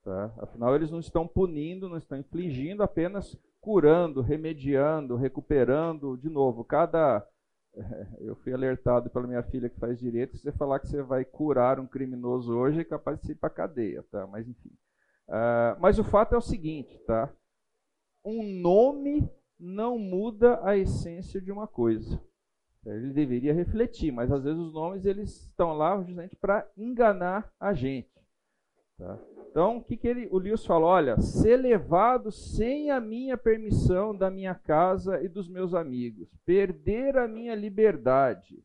Tá? 0.04 0.32
Afinal, 0.38 0.76
eles 0.76 0.92
não 0.92 1.00
estão 1.00 1.26
punindo, 1.26 1.88
não 1.88 1.98
estão 1.98 2.16
infligindo, 2.16 2.84
apenas 2.84 3.36
curando, 3.60 4.22
remediando, 4.22 5.16
recuperando. 5.16 6.16
De 6.16 6.30
novo, 6.30 6.62
cada. 6.62 7.26
Eu 8.20 8.36
fui 8.36 8.52
alertado 8.52 9.10
pela 9.10 9.26
minha 9.26 9.42
filha 9.42 9.68
que 9.68 9.80
faz 9.80 9.98
direito, 9.98 10.36
se 10.36 10.44
você 10.44 10.52
falar 10.52 10.78
que 10.78 10.86
você 10.86 11.02
vai 11.02 11.24
curar 11.24 11.80
um 11.80 11.86
criminoso 11.86 12.56
hoje, 12.56 12.78
é 12.78 12.84
capaz 12.84 13.20
de 13.20 13.32
ir 13.32 13.34
para 13.34 13.48
a 13.48 13.52
cadeia, 13.52 14.04
tá? 14.08 14.24
Mas 14.28 14.48
enfim. 14.48 14.70
Uh, 15.28 15.74
mas 15.80 15.98
o 15.98 16.04
fato 16.04 16.36
é 16.36 16.38
o 16.38 16.40
seguinte, 16.40 16.96
tá? 17.04 17.28
Um 18.28 18.60
nome 18.60 19.28
não 19.58 19.98
muda 19.98 20.60
a 20.62 20.76
essência 20.76 21.40
de 21.40 21.50
uma 21.50 21.66
coisa. 21.66 22.20
Ele 22.86 23.12
deveria 23.12 23.52
refletir, 23.52 24.12
mas 24.12 24.30
às 24.30 24.44
vezes 24.44 24.58
os 24.58 24.72
nomes 24.72 25.04
eles 25.04 25.30
estão 25.46 25.72
lá 25.72 25.96
justamente 25.98 26.36
para 26.36 26.66
enganar 26.76 27.52
a 27.58 27.74
gente. 27.74 28.08
Tá? 28.96 29.18
Então, 29.50 29.78
o 29.78 29.82
que, 29.82 29.96
que 29.96 30.06
ele, 30.06 30.28
o 30.30 30.38
Lewis 30.38 30.64
fala? 30.64 30.86
Olha, 30.86 31.20
ser 31.20 31.56
levado 31.56 32.30
sem 32.30 32.90
a 32.90 33.00
minha 33.00 33.36
permissão 33.36 34.14
da 34.14 34.30
minha 34.30 34.54
casa 34.54 35.22
e 35.22 35.28
dos 35.28 35.48
meus 35.48 35.74
amigos, 35.74 36.28
perder 36.44 37.16
a 37.16 37.26
minha 37.26 37.54
liberdade, 37.54 38.62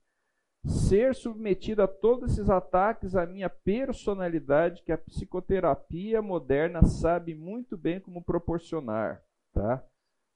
ser 0.66 1.16
submetido 1.16 1.82
a 1.82 1.88
todos 1.88 2.32
esses 2.32 2.50
ataques 2.50 3.16
à 3.16 3.26
minha 3.26 3.50
personalidade 3.50 4.84
que 4.84 4.92
a 4.92 4.98
psicoterapia 4.98 6.22
moderna 6.22 6.84
sabe 6.84 7.34
muito 7.34 7.76
bem 7.76 8.00
como 8.00 8.24
proporcionar, 8.24 9.22
tá? 9.54 9.86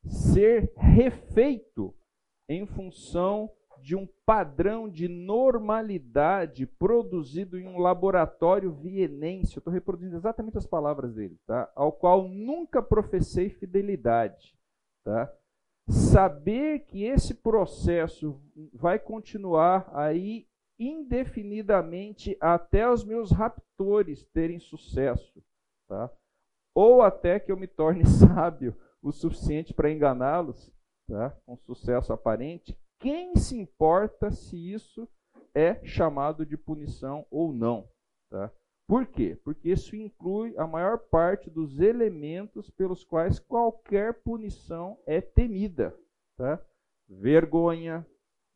Ser 0.05 0.71
refeito 0.75 1.93
em 2.47 2.65
função 2.65 3.51
de 3.81 3.95
um 3.95 4.07
padrão 4.25 4.89
de 4.89 5.07
normalidade 5.07 6.65
produzido 6.65 7.59
em 7.59 7.67
um 7.67 7.77
laboratório 7.77 8.71
vienense. 8.71 9.55
Eu 9.55 9.59
estou 9.59 9.73
reproduzindo 9.73 10.15
exatamente 10.15 10.57
as 10.57 10.65
palavras 10.65 11.13
dele, 11.13 11.37
tá? 11.45 11.71
Ao 11.75 11.91
qual 11.91 12.27
nunca 12.27 12.81
professei 12.81 13.49
fidelidade, 13.49 14.55
tá? 15.03 15.31
Saber 15.89 16.79
que 16.79 17.03
esse 17.03 17.33
processo 17.33 18.41
vai 18.73 18.99
continuar 18.99 19.89
aí 19.93 20.47
indefinidamente 20.79 22.37
até 22.39 22.89
os 22.89 23.03
meus 23.03 23.31
raptores 23.31 24.25
terem 24.33 24.59
sucesso, 24.59 25.41
tá? 25.87 26.11
Ou 26.75 27.01
até 27.01 27.39
que 27.39 27.51
eu 27.51 27.57
me 27.57 27.67
torne 27.67 28.05
sábio 28.05 28.75
o 29.07 29.13
suficiente 29.13 29.73
para 29.73 29.91
enganá-los, 29.91 30.71
tá? 31.07 31.29
Com 31.45 31.55
sucesso 31.57 32.11
aparente, 32.11 32.77
quem 32.99 33.35
se 33.35 33.57
importa 33.57 34.31
se 34.31 34.57
isso 34.57 35.07
é 35.53 35.83
chamado 35.85 36.45
de 36.45 36.57
punição 36.57 37.25
ou 37.31 37.53
não? 37.53 37.89
Tá? 38.29 38.51
Por 38.87 39.05
quê? 39.05 39.37
Porque 39.43 39.69
isso 39.69 39.95
inclui 39.95 40.57
a 40.57 40.65
maior 40.65 40.97
parte 40.97 41.49
dos 41.49 41.79
elementos 41.79 42.69
pelos 42.69 43.03
quais 43.03 43.39
qualquer 43.39 44.13
punição 44.21 44.97
é 45.05 45.21
temida. 45.21 45.97
Tá? 46.35 46.61
Vergonha, 47.07 48.05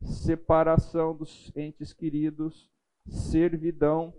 separação 0.02 1.16
dos 1.16 1.50
entes 1.56 1.92
queridos, 1.92 2.70
servidão. 3.06 4.12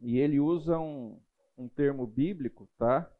E 0.00 0.18
ele 0.18 0.38
usa 0.38 0.78
um, 0.78 1.20
um 1.56 1.68
termo 1.68 2.06
bíblico, 2.06 2.68
tá? 2.78 3.10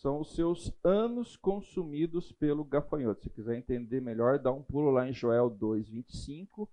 São 0.00 0.20
os 0.20 0.34
seus 0.34 0.72
anos 0.84 1.36
consumidos 1.36 2.30
pelo 2.32 2.64
gafanhoto. 2.64 3.22
Se 3.22 3.30
quiser 3.30 3.56
entender 3.56 4.00
melhor, 4.00 4.38
dá 4.38 4.52
um 4.52 4.62
pulo 4.62 4.90
lá 4.90 5.08
em 5.08 5.12
Joel 5.12 5.50
2:25, 5.50 6.68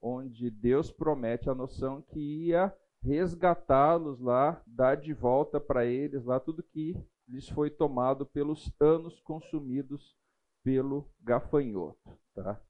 onde 0.00 0.50
Deus 0.50 0.90
promete 0.90 1.50
a 1.50 1.54
noção 1.54 2.00
que 2.00 2.18
ia 2.46 2.74
resgatá-los 3.02 4.20
lá, 4.20 4.62
dar 4.66 4.96
de 4.96 5.12
volta 5.12 5.60
para 5.60 5.84
eles 5.84 6.24
lá 6.24 6.38
tudo 6.40 6.62
que 6.62 6.96
lhes 7.28 7.48
foi 7.48 7.68
tomado 7.68 8.24
pelos 8.24 8.72
anos 8.80 9.20
consumidos 9.20 10.16
pelo 10.62 11.10
gafanhoto, 11.20 12.16
tá? 12.34 12.60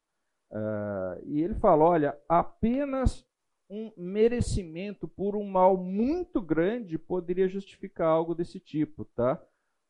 Uh, 0.50 1.22
e 1.24 1.42
ele 1.42 1.54
fala, 1.54 1.84
olha, 1.84 2.18
apenas 2.28 3.26
um 3.68 3.92
merecimento 3.96 5.06
por 5.06 5.36
um 5.36 5.44
mal 5.44 5.76
muito 5.76 6.42
grande 6.42 6.98
poderia 6.98 7.48
justificar 7.48 8.08
algo 8.08 8.34
desse 8.34 8.58
tipo, 8.58 9.04
tá? 9.04 9.42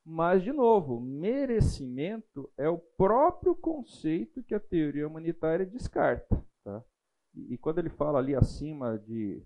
Mas, 0.05 0.43
de 0.43 0.53
novo, 0.53 1.01
merecimento 1.01 2.51
é 2.57 2.69
o 2.69 2.79
próprio 2.79 3.55
conceito 3.55 4.43
que 4.43 4.55
a 4.55 4.61
teoria 4.61 5.07
humanitária 5.07 5.65
descarta. 5.65 6.45
Tá? 6.65 6.83
E, 7.35 7.55
e 7.55 7.59
quando 7.59 7.79
ele 7.79 7.91
fala 7.91 8.19
ali 8.19 8.35
acima 8.35 8.99
de 8.99 9.43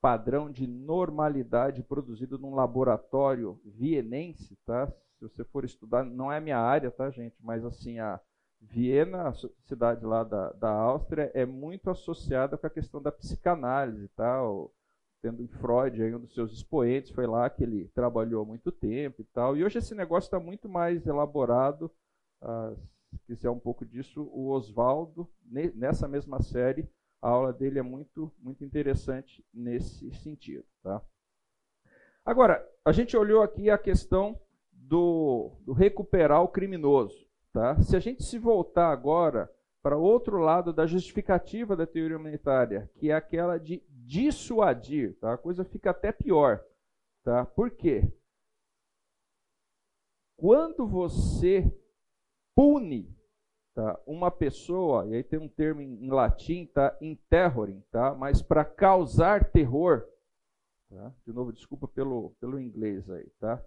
padrão 0.00 0.50
de 0.50 0.66
normalidade 0.66 1.82
produzido 1.82 2.38
num 2.38 2.54
laboratório 2.54 3.60
vienense, 3.64 4.56
tá? 4.64 4.86
Se 5.18 5.28
você 5.28 5.44
for 5.44 5.64
estudar, 5.64 6.04
não 6.04 6.30
é 6.32 6.40
minha 6.40 6.58
área, 6.58 6.90
tá, 6.90 7.10
gente? 7.10 7.36
Mas 7.42 7.64
assim, 7.64 7.98
a 7.98 8.20
Viena, 8.60 9.28
a 9.28 9.32
cidade 9.66 10.04
lá 10.04 10.24
da, 10.24 10.52
da 10.52 10.70
Áustria, 10.70 11.30
é 11.34 11.44
muito 11.44 11.90
associada 11.90 12.56
com 12.56 12.66
a 12.66 12.70
questão 12.70 13.02
da 13.02 13.12
psicanálise, 13.12 14.08
tá? 14.08 14.42
O, 14.42 14.72
tendo 15.20 15.42
em 15.42 15.48
Freud, 15.48 16.02
aí, 16.02 16.14
um 16.14 16.20
dos 16.20 16.34
seus 16.34 16.52
expoentes, 16.52 17.10
foi 17.10 17.26
lá 17.26 17.48
que 17.50 17.62
ele 17.62 17.88
trabalhou 17.94 18.44
muito 18.44 18.70
tempo 18.70 19.22
e 19.22 19.24
tal. 19.24 19.56
E 19.56 19.64
hoje 19.64 19.78
esse 19.78 19.94
negócio 19.94 20.26
está 20.26 20.38
muito 20.38 20.68
mais 20.68 21.06
elaborado. 21.06 21.90
Ah, 22.40 22.74
se 23.10 23.18
quiser 23.26 23.50
um 23.50 23.58
pouco 23.58 23.84
disso, 23.84 24.22
o 24.32 24.50
Oswaldo, 24.50 25.28
nessa 25.74 26.06
mesma 26.06 26.42
série, 26.42 26.88
a 27.20 27.28
aula 27.28 27.52
dele 27.52 27.78
é 27.78 27.82
muito, 27.82 28.32
muito 28.38 28.64
interessante 28.64 29.44
nesse 29.52 30.10
sentido. 30.16 30.64
Tá? 30.82 31.02
Agora, 32.24 32.64
a 32.84 32.92
gente 32.92 33.16
olhou 33.16 33.42
aqui 33.42 33.70
a 33.70 33.78
questão 33.78 34.40
do, 34.72 35.52
do 35.64 35.72
recuperar 35.72 36.42
o 36.42 36.48
criminoso. 36.48 37.26
Tá? 37.52 37.80
Se 37.82 37.96
a 37.96 38.00
gente 38.00 38.22
se 38.22 38.38
voltar 38.38 38.90
agora 38.92 39.50
para 39.82 39.96
outro 39.96 40.38
lado 40.38 40.72
da 40.72 40.86
justificativa 40.86 41.74
da 41.74 41.86
teoria 41.86 42.16
humanitária, 42.16 42.90
que 42.96 43.10
é 43.10 43.14
aquela 43.14 43.58
de 43.58 43.82
dissuadir, 44.08 45.14
tá? 45.18 45.34
a 45.34 45.38
coisa 45.38 45.64
fica 45.66 45.90
até 45.90 46.10
pior. 46.10 46.64
Tá? 47.22 47.44
Por 47.44 47.70
quê? 47.70 48.10
Quando 50.34 50.86
você 50.86 51.70
pune 52.54 53.14
tá, 53.74 54.00
uma 54.06 54.30
pessoa, 54.30 55.06
e 55.06 55.14
aí 55.14 55.22
tem 55.22 55.38
um 55.38 55.48
termo 55.48 55.82
em, 55.82 56.08
latim, 56.08 56.64
tá, 56.66 56.96
interroring, 57.02 57.82
tá, 57.90 58.14
mas 58.14 58.40
para 58.40 58.64
causar 58.64 59.50
terror, 59.50 60.08
tá? 60.88 61.12
de 61.26 61.32
novo, 61.32 61.52
desculpa 61.52 61.86
pelo, 61.86 62.30
pelo 62.40 62.58
inglês 62.58 63.08
aí, 63.10 63.28
tá? 63.38 63.62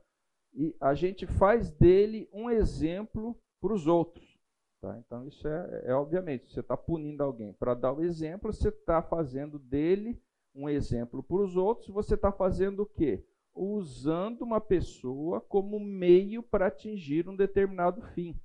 e 0.54 0.76
a 0.82 0.96
gente 0.96 1.28
faz 1.28 1.72
dele 1.72 2.28
um 2.34 2.50
exemplo 2.50 3.40
para 3.62 3.74
os 3.74 3.86
outros. 3.86 4.40
Tá? 4.82 4.98
Então, 4.98 5.28
isso 5.28 5.48
é, 5.48 5.84
é 5.86 5.94
obviamente, 5.94 6.52
você 6.52 6.62
está 6.62 6.76
punindo 6.76 7.22
alguém 7.22 7.54
para 7.54 7.76
dar 7.76 7.94
o 7.94 8.04
exemplo, 8.04 8.52
você 8.52 8.70
está 8.70 9.04
fazendo 9.04 9.60
dele 9.60 10.20
um 10.54 10.70
exemplo 10.70 11.24
para 11.24 11.38
os 11.38 11.56
outros, 11.56 11.90
você 11.90 12.16
está 12.16 12.32
fazendo 12.32 12.82
o 12.84 12.86
quê? 12.86 13.24
Usando 13.54 14.42
uma 14.42 14.62
pessoa 14.62 15.42
como 15.42 15.80
meio 15.80 16.42
para 16.42 16.68
atingir 16.68 17.28
um 17.28 17.36
determinado 17.36 18.02
fim. 18.14 18.40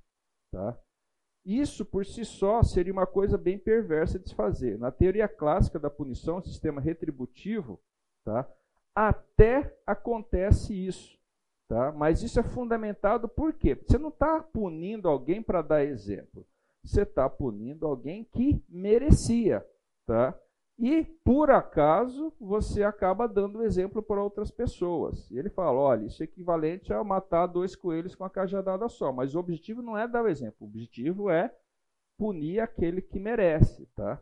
Tá? 0.51 0.77
Isso 1.45 1.85
por 1.85 2.05
si 2.05 2.25
só 2.25 2.61
seria 2.61 2.91
uma 2.91 3.07
coisa 3.07 3.37
bem 3.37 3.57
perversa 3.57 4.19
de 4.19 4.29
se 4.29 4.35
fazer. 4.35 4.77
Na 4.77 4.91
teoria 4.91 5.27
clássica 5.27 5.79
da 5.79 5.89
punição, 5.89 6.41
sistema 6.41 6.81
retributivo, 6.81 7.79
tá? 8.23 8.49
até 8.93 9.77
acontece 9.85 10.73
isso. 10.73 11.17
Tá? 11.67 11.91
Mas 11.91 12.23
isso 12.23 12.39
é 12.39 12.43
fundamentado 12.43 13.27
por 13.27 13.53
quê? 13.53 13.75
Você 13.75 13.97
não 13.97 14.09
está 14.09 14.41
punindo 14.41 15.07
alguém 15.07 15.43
para 15.43 15.61
dar 15.61 15.83
exemplo. 15.83 16.45
Você 16.83 17.01
está 17.01 17.29
punindo 17.29 17.85
alguém 17.85 18.23
que 18.23 18.63
merecia. 18.67 19.65
Tá? 20.05 20.37
E, 20.79 21.03
por 21.23 21.49
acaso, 21.49 22.31
você 22.39 22.83
acaba 22.83 23.27
dando 23.27 23.63
exemplo 23.63 24.03
para 24.03 24.21
outras 24.21 24.51
pessoas. 24.51 25.29
E 25.31 25.37
ele 25.37 25.49
fala: 25.49 25.79
olha, 25.79 26.05
isso 26.05 26.21
é 26.21 26.25
equivalente 26.25 26.93
a 26.93 27.03
matar 27.03 27.47
dois 27.47 27.75
coelhos 27.75 28.13
com 28.13 28.23
a 28.23 28.29
cajadada 28.29 28.87
só. 28.87 29.11
Mas 29.11 29.33
o 29.33 29.39
objetivo 29.39 29.81
não 29.81 29.97
é 29.97 30.07
dar 30.07 30.23
o 30.23 30.27
exemplo. 30.27 30.57
O 30.61 30.65
objetivo 30.65 31.31
é 31.31 31.53
punir 32.17 32.59
aquele 32.59 33.01
que 33.01 33.19
merece. 33.19 33.87
Tá? 33.95 34.21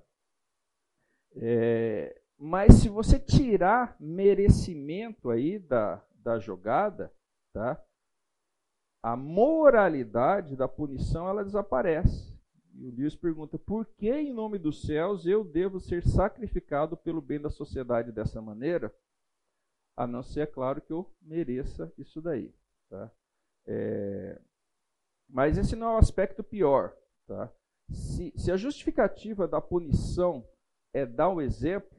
É, 1.35 2.21
mas 2.37 2.75
se 2.75 2.87
você 2.87 3.19
tirar 3.19 3.97
merecimento 3.99 5.29
aí 5.29 5.59
da, 5.59 6.01
da 6.13 6.39
jogada, 6.39 7.11
tá? 7.53 7.81
a 9.05 9.15
moralidade 9.15 10.55
da 10.55 10.67
punição 10.67 11.29
ela 11.29 11.43
desaparece. 11.43 12.34
E 12.77 12.87
o 12.87 12.91
Deus 12.91 13.15
pergunta: 13.15 13.57
por 13.57 13.85
que, 13.85 14.11
em 14.11 14.33
nome 14.33 14.57
dos 14.59 14.81
céus, 14.81 15.25
eu 15.25 15.43
devo 15.43 15.79
ser 15.79 16.05
sacrificado 16.05 16.97
pelo 16.97 17.21
bem 17.21 17.39
da 17.39 17.49
sociedade 17.49 18.11
dessa 18.11 18.41
maneira? 18.41 18.93
A 19.97 20.05
não 20.05 20.21
ser, 20.21 20.41
é 20.41 20.45
claro, 20.45 20.81
que 20.81 20.91
eu 20.91 21.09
mereça 21.21 21.91
isso 21.97 22.21
daí. 22.21 22.53
Tá? 22.89 23.11
É... 23.65 24.41
Mas 25.27 25.57
esse 25.57 25.75
não 25.75 25.87
é 25.87 25.95
o 25.95 25.97
aspecto 25.97 26.43
pior. 26.43 26.95
Tá? 27.25 27.51
Se, 27.89 28.33
se 28.35 28.51
a 28.51 28.57
justificativa 28.57 29.47
da 29.47 29.61
punição 29.61 30.45
é 30.93 31.05
dar 31.05 31.29
o 31.29 31.41
exemplo, 31.41 31.95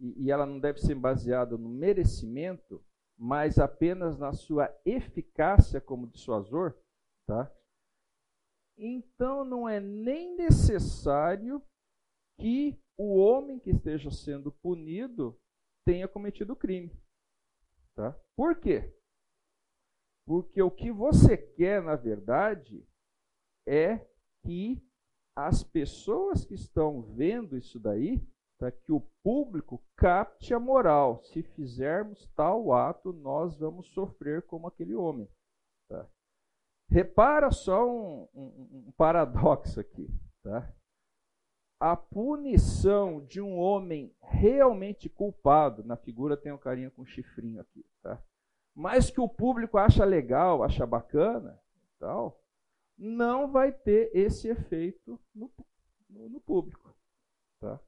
e, 0.00 0.24
e 0.24 0.30
ela 0.30 0.44
não 0.44 0.58
deve 0.58 0.80
ser 0.80 0.96
baseada 0.96 1.56
no 1.56 1.68
merecimento, 1.68 2.84
mas 3.16 3.58
apenas 3.58 4.18
na 4.18 4.32
sua 4.32 4.74
eficácia 4.84 5.80
como 5.80 6.08
dissuasor, 6.08 6.74
tá? 7.26 7.50
Então 8.76 9.44
não 9.44 9.68
é 9.68 9.80
nem 9.80 10.36
necessário 10.36 11.62
que 12.38 12.78
o 12.96 13.16
homem 13.16 13.58
que 13.58 13.70
esteja 13.70 14.10
sendo 14.10 14.50
punido 14.50 15.38
tenha 15.84 16.08
cometido 16.08 16.56
crime, 16.56 16.90
tá? 17.94 18.18
Por 18.36 18.58
quê? 18.58 18.92
Porque 20.26 20.62
o 20.62 20.70
que 20.70 20.90
você 20.90 21.36
quer, 21.36 21.82
na 21.82 21.96
verdade, 21.96 22.86
é 23.66 23.98
que 24.42 24.82
as 25.36 25.62
pessoas 25.62 26.44
que 26.44 26.54
estão 26.54 27.02
vendo 27.02 27.56
isso 27.56 27.78
daí 27.78 28.26
tá? 28.58 28.70
que 28.70 28.92
o 28.92 29.00
público 29.22 29.82
capte 29.96 30.54
a 30.54 30.58
moral. 30.58 31.22
Se 31.24 31.42
fizermos 31.42 32.26
tal 32.34 32.72
ato, 32.72 33.12
nós 33.12 33.58
vamos 33.58 33.88
sofrer 33.88 34.42
como 34.42 34.66
aquele 34.66 34.94
homem. 34.94 35.28
Repara 36.88 37.50
só 37.50 37.88
um, 37.88 38.28
um, 38.34 38.84
um 38.88 38.92
paradoxo 38.96 39.80
aqui. 39.80 40.08
Tá? 40.42 40.72
A 41.80 41.96
punição 41.96 43.24
de 43.24 43.40
um 43.40 43.58
homem 43.58 44.14
realmente 44.20 45.08
culpado, 45.08 45.82
na 45.84 45.96
figura 45.96 46.36
tem 46.36 46.52
um 46.52 46.58
carinha 46.58 46.90
com 46.90 47.02
um 47.02 47.06
chifrinho 47.06 47.60
aqui, 47.60 47.84
tá? 48.02 48.22
mas 48.74 49.10
que 49.10 49.20
o 49.20 49.28
público 49.28 49.78
acha 49.78 50.04
legal, 50.04 50.62
acha 50.62 50.86
bacana, 50.86 51.60
tal, 51.98 52.40
não 52.96 53.50
vai 53.50 53.72
ter 53.72 54.10
esse 54.14 54.48
efeito 54.48 55.20
no, 55.34 55.50
no, 56.08 56.28
no 56.28 56.40
público. 56.40 56.94
Tá? 57.60 57.80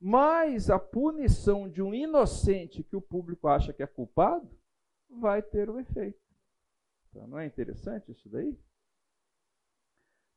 Mas 0.00 0.70
a 0.70 0.78
punição 0.78 1.68
de 1.68 1.82
um 1.82 1.94
inocente 1.94 2.84
que 2.84 2.96
o 2.96 3.00
público 3.00 3.48
acha 3.48 3.72
que 3.72 3.82
é 3.82 3.86
culpado 3.86 4.48
vai 5.08 5.42
ter 5.42 5.68
o 5.68 5.74
um 5.74 5.80
efeito. 5.80 6.20
Tá? 7.12 7.26
Não 7.26 7.38
é 7.38 7.46
interessante 7.46 8.12
isso 8.12 8.28
daí? 8.28 8.58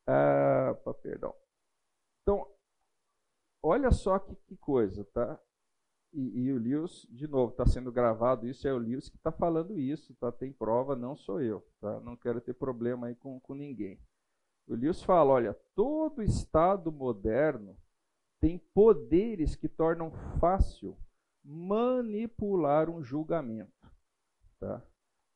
Ah, 0.08 0.76
perdão. 1.02 1.34
Então, 2.22 2.48
olha 3.64 3.92
só 3.92 4.20
que, 4.20 4.36
que 4.48 4.58
coisa, 4.58 5.06
tá? 5.06 5.40
E, 6.14 6.42
e, 6.42 6.52
o 6.52 6.58
Lewis, 6.58 7.08
de 7.10 7.28
novo, 7.28 7.52
está 7.52 7.66
sendo 7.66 7.92
gravado 7.92 8.46
isso, 8.48 8.68
é 8.68 8.74
o 8.74 8.78
Lewis 8.78 9.10
que 9.10 9.16
está 9.16 9.32
falando 9.32 9.80
isso, 9.80 10.14
tá? 10.16 10.32
Tem 10.32 10.52
prova, 10.52 10.96
não 10.96 11.16
sou 11.16 11.42
eu, 11.42 11.66
tá? 11.80 12.00
Não 12.02 12.18
quero 12.18 12.42
ter 12.42 12.54
problema 12.54 13.08
aí 13.08 13.16
com, 13.16 13.40
com 13.40 13.54
ninguém. 13.54 14.00
O 14.68 14.76
Lewis 14.76 15.02
fala, 15.02 15.32
olha, 15.32 15.54
todo 15.74 16.22
Estado 16.22 16.92
moderno 16.92 17.78
tem 18.40 18.58
poderes 18.74 19.56
que 19.56 19.70
tornam 19.70 20.12
fácil 20.40 20.98
manipular 21.44 22.90
um 22.90 23.04
julgamento, 23.04 23.90
tá? 24.60 24.84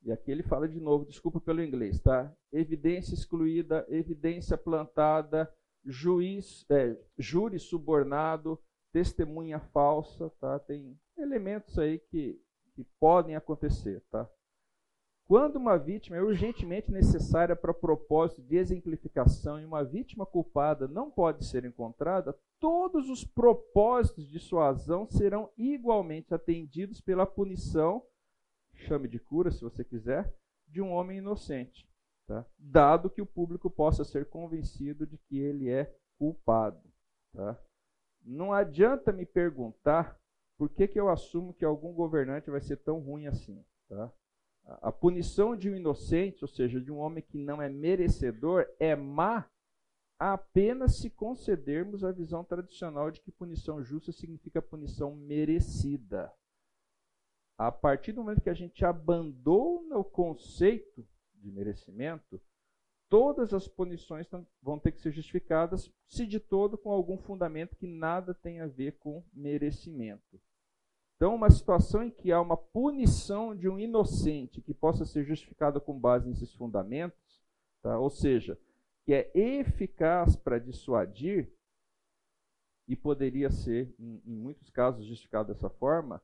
E 0.05 0.11
aqui 0.11 0.29
ele 0.29 0.43
fala 0.43 0.67
de 0.67 0.79
novo, 0.79 1.03
desculpa 1.03 1.41
pelo 1.41 1.63
inglês, 1.63 1.99
tá? 1.99 2.31
Evidência 2.51 3.15
excluída, 3.15 3.83
evidência 3.89 4.55
plantada, 4.55 5.51
juiz, 5.83 6.63
é, 6.69 6.95
júri 7.17 7.57
subornado, 7.57 8.59
testemunha 8.93 9.59
falsa, 9.59 10.29
tá? 10.39 10.59
Tem 10.59 10.95
elementos 11.17 11.79
aí 11.79 11.97
que, 11.97 12.39
que 12.75 12.85
podem 12.99 13.35
acontecer, 13.35 14.03
tá? 14.11 14.29
Quando 15.27 15.55
uma 15.55 15.75
vítima 15.75 16.17
é 16.17 16.21
urgentemente 16.21 16.91
necessária 16.91 17.55
para 17.55 17.73
propósito 17.73 18.43
de 18.43 18.57
exemplificação 18.57 19.59
e 19.59 19.65
uma 19.65 19.83
vítima 19.83 20.23
culpada 20.23 20.87
não 20.87 21.09
pode 21.09 21.43
ser 21.45 21.65
encontrada, 21.65 22.37
todos 22.59 23.09
os 23.09 23.25
propósitos 23.25 24.27
de 24.27 24.33
dissuasão 24.33 25.07
serão 25.07 25.49
igualmente 25.57 26.31
atendidos 26.31 27.01
pela 27.01 27.25
punição, 27.25 28.03
chame 28.75 29.07
de 29.07 29.19
cura 29.19 29.51
se 29.51 29.61
você 29.61 29.83
quiser, 29.83 30.33
de 30.67 30.81
um 30.81 30.91
homem 30.91 31.19
inocente, 31.19 31.87
tá? 32.27 32.45
dado 32.57 33.09
que 33.09 33.21
o 33.21 33.25
público 33.25 33.69
possa 33.69 34.03
ser 34.03 34.25
convencido 34.27 35.05
de 35.05 35.17
que 35.17 35.37
ele 35.37 35.69
é 35.69 35.93
culpado. 36.17 36.81
Tá? 37.33 37.59
Não 38.23 38.51
adianta 38.51 39.11
me 39.11 39.25
perguntar 39.25 40.19
por 40.57 40.69
que, 40.69 40.87
que 40.87 40.99
eu 40.99 41.09
assumo 41.09 41.53
que 41.53 41.65
algum 41.65 41.93
governante 41.93 42.49
vai 42.49 42.61
ser 42.61 42.77
tão 42.77 42.99
ruim 42.99 43.27
assim. 43.27 43.63
Tá? 43.87 44.11
A 44.81 44.91
punição 44.91 45.55
de 45.55 45.69
um 45.69 45.75
inocente, 45.75 46.43
ou 46.43 46.47
seja, 46.47 46.81
de 46.81 46.91
um 46.91 46.97
homem 46.97 47.23
que 47.23 47.37
não 47.37 47.61
é 47.61 47.69
merecedor, 47.69 48.65
é 48.79 48.95
má 48.95 49.47
apenas 50.17 50.97
se 50.97 51.09
concedermos 51.09 52.03
a 52.03 52.11
visão 52.11 52.43
tradicional 52.43 53.11
de 53.11 53.21
que 53.21 53.31
punição 53.31 53.83
justa 53.83 54.11
significa 54.11 54.61
punição 54.61 55.13
merecida. 55.15 56.31
A 57.57 57.71
partir 57.71 58.11
do 58.11 58.21
momento 58.21 58.41
que 58.41 58.49
a 58.49 58.53
gente 58.53 58.83
abandona 58.83 59.97
o 59.97 60.03
conceito 60.03 61.07
de 61.35 61.51
merecimento, 61.51 62.41
todas 63.09 63.53
as 63.53 63.67
punições 63.67 64.27
vão 64.61 64.77
ter 64.77 64.91
que 64.91 65.01
ser 65.01 65.11
justificadas, 65.11 65.91
se 66.07 66.25
de 66.25 66.39
todo 66.39 66.77
com 66.77 66.91
algum 66.91 67.17
fundamento 67.17 67.75
que 67.75 67.87
nada 67.87 68.33
tem 68.33 68.59
a 68.59 68.67
ver 68.67 68.97
com 68.99 69.23
merecimento. 69.33 70.41
Então, 71.15 71.33
uma 71.33 71.49
situação 71.49 72.03
em 72.03 72.11
que 72.11 72.31
há 72.31 72.41
uma 72.41 72.57
punição 72.57 73.55
de 73.55 73.69
um 73.69 73.79
inocente 73.79 74.61
que 74.61 74.73
possa 74.73 75.05
ser 75.05 75.23
justificada 75.23 75.79
com 75.79 75.97
base 75.97 76.27
nesses 76.27 76.53
fundamentos, 76.53 77.41
tá? 77.81 77.97
ou 77.97 78.09
seja, 78.09 78.59
que 79.05 79.13
é 79.13 79.31
eficaz 79.33 80.35
para 80.35 80.59
dissuadir, 80.59 81.55
e 82.87 82.95
poderia 82.95 83.49
ser, 83.49 83.95
em, 83.97 84.21
em 84.25 84.35
muitos 84.35 84.69
casos, 84.69 85.05
justificado 85.05 85.53
dessa 85.53 85.69
forma, 85.69 86.21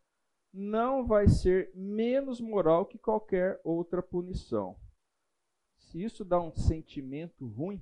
não 0.54 1.06
vai 1.06 1.28
ser 1.28 1.72
menos 1.74 2.42
moral 2.42 2.86
que 2.86 2.98
qualquer 2.98 3.60
outra 3.64 4.02
punição 4.02 4.78
se 5.92 6.02
isso 6.02 6.24
dá 6.24 6.40
um 6.40 6.56
sentimento 6.56 7.46
ruim 7.46 7.82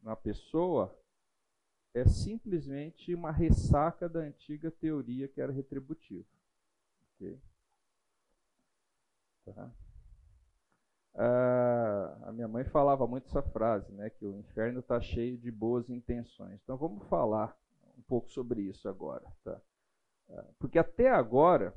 na 0.00 0.14
pessoa, 0.14 0.96
é 1.92 2.06
simplesmente 2.06 3.12
uma 3.14 3.32
ressaca 3.32 4.08
da 4.08 4.20
antiga 4.20 4.70
teoria 4.70 5.26
que 5.26 5.40
era 5.40 5.52
retributiva. 5.52 6.24
Tá? 9.44 9.72
Ah, 11.14 12.18
a 12.26 12.32
minha 12.32 12.46
mãe 12.46 12.64
falava 12.64 13.06
muito 13.08 13.26
essa 13.26 13.42
frase, 13.42 13.90
né, 13.92 14.10
que 14.10 14.24
o 14.24 14.36
inferno 14.38 14.80
está 14.80 15.00
cheio 15.00 15.36
de 15.36 15.50
boas 15.50 15.90
intenções. 15.90 16.60
Então 16.62 16.76
vamos 16.76 17.08
falar 17.08 17.58
um 17.98 18.02
pouco 18.02 18.30
sobre 18.30 18.62
isso 18.62 18.88
agora. 18.88 19.26
Tá? 19.42 19.60
Porque 20.58 20.78
até 20.78 21.08
agora, 21.08 21.76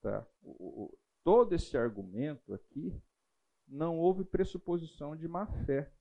tá, 0.00 0.26
o, 0.42 0.84
o, 0.84 0.98
todo 1.22 1.54
esse 1.54 1.76
argumento 1.76 2.54
aqui 2.54 3.00
não 3.66 3.98
houve 3.98 4.24
pressuposição 4.24 5.16
de 5.16 5.28
má 5.28 5.46
fé. 5.64 5.92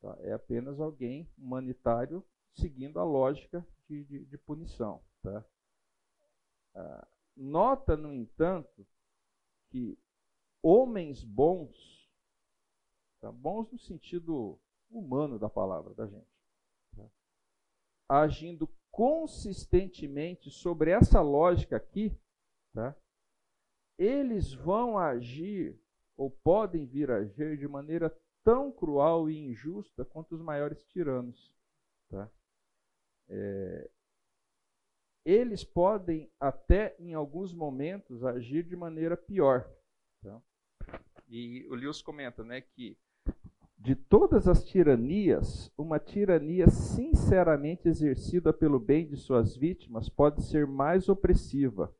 Tá? 0.00 0.16
É 0.20 0.32
apenas 0.32 0.80
alguém 0.80 1.30
humanitário 1.36 2.24
seguindo 2.54 2.98
a 2.98 3.04
lógica 3.04 3.66
de, 3.88 4.04
de, 4.04 4.24
de 4.24 4.38
punição. 4.38 5.02
Tá? 5.22 5.44
Ah, 6.74 7.08
nota, 7.36 7.96
no 7.96 8.12
entanto, 8.12 8.86
que 9.70 9.98
homens 10.62 11.24
bons, 11.24 12.08
tá? 13.20 13.30
bons 13.30 13.70
no 13.70 13.78
sentido 13.78 14.58
humano 14.90 15.38
da 15.38 15.48
palavra 15.48 15.94
da 15.94 16.06
gente, 16.06 16.26
tá? 16.96 17.04
agindo 18.08 18.68
consistentemente 18.98 20.50
sobre 20.50 20.90
essa 20.90 21.20
lógica 21.20 21.76
aqui, 21.76 22.12
tá? 22.74 22.96
eles 23.96 24.52
vão 24.52 24.98
agir 24.98 25.80
ou 26.16 26.28
podem 26.28 26.84
vir 26.84 27.08
a 27.08 27.18
agir 27.18 27.56
de 27.56 27.68
maneira 27.68 28.12
tão 28.42 28.72
cruel 28.72 29.30
e 29.30 29.38
injusta 29.38 30.04
quanto 30.04 30.34
os 30.34 30.42
maiores 30.42 30.82
tiranos. 30.86 31.54
Tá? 32.10 32.28
É, 33.28 33.88
eles 35.24 35.62
podem 35.62 36.28
até, 36.40 36.96
em 36.98 37.14
alguns 37.14 37.54
momentos, 37.54 38.24
agir 38.24 38.64
de 38.64 38.74
maneira 38.74 39.16
pior. 39.16 39.72
Tá? 40.20 40.42
E 41.28 41.64
o 41.68 41.74
Lewis 41.76 42.02
comenta 42.02 42.42
né, 42.42 42.62
que 42.62 42.98
de 43.78 43.94
todas 43.94 44.48
as 44.48 44.64
tiranias, 44.64 45.70
uma 45.78 45.98
tirania 45.98 46.68
sinceramente 46.68 47.88
exercida 47.88 48.52
pelo 48.52 48.78
bem 48.78 49.06
de 49.06 49.16
suas 49.16 49.56
vítimas 49.56 50.08
pode 50.08 50.42
ser 50.42 50.66
mais 50.66 51.08
opressiva, 51.08 51.94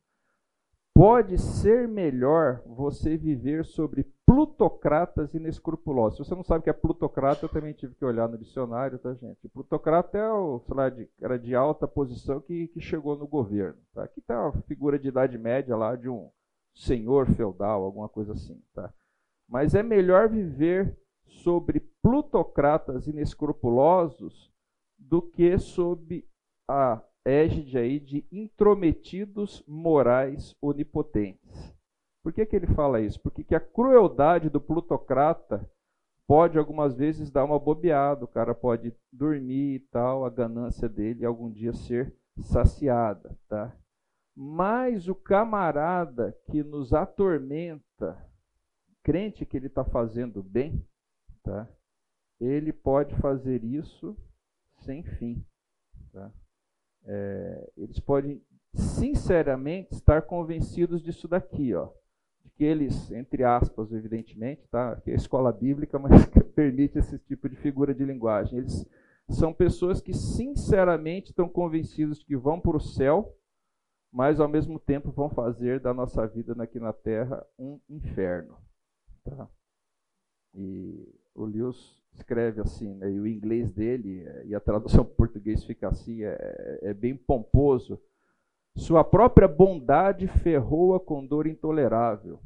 Pode 0.98 1.38
ser 1.38 1.86
melhor 1.86 2.60
você 2.66 3.16
viver 3.16 3.64
sobre 3.64 4.02
plutocratas 4.26 5.32
inescrupulosos. 5.32 6.16
Se 6.16 6.24
você 6.24 6.34
não 6.34 6.42
sabe 6.42 6.58
o 6.58 6.62
que 6.64 6.70
é 6.70 6.72
plutocrata, 6.72 7.44
eu 7.44 7.48
também 7.48 7.72
tive 7.72 7.94
que 7.94 8.04
olhar 8.04 8.28
no 8.28 8.36
dicionário, 8.36 8.98
tá, 8.98 9.14
gente? 9.14 9.48
Plutocrata 9.48 10.18
é 10.18 10.28
o, 10.28 10.58
sei 10.58 10.74
lá, 10.74 10.90
de, 10.90 11.08
era 11.22 11.38
de 11.38 11.54
alta 11.54 11.86
posição 11.86 12.40
que, 12.40 12.66
que 12.66 12.80
chegou 12.80 13.16
no 13.16 13.28
governo. 13.28 13.78
Tá? 13.94 14.02
Aqui 14.02 14.18
está 14.18 14.42
uma 14.42 14.60
figura 14.62 14.98
de 14.98 15.06
idade 15.06 15.38
média 15.38 15.76
lá 15.76 15.94
de 15.94 16.08
um 16.08 16.28
senhor 16.74 17.28
feudal, 17.28 17.84
alguma 17.84 18.08
coisa 18.08 18.32
assim. 18.32 18.60
Tá? 18.74 18.92
Mas 19.48 19.76
é 19.76 19.84
melhor 19.84 20.28
viver 20.28 20.98
sobre 21.28 21.80
plutocratas 22.02 23.06
inescrupulosos 23.06 24.52
do 24.98 25.22
que 25.22 25.58
sob 25.58 26.26
a 26.66 27.02
égide 27.24 27.78
aí 27.78 28.00
de 28.00 28.26
intrometidos 28.32 29.62
morais 29.66 30.56
onipotentes. 30.60 31.74
Por 32.22 32.32
que, 32.32 32.44
que 32.44 32.56
ele 32.56 32.66
fala 32.66 33.00
isso? 33.00 33.20
Porque 33.20 33.44
que 33.44 33.54
a 33.54 33.60
crueldade 33.60 34.50
do 34.50 34.60
plutocrata 34.60 35.68
pode 36.26 36.58
algumas 36.58 36.94
vezes 36.94 37.30
dar 37.30 37.44
uma 37.44 37.58
bobeada, 37.58 38.24
o 38.24 38.28
cara 38.28 38.54
pode 38.54 38.94
dormir 39.10 39.76
e 39.76 39.80
tal, 39.80 40.26
a 40.26 40.30
ganância 40.30 40.88
dele 40.88 41.24
algum 41.24 41.50
dia 41.50 41.72
ser 41.72 42.14
saciada, 42.42 43.36
tá? 43.48 43.74
Mas 44.34 45.08
o 45.08 45.14
camarada 45.14 46.36
que 46.50 46.62
nos 46.62 46.92
atormenta, 46.92 48.16
crente 49.02 49.46
que 49.46 49.56
ele 49.56 49.68
está 49.68 49.84
fazendo 49.84 50.42
bem, 50.42 50.86
tá? 51.48 51.68
Ele 52.38 52.72
pode 52.72 53.14
fazer 53.16 53.64
isso 53.64 54.16
sem 54.80 55.02
fim, 55.02 55.44
tá? 56.12 56.30
é, 57.04 57.72
eles 57.76 57.98
podem 57.98 58.42
sinceramente 58.74 59.94
estar 59.94 60.22
convencidos 60.22 61.02
disso 61.02 61.26
daqui, 61.26 61.74
ó, 61.74 61.88
de 62.44 62.50
que 62.50 62.64
eles, 62.64 63.10
entre 63.10 63.42
aspas, 63.44 63.90
evidentemente, 63.92 64.68
tá, 64.68 64.96
que 64.96 65.10
é 65.10 65.14
escola 65.14 65.50
bíblica, 65.50 65.98
mas 65.98 66.26
permite 66.54 66.98
esse 66.98 67.18
tipo 67.18 67.48
de 67.48 67.56
figura 67.56 67.94
de 67.94 68.04
linguagem. 68.04 68.58
Eles 68.58 68.86
são 69.30 69.52
pessoas 69.52 70.00
que 70.00 70.12
sinceramente 70.12 71.30
estão 71.30 71.48
convencidos 71.48 72.18
de 72.18 72.26
que 72.26 72.36
vão 72.36 72.60
para 72.60 72.76
o 72.76 72.80
céu, 72.80 73.34
mas 74.12 74.38
ao 74.38 74.48
mesmo 74.48 74.78
tempo 74.78 75.10
vão 75.10 75.30
fazer 75.30 75.80
da 75.80 75.92
nossa 75.94 76.26
vida 76.26 76.54
aqui 76.62 76.78
na 76.78 76.92
Terra 76.92 77.44
um 77.58 77.80
inferno. 77.88 78.56
Tá? 79.24 79.48
E 80.54 81.14
o 81.38 81.44
Lewis 81.44 81.96
escreve 82.12 82.60
assim, 82.60 82.94
né, 82.94 83.10
e 83.10 83.20
o 83.20 83.26
inglês 83.26 83.70
dele, 83.70 84.26
e 84.44 84.54
a 84.54 84.60
tradução 84.60 85.04
para 85.04 85.14
português 85.14 85.62
fica 85.64 85.88
assim, 85.88 86.24
é, 86.24 86.78
é 86.82 86.92
bem 86.92 87.16
pomposo. 87.16 87.98
Sua 88.74 89.04
própria 89.04 89.46
bondade 89.46 90.26
ferrou-a 90.26 90.98
com 90.98 91.24
dor 91.24 91.46
intolerável. 91.46 92.40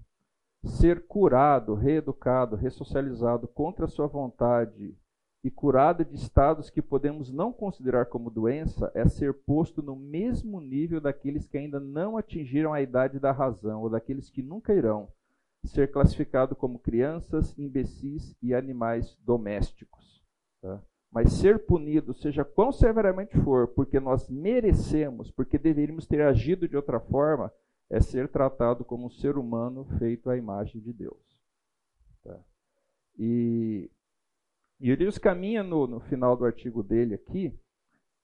Ser 0.62 1.06
curado, 1.06 1.74
reeducado, 1.74 2.54
ressocializado 2.54 3.48
contra 3.48 3.88
sua 3.88 4.06
vontade 4.06 4.94
e 5.42 5.50
curado 5.50 6.04
de 6.04 6.14
estados 6.14 6.70
que 6.70 6.80
podemos 6.80 7.32
não 7.32 7.52
considerar 7.52 8.06
como 8.06 8.30
doença 8.30 8.92
é 8.94 9.08
ser 9.08 9.32
posto 9.32 9.82
no 9.82 9.96
mesmo 9.96 10.60
nível 10.60 11.00
daqueles 11.00 11.48
que 11.48 11.58
ainda 11.58 11.80
não 11.80 12.16
atingiram 12.16 12.72
a 12.72 12.80
idade 12.80 13.18
da 13.18 13.32
razão 13.32 13.82
ou 13.82 13.90
daqueles 13.90 14.30
que 14.30 14.40
nunca 14.40 14.72
irão 14.72 15.08
ser 15.64 15.90
classificado 15.90 16.56
como 16.56 16.78
crianças, 16.78 17.56
imbecis 17.58 18.36
e 18.42 18.54
animais 18.54 19.16
domésticos. 19.24 20.22
Tá? 20.60 20.82
Mas 21.10 21.32
ser 21.32 21.66
punido, 21.66 22.14
seja 22.14 22.44
quão 22.44 22.72
severamente 22.72 23.38
for, 23.40 23.68
porque 23.68 24.00
nós 24.00 24.28
merecemos, 24.28 25.30
porque 25.30 25.58
deveríamos 25.58 26.06
ter 26.06 26.22
agido 26.22 26.68
de 26.68 26.76
outra 26.76 26.98
forma, 26.98 27.52
é 27.90 28.00
ser 28.00 28.28
tratado 28.28 28.84
como 28.84 29.06
um 29.06 29.10
ser 29.10 29.36
humano 29.36 29.84
feito 29.98 30.30
à 30.30 30.36
imagem 30.36 30.80
de 30.80 30.92
Deus. 30.92 31.38
Tá? 32.24 32.40
E 33.18 33.90
e 34.80 35.20
caminha 35.20 35.62
no, 35.62 35.86
no 35.86 36.00
final 36.00 36.36
do 36.36 36.44
artigo 36.44 36.82
dele 36.82 37.14
aqui 37.14 37.56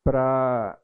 para 0.02 0.76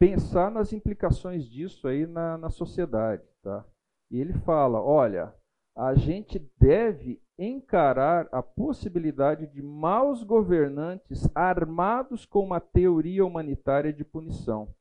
pensar 0.00 0.50
nas 0.50 0.72
implicações 0.72 1.44
disso 1.44 1.86
aí 1.86 2.06
na, 2.06 2.36
na 2.36 2.50
sociedade. 2.50 3.22
Tá? 3.40 3.64
E 4.10 4.18
ele 4.18 4.32
fala: 4.32 4.82
olha, 4.82 5.32
a 5.80 5.94
gente 5.94 6.38
deve 6.58 7.20
encarar 7.38 8.28
a 8.32 8.42
possibilidade 8.42 9.46
de 9.46 9.62
maus 9.62 10.22
governantes 10.22 11.28
armados 11.34 12.26
com 12.26 12.44
uma 12.44 12.60
teoria 12.60 13.24
humanitária 13.24 13.92
de 13.92 14.04
punição. 14.04 14.74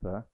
Tá? 0.00 0.26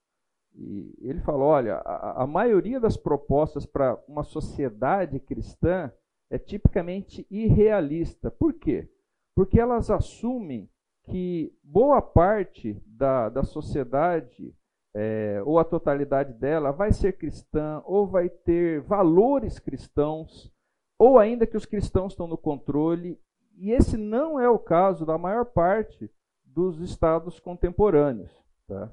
E 0.55 0.95
ele 1.01 1.19
fala: 1.21 1.43
olha, 1.43 1.75
a, 1.75 2.23
a 2.23 2.27
maioria 2.27 2.79
das 2.79 2.95
propostas 2.95 3.65
para 3.65 4.01
uma 4.07 4.23
sociedade 4.23 5.19
cristã 5.19 5.91
é 6.29 6.37
tipicamente 6.37 7.27
irrealista. 7.29 8.31
Por 8.31 8.53
quê? 8.53 8.89
porque 9.35 9.59
elas 9.59 9.89
assumem 9.89 10.69
que 11.05 11.53
boa 11.63 12.01
parte 12.01 12.81
da, 12.85 13.29
da 13.29 13.43
sociedade, 13.43 14.55
é, 14.95 15.41
ou 15.45 15.57
a 15.57 15.63
totalidade 15.63 16.33
dela, 16.33 16.71
vai 16.71 16.91
ser 16.93 17.17
cristã, 17.17 17.81
ou 17.85 18.07
vai 18.07 18.29
ter 18.29 18.81
valores 18.81 19.59
cristãos, 19.59 20.51
ou 20.99 21.17
ainda 21.17 21.47
que 21.47 21.57
os 21.57 21.65
cristãos 21.65 22.13
estão 22.13 22.27
no 22.27 22.37
controle, 22.37 23.19
e 23.55 23.71
esse 23.71 23.97
não 23.97 24.39
é 24.39 24.49
o 24.49 24.59
caso 24.59 25.05
da 25.05 25.17
maior 25.17 25.45
parte 25.45 26.09
dos 26.43 26.79
estados 26.79 27.39
contemporâneos. 27.39 28.31
Tá? 28.67 28.91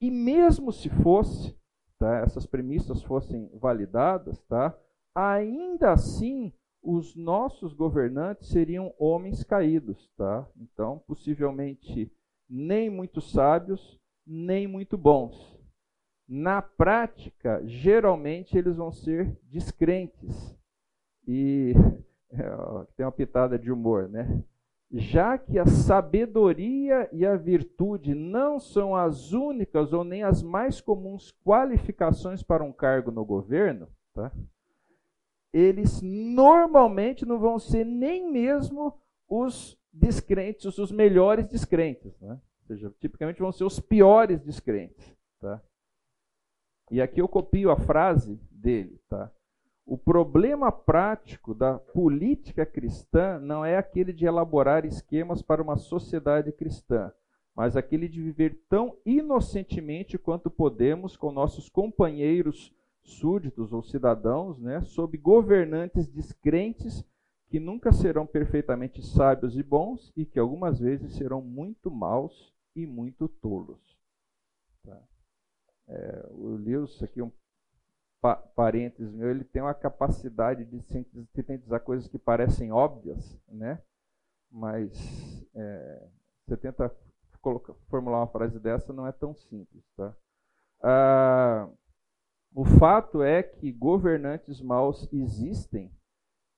E 0.00 0.10
mesmo 0.10 0.72
se 0.72 0.88
fosse, 0.88 1.56
tá, 1.98 2.18
essas 2.18 2.46
premissas 2.46 3.02
fossem 3.02 3.50
validadas, 3.54 4.40
tá, 4.42 4.76
ainda 5.14 5.92
assim 5.92 6.52
os 6.82 7.14
nossos 7.14 7.72
governantes 7.72 8.48
seriam 8.48 8.92
homens 8.98 9.44
caídos, 9.44 10.10
tá? 10.16 10.44
Então, 10.56 10.98
possivelmente 11.06 12.12
nem 12.48 12.90
muito 12.90 13.20
sábios, 13.20 14.00
nem 14.32 14.66
muito 14.66 14.96
bons. 14.96 15.52
Na 16.26 16.62
prática, 16.62 17.60
geralmente 17.64 18.56
eles 18.56 18.76
vão 18.76 18.90
ser 18.90 19.38
descrentes. 19.44 20.56
E 21.26 21.74
é, 22.32 22.86
tem 22.96 23.04
uma 23.04 23.12
pitada 23.12 23.58
de 23.58 23.70
humor, 23.70 24.08
né? 24.08 24.42
Já 24.90 25.38
que 25.38 25.58
a 25.58 25.66
sabedoria 25.66 27.08
e 27.12 27.24
a 27.24 27.34
virtude 27.34 28.14
não 28.14 28.60
são 28.60 28.94
as 28.94 29.32
únicas 29.32 29.92
ou 29.92 30.04
nem 30.04 30.22
as 30.22 30.42
mais 30.42 30.80
comuns 30.80 31.32
qualificações 31.44 32.42
para 32.42 32.62
um 32.62 32.72
cargo 32.72 33.10
no 33.10 33.24
governo, 33.24 33.88
tá? 34.12 34.30
eles 35.52 36.00
normalmente 36.00 37.26
não 37.26 37.38
vão 37.38 37.58
ser 37.58 37.84
nem 37.84 38.30
mesmo 38.30 38.98
os 39.28 39.78
descrentes, 39.92 40.78
os 40.78 40.90
melhores 40.90 41.46
descrentes. 41.46 42.18
Né? 42.20 42.40
Seja, 42.72 42.90
tipicamente 42.98 43.40
vão 43.40 43.52
ser 43.52 43.64
os 43.64 43.78
piores 43.78 44.40
descrentes. 44.40 45.14
Tá? 45.38 45.62
E 46.90 47.02
aqui 47.02 47.20
eu 47.20 47.28
copio 47.28 47.70
a 47.70 47.76
frase 47.76 48.40
dele. 48.50 48.98
Tá? 49.10 49.30
O 49.84 49.98
problema 49.98 50.72
prático 50.72 51.54
da 51.54 51.78
política 51.78 52.64
cristã 52.64 53.38
não 53.38 53.62
é 53.62 53.76
aquele 53.76 54.10
de 54.10 54.24
elaborar 54.24 54.86
esquemas 54.86 55.42
para 55.42 55.62
uma 55.62 55.76
sociedade 55.76 56.50
cristã, 56.50 57.12
mas 57.54 57.76
aquele 57.76 58.08
de 58.08 58.22
viver 58.22 58.58
tão 58.70 58.96
inocentemente 59.04 60.16
quanto 60.16 60.50
podemos 60.50 61.14
com 61.14 61.30
nossos 61.30 61.68
companheiros 61.68 62.74
súditos 63.02 63.70
ou 63.70 63.82
cidadãos, 63.82 64.58
né, 64.58 64.80
sob 64.80 65.18
governantes 65.18 66.08
descrentes 66.08 67.04
que 67.48 67.60
nunca 67.60 67.92
serão 67.92 68.26
perfeitamente 68.26 69.04
sábios 69.04 69.58
e 69.58 69.62
bons 69.62 70.10
e 70.16 70.24
que 70.24 70.38
algumas 70.38 70.78
vezes 70.78 71.12
serão 71.12 71.42
muito 71.42 71.90
maus 71.90 72.51
e 72.74 72.86
muito 72.86 73.28
tolos. 73.28 73.98
Tá? 74.84 75.02
É, 75.88 76.26
o 76.30 76.56
Lewis, 76.56 77.02
aqui 77.02 77.22
um 77.22 77.30
pa 78.20 78.36
parênteses 78.36 79.12
meu, 79.12 79.30
ele 79.30 79.44
tem 79.44 79.60
uma 79.60 79.74
capacidade 79.74 80.64
de 80.64 80.80
sintetizar 80.82 81.80
coisas 81.80 82.06
que 82.06 82.18
parecem 82.18 82.70
óbvias, 82.70 83.36
né? 83.48 83.82
mas 84.50 84.92
é, 85.54 86.08
você 86.46 86.56
tenta 86.56 86.94
colocar, 87.40 87.74
formular 87.88 88.20
uma 88.20 88.28
frase 88.28 88.60
dessa, 88.60 88.92
não 88.92 89.06
é 89.06 89.12
tão 89.12 89.34
simples. 89.34 89.84
Tá? 89.96 90.14
Ah, 90.80 91.68
o 92.54 92.64
fato 92.64 93.22
é 93.22 93.42
que 93.42 93.72
governantes 93.72 94.60
maus 94.60 95.08
existem 95.12 95.90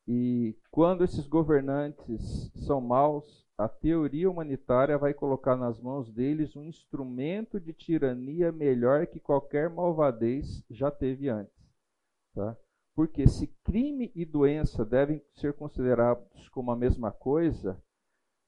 e 0.06 0.56
quando 0.70 1.04
esses 1.04 1.26
governantes 1.26 2.50
são 2.66 2.80
maus, 2.80 3.43
a 3.56 3.68
teoria 3.68 4.28
humanitária 4.28 4.98
vai 4.98 5.14
colocar 5.14 5.56
nas 5.56 5.80
mãos 5.80 6.10
deles 6.10 6.56
um 6.56 6.64
instrumento 6.64 7.60
de 7.60 7.72
tirania 7.72 8.50
melhor 8.50 9.06
que 9.06 9.20
qualquer 9.20 9.70
malvadez 9.70 10.64
já 10.68 10.90
teve 10.90 11.28
antes. 11.28 11.54
Tá? 12.34 12.56
Porque 12.94 13.28
se 13.28 13.46
crime 13.62 14.10
e 14.14 14.24
doença 14.24 14.84
devem 14.84 15.22
ser 15.34 15.54
considerados 15.54 16.48
como 16.48 16.72
a 16.72 16.76
mesma 16.76 17.12
coisa, 17.12 17.80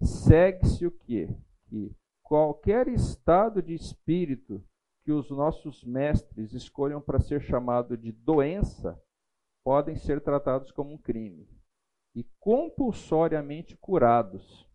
segue-se 0.03 0.85
o 0.85 0.91
quê? 0.91 1.29
Que 1.69 1.95
qualquer 2.23 2.89
estado 2.89 3.63
de 3.63 3.75
espírito 3.75 4.63
que 5.05 5.13
os 5.13 5.31
nossos 5.31 5.85
mestres 5.85 6.53
escolham 6.53 7.01
para 7.01 7.21
ser 7.21 7.41
chamado 7.41 7.97
de 7.97 8.11
doença 8.11 9.01
podem 9.65 9.95
ser 9.95 10.21
tratados 10.21 10.73
como 10.73 10.93
um 10.93 10.99
crime 10.99 11.49
e 12.13 12.25
compulsoriamente 12.41 13.77
curados. 13.77 14.66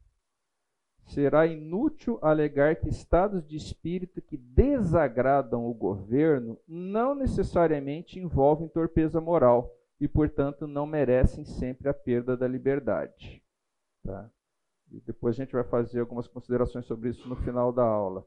Será 1.14 1.45
inútil 1.45 2.18
alegar 2.22 2.76
que 2.78 2.89
estados 2.89 3.45
de 3.45 3.55
espírito 3.55 4.22
que 4.22 4.38
desagradam 4.38 5.66
o 5.66 5.74
governo 5.74 6.57
não 6.68 7.14
necessariamente 7.14 8.20
envolvem 8.20 8.68
torpeza 8.68 9.20
moral 9.20 9.74
e, 9.99 10.07
portanto, 10.07 10.68
não 10.68 10.86
merecem 10.86 11.43
sempre 11.43 11.89
a 11.89 11.93
perda 11.93 12.36
da 12.36 12.47
liberdade. 12.47 13.43
Tá? 14.03 14.30
E 14.91 14.99
depois 15.01 15.36
a 15.36 15.43
gente 15.43 15.53
vai 15.53 15.64
fazer 15.64 15.99
algumas 15.99 16.28
considerações 16.28 16.86
sobre 16.86 17.09
isso 17.09 17.28
no 17.28 17.36
final 17.36 17.72
da 17.72 17.84
aula 17.84 18.26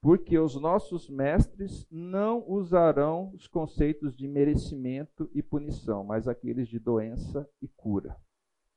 porque 0.00 0.38
os 0.38 0.54
nossos 0.58 1.10
mestres 1.10 1.86
não 1.90 2.42
usarão 2.48 3.30
os 3.34 3.46
conceitos 3.46 4.16
de 4.16 4.26
merecimento 4.26 5.30
e 5.34 5.42
punição, 5.42 6.02
mas 6.02 6.26
aqueles 6.26 6.68
de 6.68 6.78
doença 6.78 7.48
e 7.60 7.68
cura. 7.68 8.16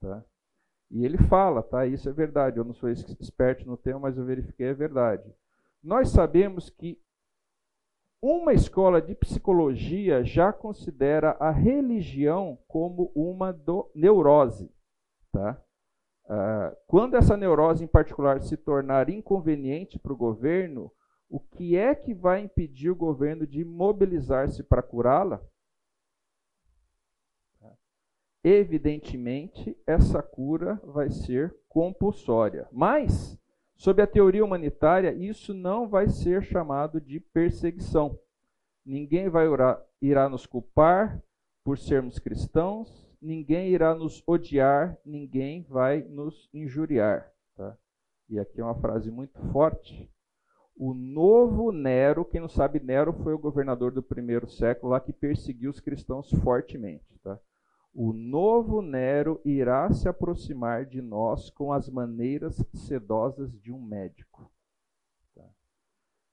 Tá? 0.02 0.24
E 0.94 1.04
ele 1.04 1.18
fala, 1.18 1.64
tá? 1.64 1.88
Isso 1.88 2.08
é 2.08 2.14
verdade. 2.14 2.58
Eu 2.58 2.64
não 2.64 2.74
sou 2.76 2.88
esperto 2.88 3.66
no 3.66 3.76
tema, 3.76 4.02
mas 4.02 4.16
eu 4.16 4.24
verifiquei 4.24 4.68
é 4.68 4.74
verdade. 4.76 5.24
Nós 5.84 6.10
sabemos 6.10 6.70
que 6.70 7.02
uma 8.22 8.54
escola 8.54 9.02
de 9.02 9.16
psicologia 9.16 10.24
já 10.24 10.54
considera 10.54 11.36
a 11.40 11.50
religião 11.50 12.60
como 12.68 13.12
uma 13.16 13.60
neurose, 13.96 14.72
tá? 15.32 15.60
Ah, 16.30 16.78
quando 16.88 17.16
essa 17.16 17.36
neurose 17.36 17.84
em 17.84 17.88
particular 17.88 18.40
se 18.42 18.56
tornar 18.56 19.10
inconveniente 19.10 19.98
para 19.98 20.14
o 20.14 20.18
governo, 20.18 20.92
o 21.28 21.40
que 21.40 21.76
é 21.76 21.96
que 21.96 22.14
vai 22.14 22.42
impedir 22.42 22.92
o 22.92 22.96
governo 22.96 23.48
de 23.48 23.66
mobilizar-se 23.66 24.62
para 24.62 24.84
curá-la? 24.84 25.44
Evidentemente, 28.44 29.78
essa 29.88 30.22
cura 30.22 30.82
vai 30.84 31.10
ser 31.10 31.56
compulsória. 31.70 32.68
Mas, 32.72 33.40
sob 33.76 34.02
a 34.02 34.08
teoria 34.08 34.44
humanitária, 34.44 35.14
isso 35.14 35.54
não 35.54 35.88
vai 35.88 36.10
ser 36.10 36.44
chamado 36.44 37.00
de 37.00 37.22
perseguição. 37.22 38.20
Ninguém 38.86 39.30
vai 39.30 39.48
orar, 39.48 39.82
irá 40.02 40.28
nos 40.28 40.46
culpar 40.46 41.24
por 41.64 41.78
sermos 41.78 42.20
cristãos, 42.20 43.10
ninguém 43.22 43.70
irá 43.70 43.96
nos 43.96 44.22
odiar, 44.28 44.98
ninguém 45.06 45.62
vai 45.70 46.02
nos 46.02 46.50
injuriar. 46.54 47.32
Tá? 47.56 47.78
E 48.30 48.38
aqui 48.38 48.60
é 48.60 48.64
uma 48.64 48.76
frase 48.76 49.10
muito 49.10 49.40
forte. 49.54 50.12
O 50.76 50.94
novo 50.94 51.72
Nero, 51.72 52.26
quem 52.26 52.42
não 52.42 52.50
sabe, 52.50 52.82
Nero 52.82 53.14
foi 53.14 53.34
o 53.34 53.40
governador 53.40 53.92
do 53.92 54.04
primeiro 54.04 54.50
século 54.50 54.92
lá 54.92 55.00
que 55.00 55.14
perseguiu 55.14 55.72
os 55.72 55.80
cristãos 55.80 56.30
fortemente. 56.44 57.18
Tá? 57.24 57.40
O 57.94 58.12
novo 58.12 58.82
Nero 58.82 59.40
irá 59.46 59.92
se 59.94 60.10
aproximar 60.10 60.86
de 60.86 61.00
nós 61.00 61.52
com 61.52 61.72
as 61.72 61.88
maneiras 61.88 62.56
sedosas 62.74 63.52
de 63.60 63.72
um 63.72 63.80
médico. 63.80 64.52
Tá? 65.36 65.44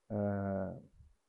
Ah, 0.08 0.76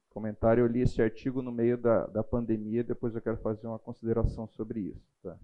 comentário, 0.10 0.64
eu 0.64 0.68
li 0.68 0.82
esse 0.82 1.02
artigo 1.02 1.42
no 1.42 1.52
meio 1.52 1.78
da, 1.78 2.06
da 2.08 2.24
pandemia, 2.24 2.82
depois 2.82 3.14
eu 3.14 3.22
quero 3.22 3.38
fazer 3.38 3.68
uma 3.68 3.80
consideração 3.80 4.48
sobre 4.48 4.80
isso. 4.80 5.12
Tá? 5.22 5.38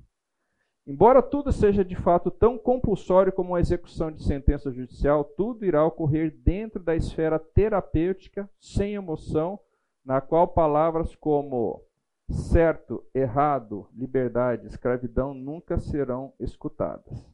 Embora 0.85 1.21
tudo 1.21 1.51
seja 1.51 1.83
de 1.83 1.97
fato 1.97 2.31
tão 2.31 2.57
compulsório 2.57 3.33
como 3.33 3.55
a 3.55 3.59
execução 3.59 4.09
de 4.09 4.23
sentença 4.23 4.71
judicial, 4.71 5.25
tudo 5.25 5.65
irá 5.65 5.83
ocorrer 5.85 6.31
dentro 6.31 6.81
da 6.81 6.95
esfera 6.95 7.37
terapêutica, 7.37 8.49
sem 8.57 8.93
emoção, 8.93 9.59
na 10.05 10.21
qual 10.21 10.47
palavras 10.47 11.13
como 11.13 11.83
certo, 12.29 13.05
errado, 13.13 13.87
liberdade, 13.93 14.67
escravidão 14.67 15.33
nunca 15.33 15.79
serão 15.79 16.33
escutadas. 16.39 17.25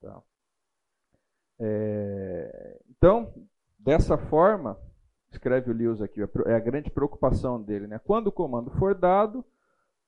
Tá? 0.00 0.22
É, 1.58 2.80
então, 2.88 3.32
dessa 3.78 4.16
forma, 4.16 4.78
escreve 5.30 5.70
o 5.70 5.74
Lewis 5.74 6.00
aqui, 6.00 6.20
é 6.46 6.54
a 6.54 6.60
grande 6.60 6.90
preocupação 6.90 7.62
dele. 7.62 7.86
Né? 7.86 7.98
Quando 7.98 8.28
o 8.28 8.32
comando 8.32 8.70
for 8.72 8.94
dado, 8.94 9.44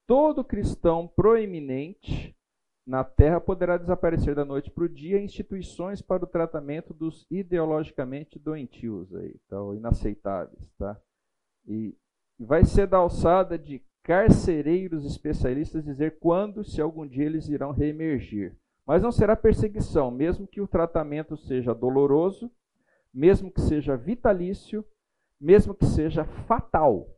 todo 0.06 0.44
cristão 0.44 1.06
proeminente 1.06 2.36
na 2.84 3.04
terra 3.04 3.40
poderá 3.40 3.76
desaparecer 3.76 4.34
da 4.34 4.44
noite 4.44 4.70
para 4.70 4.84
o 4.84 4.88
dia 4.88 5.20
instituições 5.20 6.02
para 6.02 6.24
o 6.24 6.26
tratamento 6.26 6.92
dos 6.92 7.24
ideologicamente 7.30 8.40
doentios, 8.40 9.14
aí, 9.14 9.36
tá? 9.48 9.56
inaceitáveis. 9.76 10.68
Tá? 10.76 11.00
E 11.66 11.96
vai 12.38 12.64
ser 12.64 12.88
da 12.88 12.96
alçada 12.96 13.56
de 13.56 13.80
carcereiros 14.02 15.04
especialistas 15.04 15.84
dizer 15.84 16.18
quando, 16.18 16.64
se 16.64 16.80
algum 16.80 17.06
dia 17.06 17.24
eles 17.24 17.48
irão 17.48 17.70
reemergir. 17.70 18.56
Mas 18.84 19.02
não 19.02 19.12
será 19.12 19.36
perseguição, 19.36 20.10
mesmo 20.10 20.46
que 20.46 20.60
o 20.60 20.66
tratamento 20.66 21.36
seja 21.36 21.72
doloroso, 21.72 22.50
mesmo 23.14 23.50
que 23.50 23.60
seja 23.60 23.96
vitalício, 23.96 24.84
mesmo 25.40 25.74
que 25.74 25.86
seja 25.86 26.24
fatal. 26.24 27.08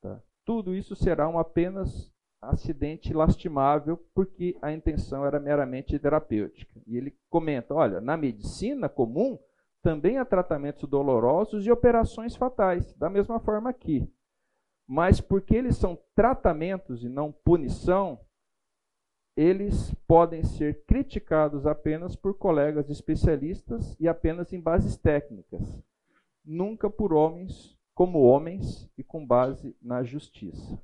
Tá? 0.00 0.22
Tudo 0.44 0.74
isso 0.74 0.94
será 0.94 1.28
um 1.28 1.38
apenas 1.38 2.12
acidente 2.40 3.12
lastimável, 3.12 3.96
porque 4.14 4.56
a 4.62 4.72
intenção 4.72 5.26
era 5.26 5.40
meramente 5.40 5.98
terapêutica. 5.98 6.80
E 6.86 6.96
ele 6.96 7.16
comenta: 7.28 7.74
olha, 7.74 8.00
na 8.00 8.16
medicina 8.16 8.88
comum 8.88 9.36
também 9.82 10.18
há 10.18 10.24
tratamentos 10.24 10.88
dolorosos 10.88 11.66
e 11.66 11.70
operações 11.70 12.36
fatais, 12.36 12.94
da 12.94 13.10
mesma 13.10 13.40
forma 13.40 13.70
aqui 13.70 14.08
mas 14.88 15.20
porque 15.20 15.54
eles 15.54 15.76
são 15.76 15.98
tratamentos 16.14 17.04
e 17.04 17.10
não 17.10 17.30
punição, 17.30 18.18
eles 19.36 19.94
podem 20.06 20.42
ser 20.42 20.84
criticados 20.86 21.66
apenas 21.66 22.16
por 22.16 22.34
colegas 22.34 22.88
especialistas 22.88 23.94
e 24.00 24.08
apenas 24.08 24.52
em 24.52 24.60
bases 24.60 24.96
técnicas, 24.96 25.62
nunca 26.42 26.88
por 26.88 27.12
homens 27.12 27.78
como 27.94 28.22
homens 28.22 28.88
e 28.96 29.04
com 29.04 29.26
base 29.26 29.76
na 29.82 30.02
justiça. 30.02 30.80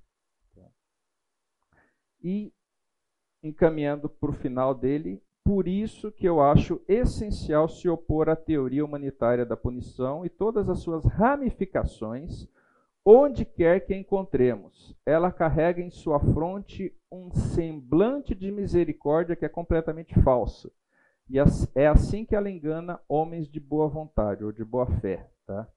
E 2.23 2.53
encaminhando 3.43 4.09
para 4.09 4.31
o 4.31 4.35
final 4.35 4.75
dele, 4.75 5.23
por 5.45 5.67
isso 5.69 6.11
que 6.11 6.27
eu 6.27 6.41
acho 6.41 6.81
essencial 6.89 7.69
se 7.69 7.89
opor 7.89 8.29
à 8.29 8.37
teoria 8.37 8.85
humanitária 8.85 9.47
da 9.47 9.57
punição 9.57 10.27
e 10.27 10.29
todas 10.29 10.69
as 10.69 10.81
suas 10.81 11.05
ramificações 11.05 12.49
Onde 13.07 13.45
quer 13.45 13.81
que 13.81 13.95
encontremos, 13.95 14.97
ela 15.05 15.31
carrega 15.31 15.83
em 15.83 15.91
sua 15.91 16.19
fronte 16.19 16.97
um 17.13 17.31
semblante 17.31 18.35
de 18.35 18.51
misericórdia 18.51 19.37
que 19.37 19.45
é 19.45 19.49
completamente 19.49 20.19
falso. 20.23 20.73
E 21.29 21.39
é 21.75 21.87
assim 21.87 22.25
que 22.25 22.35
ela 22.35 22.51
engana 22.51 23.01
homens 23.07 23.47
de 23.49 23.61
boa 23.61 23.89
vontade 23.89 24.43
ou 24.43 24.53
de 24.53 24.65
boa 24.65 24.87
fé. 25.01 25.29
Tá? 25.47 25.69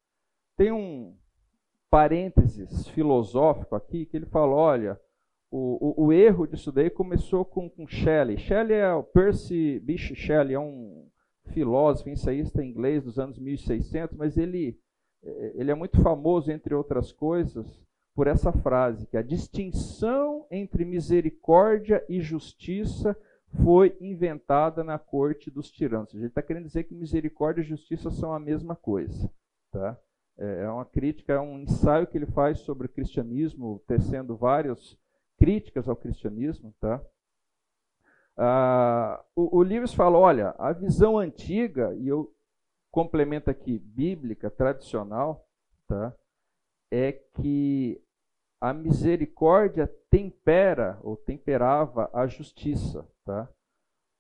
Tem 0.56 0.72
um 0.72 1.18
parênteses 1.90 2.88
filosófico 2.90 3.76
aqui 3.76 4.06
que 4.06 4.16
ele 4.16 4.26
fala: 4.26 4.54
olha, 4.54 5.00
o, 5.52 6.04
o, 6.04 6.06
o 6.08 6.14
erro 6.14 6.48
disso 6.48 6.72
daí 6.72 6.90
começou 6.90 7.44
com, 7.44 7.70
com 7.70 7.88
Shelley. 7.88 8.38
Shelley 8.38 8.78
é 8.78 8.94
o 8.94 9.04
Percy 9.04 9.80
Bysshe 9.80 10.16
Shelley, 10.16 10.56
é 10.56 10.60
um 10.60 11.10
filósofo, 11.48 12.10
ensaísta 12.10 12.64
inglês 12.64 13.04
dos 13.04 13.20
anos 13.20 13.38
1600, 13.38 14.16
mas 14.16 14.38
ele 14.38 14.80
ele 15.24 15.72
é 15.72 15.76
muito 15.76 16.02
famoso, 16.02 16.52
entre 16.52 16.74
outras 16.74 17.12
coisas, 17.12 17.82
por 18.16 18.28
essa 18.28 18.52
frase, 18.52 19.06
que 19.06 19.18
a 19.18 19.22
distinção 19.22 20.48
entre 20.50 20.84
misericórdia 20.84 22.04
e 22.10 22.20
justiça 22.20 23.16
foi 23.64 23.96
inventada 24.02 24.84
na 24.84 24.98
corte 24.98 25.50
dos 25.52 25.72
tiranos. 25.72 26.14
Ele 26.14 26.28
está 26.28 26.42
querendo 26.42 26.66
dizer 26.66 26.84
que 26.86 26.96
misericórdia 26.96 27.62
e 27.62 27.66
justiça 27.66 28.10
são 28.10 28.34
a 28.34 28.40
mesma 28.40 28.76
coisa. 28.76 29.32
Tá? 29.72 29.98
É, 30.38 30.64
é 30.64 30.70
uma 30.70 30.86
crítica, 30.86 31.34
é 31.34 31.40
um 31.40 31.60
ensaio 31.60 32.08
que 32.08 32.18
ele 32.18 32.26
faz 32.26 32.60
sobre 32.60 32.88
o 32.88 32.90
cristianismo, 32.90 33.82
tecendo 33.88 34.36
várias 34.36 34.98
críticas 35.38 35.88
ao 35.88 35.96
cristianismo. 35.96 36.74
Tá? 36.80 37.02
Ah, 38.36 39.24
o, 39.36 39.60
o 39.60 39.62
Lewis 39.62 39.94
fala, 39.94 40.18
olha, 40.18 40.56
a 40.58 40.72
visão 40.72 41.18
antiga, 41.18 41.94
e 41.96 42.08
eu 42.08 42.34
complemento 42.92 43.50
aqui, 43.50 43.78
bíblica, 43.80 44.50
tradicional, 44.50 45.48
tá? 45.88 46.14
é 46.92 47.12
que 47.12 48.02
a 48.62 48.74
misericórdia 48.74 49.88
tempera 50.10 51.00
ou 51.04 51.16
temperava 51.16 52.10
a 52.14 52.26
justiça. 52.28 53.08
Tá? 53.26 53.50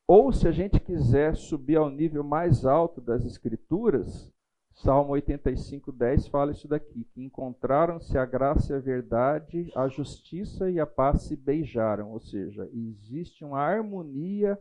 Ou, 0.07 0.31
se 0.31 0.47
a 0.47 0.51
gente 0.51 0.79
quiser 0.79 1.35
subir 1.35 1.77
ao 1.77 1.89
nível 1.89 2.23
mais 2.23 2.65
alto 2.65 3.01
das 3.01 3.25
Escrituras, 3.25 4.31
Salmo 4.73 5.13
85, 5.13 5.91
10 5.91 6.27
fala 6.27 6.51
isso 6.51 6.67
daqui: 6.67 7.03
que 7.05 7.23
encontraram-se 7.23 8.15
a 8.17 8.25
graça 8.25 8.73
e 8.73 8.75
a 8.75 8.79
verdade, 8.79 9.71
a 9.75 9.87
justiça 9.87 10.69
e 10.69 10.79
a 10.79 10.85
paz 10.85 11.23
se 11.23 11.35
beijaram. 11.35 12.11
Ou 12.11 12.19
seja, 12.19 12.69
existe 12.71 13.43
uma 13.43 13.59
harmonia 13.59 14.59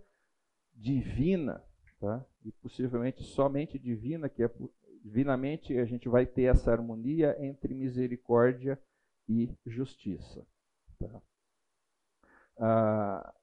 divina 0.75 1.63
tá? 2.07 2.25
e 2.45 2.53
possivelmente 2.53 3.25
somente 3.25 3.79
divina, 3.81 4.29
que 4.29 4.45
é 4.45 4.51
divinamente 5.03 5.77
a 5.77 5.85
gente 5.85 6.09
vai 6.09 6.25
ter 6.25 6.45
essa 6.45 6.71
harmonia 6.71 7.37
entre 7.45 7.75
misericórdia 7.75 8.81
e 9.29 9.51
justiça. 9.67 10.47
Tá? 11.01 11.21
Ah, 12.59 13.35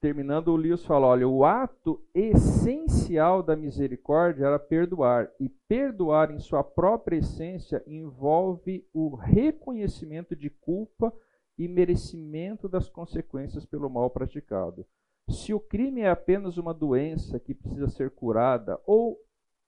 terminando, 0.00 0.48
o 0.48 0.56
Lewis 0.56 0.84
fala: 0.86 1.08
olha, 1.08 1.28
o 1.28 1.44
ato 1.44 2.02
essencial 2.14 3.42
da 3.42 3.54
misericórdia 3.54 4.46
era 4.46 4.58
perdoar, 4.58 5.30
e 5.38 5.50
perdoar 5.68 6.30
em 6.30 6.38
sua 6.38 6.64
própria 6.64 7.18
essência 7.18 7.84
envolve 7.86 8.88
o 8.94 9.14
reconhecimento 9.14 10.34
de 10.34 10.48
culpa 10.48 11.12
e 11.58 11.68
merecimento 11.68 12.66
das 12.66 12.88
consequências 12.88 13.66
pelo 13.66 13.90
mal 13.90 14.08
praticado. 14.08 14.86
Se 15.30 15.54
o 15.54 15.60
crime 15.60 16.00
é 16.00 16.10
apenas 16.10 16.56
uma 16.58 16.74
doença 16.74 17.38
que 17.38 17.54
precisa 17.54 17.88
ser 17.88 18.10
curada, 18.10 18.80
ou, 18.84 19.18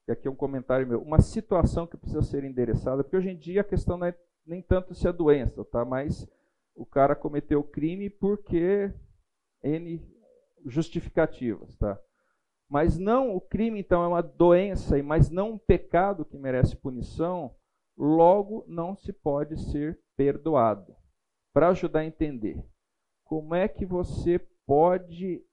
e 0.09 0.13
aqui 0.13 0.27
é 0.27 0.31
um 0.31 0.37
comentário 0.37 0.87
meu, 0.87 1.01
uma 1.01 1.21
situação 1.21 1.87
que 1.87 1.97
precisa 1.97 2.23
ser 2.23 2.45
endereçada, 2.45 3.03
porque 3.05 3.17
hoje 3.17 3.31
em 3.31 3.37
dia 3.37 3.61
a 3.61 3.65
questão 3.65 3.97
não 3.97 4.07
é 4.07 4.15
nem 4.45 4.61
tanto 4.61 4.95
se 4.95 5.07
é 5.07 5.13
doença, 5.13 5.65
tá? 5.65 5.85
mas 5.85 6.29
o 6.75 6.85
cara 6.85 7.15
cometeu 7.15 7.61
o 7.61 7.65
crime 7.65 8.11
porque 8.11 8.93
N 9.63 10.05
justificativas. 10.67 11.77
Tá? 11.77 11.99
Mas 12.69 12.99
não, 12.99 13.35
o 13.37 13.41
crime 13.41 13.81
então 13.81 14.03
é 14.03 14.09
uma 14.09 14.23
doença, 14.23 15.01
mas 15.03 15.31
não 15.31 15.53
um 15.53 15.59
pecado 15.59 16.25
que 16.25 16.39
merece 16.39 16.77
punição, 16.77 17.55
logo 17.97 18.65
não 18.67 18.97
se 18.97 19.13
pode 19.13 19.61
ser 19.71 20.01
perdoado. 20.17 20.95
Para 21.53 21.69
ajudar 21.69 22.01
a 22.01 22.07
entender, 22.07 22.65
como 23.25 23.55
é 23.55 23.69
que 23.69 23.85
você 23.85 24.39
pode 24.67 25.45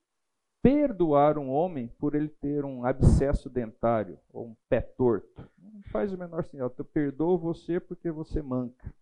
perdoar 0.62 1.38
um 1.38 1.49
homem 1.49 1.88
por 1.88 2.16
ele 2.16 2.30
ter 2.30 2.66
um 2.66 2.86
abscesso 2.86 3.49
dentário 3.49 4.20
ou 4.32 4.47
um 4.47 4.55
pé 4.68 4.82
torto. 4.82 5.49
faz 5.91 6.12
o 6.12 6.18
menor 6.18 6.43
sentido. 6.43 6.74
Eu 6.78 6.86
perdoo 6.86 7.38
você 7.38 7.80
porque 7.80 8.12
você 8.12 8.41
manca. 8.41 8.93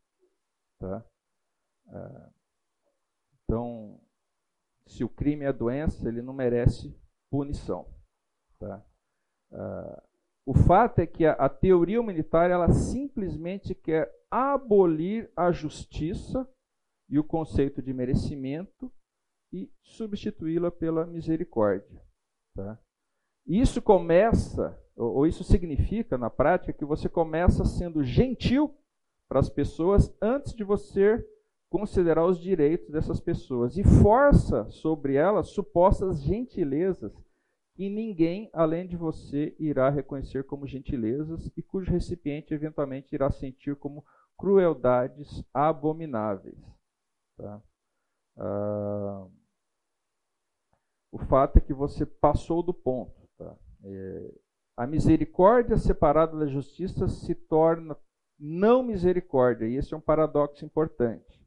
Tá? 0.79 1.03
Ah, 1.87 2.29
então, 3.43 3.99
se 4.85 5.03
o 5.03 5.09
crime 5.09 5.45
é 5.45 5.53
doença, 5.53 6.07
ele 6.07 6.21
não 6.21 6.33
merece 6.33 6.95
punição. 7.29 7.87
Tá? 8.59 8.85
Ah, 9.51 10.03
o 10.45 10.53
fato 10.53 10.99
é 10.99 11.07
que 11.07 11.25
a, 11.25 11.33
a 11.33 11.49
teoria 11.49 11.99
humanitária 11.99 12.53
ela 12.53 12.71
simplesmente 12.71 13.73
quer 13.73 14.13
abolir 14.29 15.31
a 15.35 15.51
justiça 15.51 16.47
e 17.09 17.17
o 17.17 17.23
conceito 17.23 17.81
de 17.81 17.93
merecimento 17.93 18.91
e 19.51 19.71
substituí-la 19.81 20.71
pela 20.71 21.05
misericórdia. 21.05 22.01
Tá? 22.55 22.79
Isso 23.45 23.81
começa, 23.81 24.77
ou 24.95 25.25
isso 25.25 25.43
significa 25.43 26.17
na 26.17 26.29
prática, 26.29 26.73
que 26.73 26.85
você 26.85 27.07
começa 27.07 27.63
sendo 27.65 28.03
gentil 28.03 28.75
para 29.27 29.39
as 29.39 29.49
pessoas 29.49 30.13
antes 30.21 30.53
de 30.53 30.63
você 30.63 31.25
considerar 31.69 32.25
os 32.25 32.39
direitos 32.39 32.89
dessas 32.89 33.19
pessoas 33.19 33.77
e 33.77 33.83
força 33.83 34.69
sobre 34.69 35.15
elas 35.15 35.49
supostas 35.49 36.21
gentilezas 36.21 37.13
que 37.75 37.89
ninguém 37.89 38.49
além 38.53 38.87
de 38.87 38.95
você 38.97 39.55
irá 39.59 39.89
reconhecer 39.89 40.43
como 40.45 40.65
gentilezas 40.65 41.51
e 41.55 41.61
cujo 41.61 41.91
recipiente 41.91 42.53
eventualmente 42.53 43.13
irá 43.13 43.29
sentir 43.29 43.75
como 43.75 44.03
crueldades 44.35 45.43
abomináveis. 45.53 46.57
Tá? 47.37 47.61
Ah, 48.37 49.27
o 51.11 51.17
fato 51.17 51.57
é 51.57 51.61
que 51.61 51.73
você 51.73 52.05
passou 52.05 52.61
do 52.61 52.73
ponto. 52.73 53.13
Tá? 53.37 53.55
É, 53.83 54.33
a 54.75 54.85
misericórdia 54.85 55.77
separada 55.77 56.37
da 56.37 56.45
justiça 56.45 57.07
se 57.07 57.33
torna 57.33 57.97
não 58.39 58.83
misericórdia, 58.83 59.65
e 59.65 59.75
esse 59.75 59.93
é 59.93 59.97
um 59.97 60.01
paradoxo 60.01 60.63
importante. 60.63 61.43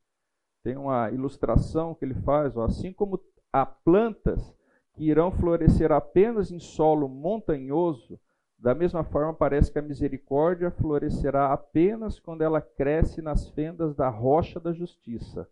Tem 0.65 0.77
uma 0.77 1.11
ilustração 1.11 1.95
que 1.95 2.05
ele 2.05 2.15
faz, 2.15 2.57
ó, 2.57 2.65
assim 2.65 2.93
como 2.93 3.21
há 3.53 3.65
plantas 3.65 4.55
que 4.95 5.05
irão 5.05 5.31
florescer 5.31 5.93
apenas 5.93 6.51
em 6.51 6.59
solo 6.59 7.09
montanhoso, 7.09 8.19
da 8.59 8.75
mesma 8.75 9.05
forma 9.05 9.33
parece 9.33 9.73
que 9.73 9.79
a 9.79 9.83
misericórdia 9.83 10.71
florescerá 10.71 11.53
apenas 11.53 12.19
quando 12.19 12.43
ela 12.43 12.61
cresce 12.61 13.23
nas 13.23 13.49
fendas 13.51 13.95
da 13.95 14.09
rocha 14.09 14.61
da 14.61 14.73
justiça 14.73 15.49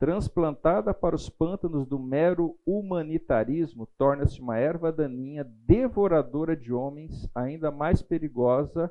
transplantada 0.00 0.94
para 0.94 1.14
os 1.14 1.28
pântanos 1.28 1.86
do 1.86 1.98
mero 1.98 2.58
humanitarismo, 2.64 3.86
torna-se 3.98 4.40
uma 4.40 4.56
erva 4.56 4.90
daninha, 4.90 5.44
devoradora 5.44 6.56
de 6.56 6.72
homens, 6.72 7.28
ainda 7.34 7.70
mais 7.70 8.00
perigosa, 8.00 8.90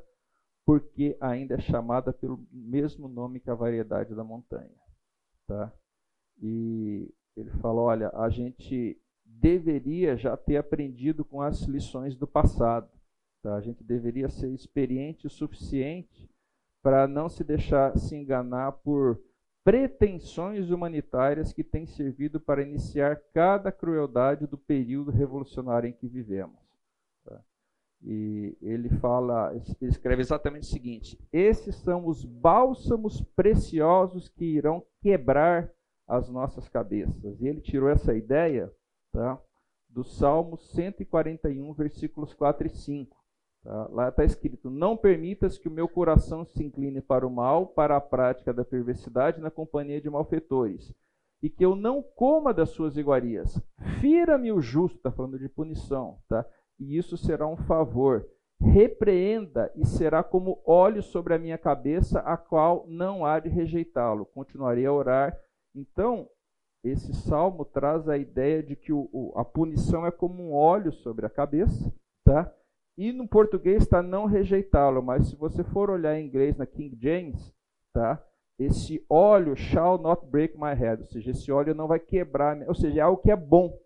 porque 0.63 1.17
ainda 1.19 1.55
é 1.55 1.59
chamada 1.59 2.13
pelo 2.13 2.47
mesmo 2.51 3.07
nome 3.07 3.39
que 3.39 3.49
a 3.49 3.55
variedade 3.55 4.13
da 4.13 4.23
montanha. 4.23 4.69
Tá? 5.47 5.73
E 6.39 7.11
ele 7.35 7.49
fala: 7.53 7.81
olha, 7.81 8.11
a 8.13 8.29
gente 8.29 9.01
deveria 9.25 10.15
já 10.15 10.37
ter 10.37 10.57
aprendido 10.57 11.25
com 11.25 11.41
as 11.41 11.61
lições 11.63 12.15
do 12.15 12.27
passado. 12.27 12.87
Tá? 13.41 13.55
A 13.55 13.61
gente 13.61 13.83
deveria 13.83 14.29
ser 14.29 14.53
experiente 14.53 15.25
o 15.25 15.29
suficiente 15.29 16.29
para 16.83 17.07
não 17.07 17.27
se 17.27 17.43
deixar 17.43 17.97
se 17.97 18.15
enganar 18.15 18.73
por 18.73 19.19
pretensões 19.69 20.71
humanitárias 20.71 21.53
que 21.53 21.63
têm 21.63 21.85
servido 21.85 22.39
para 22.39 22.63
iniciar 22.63 23.21
cada 23.31 23.71
crueldade 23.71 24.47
do 24.47 24.57
período 24.57 25.11
revolucionário 25.11 25.87
em 25.87 25.93
que 25.93 26.07
vivemos. 26.07 26.59
Tá? 27.23 27.39
E 28.01 28.57
ele 28.59 28.89
fala, 28.89 29.53
ele 29.79 29.91
escreve 29.91 30.23
exatamente 30.23 30.63
o 30.63 30.71
seguinte: 30.71 31.19
esses 31.31 31.75
são 31.75 32.07
os 32.07 32.25
bálsamos 32.25 33.21
preciosos 33.35 34.27
que 34.27 34.43
irão 34.43 34.83
quebrar 35.03 35.71
as 36.07 36.27
nossas 36.29 36.67
cabeças. 36.67 37.39
E 37.39 37.47
ele 37.47 37.61
tirou 37.61 37.89
essa 37.89 38.15
ideia 38.15 38.73
tá, 39.11 39.39
do 39.87 40.03
Salmo 40.03 40.57
141, 40.57 41.71
versículos 41.73 42.33
4 42.33 42.65
e 42.65 42.71
5. 42.71 43.18
Tá? 43.69 43.87
Lá 43.91 44.09
está 44.09 44.25
escrito: 44.25 44.67
Não 44.67 44.97
permitas 44.97 45.59
que 45.59 45.67
o 45.67 45.71
meu 45.71 45.87
coração 45.87 46.43
se 46.43 46.63
incline 46.63 47.01
para 47.01 47.25
o 47.25 47.29
mal, 47.29 47.67
para 47.67 47.95
a 47.95 48.01
prática 48.01 48.51
da 48.51 48.65
perversidade 48.65 49.39
na 49.39 49.51
companhia 49.51 50.01
de 50.01 50.09
malfeitores, 50.09 50.91
e 51.39 51.51
que 51.51 51.63
eu 51.63 51.75
não 51.75 52.01
coma 52.01 52.51
das 52.51 52.71
suas 52.71 52.97
iguarias. 52.97 53.61
Fira-me 54.01 54.51
o 54.51 54.59
justo, 54.59 54.97
está 54.97 55.11
falando 55.11 55.37
de 55.37 55.47
punição, 55.47 56.17
tá? 56.27 56.43
e 56.79 56.97
isso 56.97 57.15
será 57.15 57.45
um 57.45 57.55
favor. 57.55 58.27
Repreenda 58.59 59.71
e 59.75 59.85
será 59.85 60.23
como 60.23 60.61
óleo 60.65 61.03
sobre 61.03 61.35
a 61.35 61.39
minha 61.39 61.57
cabeça, 61.57 62.21
a 62.21 62.35
qual 62.35 62.85
não 62.87 63.23
há 63.23 63.39
de 63.39 63.49
rejeitá-lo. 63.49 64.25
Continuarei 64.25 64.85
a 64.87 64.91
orar. 64.91 65.39
Então, 65.75 66.27
esse 66.83 67.13
salmo 67.13 67.63
traz 67.63 68.09
a 68.09 68.17
ideia 68.17 68.63
de 68.63 68.75
que 68.75 68.91
o, 68.91 69.07
o, 69.13 69.31
a 69.37 69.45
punição 69.45 70.07
é 70.07 70.11
como 70.11 70.43
um 70.43 70.53
óleo 70.53 70.91
sobre 70.91 71.25
a 71.25 71.29
cabeça, 71.29 71.93
tá? 72.25 72.51
E 72.99 73.13
no 73.13 73.25
português 73.25 73.83
está 73.83 74.03
não 74.03 74.25
rejeitá-lo, 74.25 75.01
mas 75.01 75.29
se 75.29 75.35
você 75.37 75.63
for 75.63 75.89
olhar 75.89 76.19
em 76.19 76.25
inglês 76.25 76.57
na 76.57 76.65
King 76.65 76.97
James, 77.01 77.55
tá? 77.93 78.21
Esse 78.59 79.01
óleo 79.09 79.55
shall 79.55 79.97
not 79.97 80.25
break 80.25 80.57
my 80.57 80.73
head, 80.73 81.03
ou 81.03 81.07
seja, 81.07 81.31
esse 81.31 81.49
óleo 81.49 81.73
não 81.73 81.87
vai 81.87 81.97
quebrar, 81.97 82.61
ou 82.67 82.75
seja, 82.75 82.99
é 82.99 83.01
algo 83.01 83.21
que 83.21 83.31
é 83.31 83.37
bom. 83.37 83.79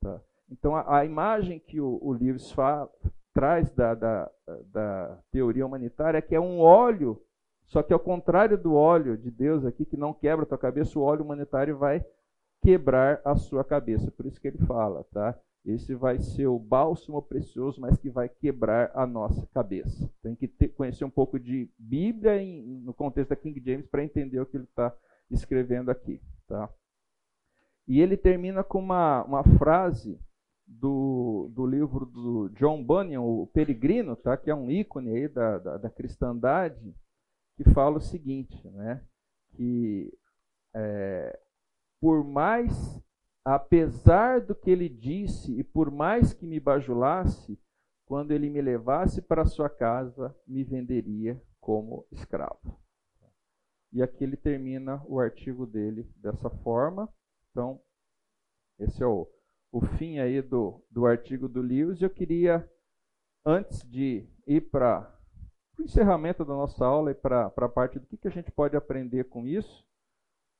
Tá? 0.00 0.20
Então 0.48 0.76
a, 0.76 0.98
a 0.98 1.04
imagem 1.04 1.58
que 1.58 1.80
o, 1.80 1.98
o 2.00 2.12
Lewis 2.12 2.52
fala, 2.52 2.88
traz 3.34 3.72
da, 3.72 3.92
da, 3.92 4.30
da 4.66 5.18
teoria 5.32 5.66
humanitária 5.66 6.18
é 6.18 6.22
que 6.22 6.36
é 6.36 6.40
um 6.40 6.60
óleo, 6.60 7.20
só 7.66 7.82
que 7.82 7.92
ao 7.92 7.98
contrário 7.98 8.56
do 8.56 8.74
óleo 8.74 9.18
de 9.18 9.32
Deus 9.32 9.64
aqui, 9.64 9.84
que 9.84 9.96
não 9.96 10.14
quebra 10.14 10.44
a 10.44 10.48
tua 10.48 10.58
cabeça, 10.58 10.96
o 10.96 11.02
óleo 11.02 11.24
humanitário 11.24 11.76
vai 11.76 12.06
quebrar 12.62 13.20
a 13.24 13.34
sua 13.34 13.64
cabeça. 13.64 14.12
Por 14.12 14.26
isso 14.26 14.40
que 14.40 14.46
ele 14.46 14.58
fala, 14.58 15.04
tá? 15.12 15.36
Esse 15.64 15.94
vai 15.94 16.18
ser 16.18 16.46
o 16.46 16.58
bálsamo 16.58 17.20
precioso, 17.20 17.80
mas 17.80 17.98
que 17.98 18.08
vai 18.08 18.28
quebrar 18.28 18.90
a 18.94 19.06
nossa 19.06 19.46
cabeça. 19.48 20.10
Tem 20.22 20.34
que 20.34 20.48
ter, 20.48 20.68
conhecer 20.68 21.04
um 21.04 21.10
pouco 21.10 21.38
de 21.38 21.70
Bíblia 21.78 22.42
em, 22.42 22.62
no 22.80 22.94
contexto 22.94 23.30
da 23.30 23.36
King 23.36 23.62
James 23.64 23.86
para 23.86 24.02
entender 24.02 24.40
o 24.40 24.46
que 24.46 24.56
ele 24.56 24.64
está 24.64 24.94
escrevendo 25.30 25.90
aqui. 25.90 26.20
Tá? 26.46 26.72
E 27.86 28.00
ele 28.00 28.16
termina 28.16 28.64
com 28.64 28.78
uma, 28.78 29.22
uma 29.24 29.44
frase 29.58 30.18
do, 30.66 31.50
do 31.52 31.66
livro 31.66 32.06
do 32.06 32.48
John 32.50 32.82
Bunyan, 32.82 33.20
o 33.20 33.46
Peregrino, 33.48 34.16
tá? 34.16 34.36
que 34.36 34.50
é 34.50 34.54
um 34.54 34.70
ícone 34.70 35.10
aí 35.10 35.28
da, 35.28 35.58
da, 35.58 35.76
da 35.76 35.90
cristandade, 35.90 36.94
que 37.56 37.64
fala 37.70 37.98
o 37.98 38.00
seguinte, 38.00 38.66
né? 38.70 39.04
que 39.56 40.10
é, 40.74 41.38
por 42.00 42.24
mais 42.24 42.72
apesar 43.44 44.40
do 44.40 44.54
que 44.54 44.70
ele 44.70 44.88
disse, 44.88 45.58
e 45.58 45.64
por 45.64 45.90
mais 45.90 46.32
que 46.32 46.46
me 46.46 46.60
bajulasse, 46.60 47.58
quando 48.04 48.32
ele 48.32 48.50
me 48.50 48.60
levasse 48.60 49.22
para 49.22 49.46
sua 49.46 49.70
casa, 49.70 50.34
me 50.46 50.64
venderia 50.64 51.40
como 51.60 52.06
escravo. 52.10 52.78
E 53.92 54.02
aqui 54.02 54.24
ele 54.24 54.36
termina 54.36 55.02
o 55.06 55.18
artigo 55.18 55.66
dele 55.66 56.08
dessa 56.16 56.48
forma. 56.48 57.08
Então, 57.50 57.80
esse 58.78 59.02
é 59.02 59.06
o, 59.06 59.28
o 59.72 59.80
fim 59.80 60.18
aí 60.18 60.40
do, 60.42 60.84
do 60.90 61.06
artigo 61.06 61.48
do 61.48 61.60
Lewis. 61.60 62.00
Eu 62.00 62.10
queria, 62.10 62.68
antes 63.44 63.82
de 63.88 64.28
ir 64.46 64.60
para 64.70 65.12
o 65.78 65.82
encerramento 65.82 66.44
da 66.44 66.54
nossa 66.54 66.84
aula 66.84 67.10
e 67.10 67.14
para 67.14 67.46
a 67.46 67.68
parte 67.68 67.98
do 67.98 68.06
que, 68.06 68.16
que 68.16 68.28
a 68.28 68.32
gente 68.32 68.50
pode 68.50 68.76
aprender 68.76 69.24
com 69.24 69.46
isso, 69.46 69.84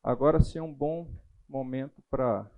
agora 0.02 0.40
sim 0.40 0.58
é 0.58 0.62
um 0.62 0.72
bom 0.72 1.08
momento 1.48 2.02
para 2.10 2.50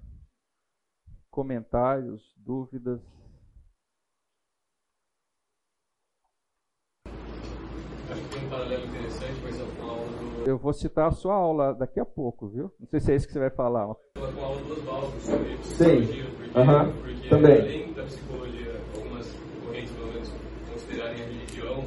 comentários, 1.33 2.23
dúvidas. 2.37 3.01
Acho 8.11 8.21
que 8.21 8.29
tem 8.29 8.47
um 8.47 8.51
paralelo 8.51 8.85
interessante 8.85 9.41
com 9.79 9.83
a 9.83 9.91
aula 9.91 10.07
do. 10.07 10.51
Eu 10.51 10.59
vou 10.59 10.75
citar 10.75 11.09
a 11.09 11.13
sua 11.13 11.35
aula 11.35 11.73
daqui 11.73 11.99
a 11.99 12.05
pouco, 12.05 12.49
viu? 12.49 12.71
Não 12.79 12.87
sei 12.87 13.01
se 13.01 13.13
é 13.13 13.17
isso 13.17 13.27
que 13.27 13.33
você 13.33 13.39
vai 13.39 13.51
falar. 13.51 13.87
Com 13.87 14.21
a 14.21 14.45
aula 14.45 14.61
do 14.61 14.73
Oswaldo 14.75 15.21
sobre 15.21 15.57
psicologia, 15.57 16.25
porque, 16.37 16.59
uhum. 16.59 16.93
porque 17.01 17.29
Também. 17.31 17.61
além 17.61 17.93
da 17.95 18.03
psicologia, 18.05 18.81
algumas 18.95 19.35
correntes, 19.65 19.93
pelo 19.95 20.13
menos, 20.13 20.33
considerarem 20.71 21.23
a 21.23 21.25
religião 21.25 21.85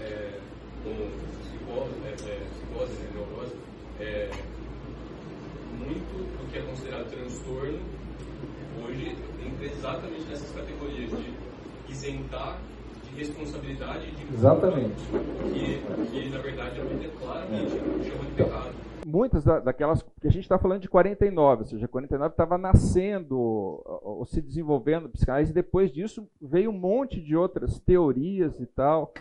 é, 0.00 0.40
como 0.82 1.10
psicose, 1.42 1.92
é, 2.02 2.08
é, 2.08 2.46
psicose, 2.48 2.92
né, 2.94 3.10
neurose, 3.12 3.56
é, 4.00 4.30
muito 5.76 6.38
do 6.38 6.50
que 6.50 6.58
é 6.58 6.62
considerado 6.62 7.10
transtorno 7.10 7.95
hoje 8.84 9.16
entra 9.44 9.66
exatamente 9.66 10.24
nessas 10.28 10.50
categorias 10.52 11.10
de 11.10 11.34
isentar 11.88 12.58
de 13.04 13.16
responsabilidade 13.16 14.10
de 14.10 14.34
Exatamente. 14.34 15.02
Que, 15.52 16.10
que 16.10 16.28
na 16.28 16.38
verdade 16.38 16.80
a 16.80 16.84
Bíblia 16.84 17.10
claramente 17.18 17.70
chama 17.70 18.24
de 18.24 18.32
pecado. 18.32 18.74
Muitas 19.06 19.44
daquelas 19.44 20.02
que 20.02 20.26
a 20.26 20.30
gente 20.30 20.42
está 20.42 20.58
falando 20.58 20.80
de 20.80 20.88
49, 20.88 21.62
ou 21.62 21.68
seja, 21.68 21.86
49 21.86 22.32
estava 22.32 22.58
nascendo 22.58 23.38
ou 23.38 24.26
se 24.26 24.42
desenvolvendo 24.42 25.08
psicanálise, 25.08 25.52
e 25.52 25.54
depois 25.54 25.92
disso 25.92 26.28
veio 26.42 26.70
um 26.70 26.78
monte 26.78 27.20
de 27.20 27.36
outras 27.36 27.78
teorias 27.78 28.58
e 28.58 28.66
tal. 28.66 29.14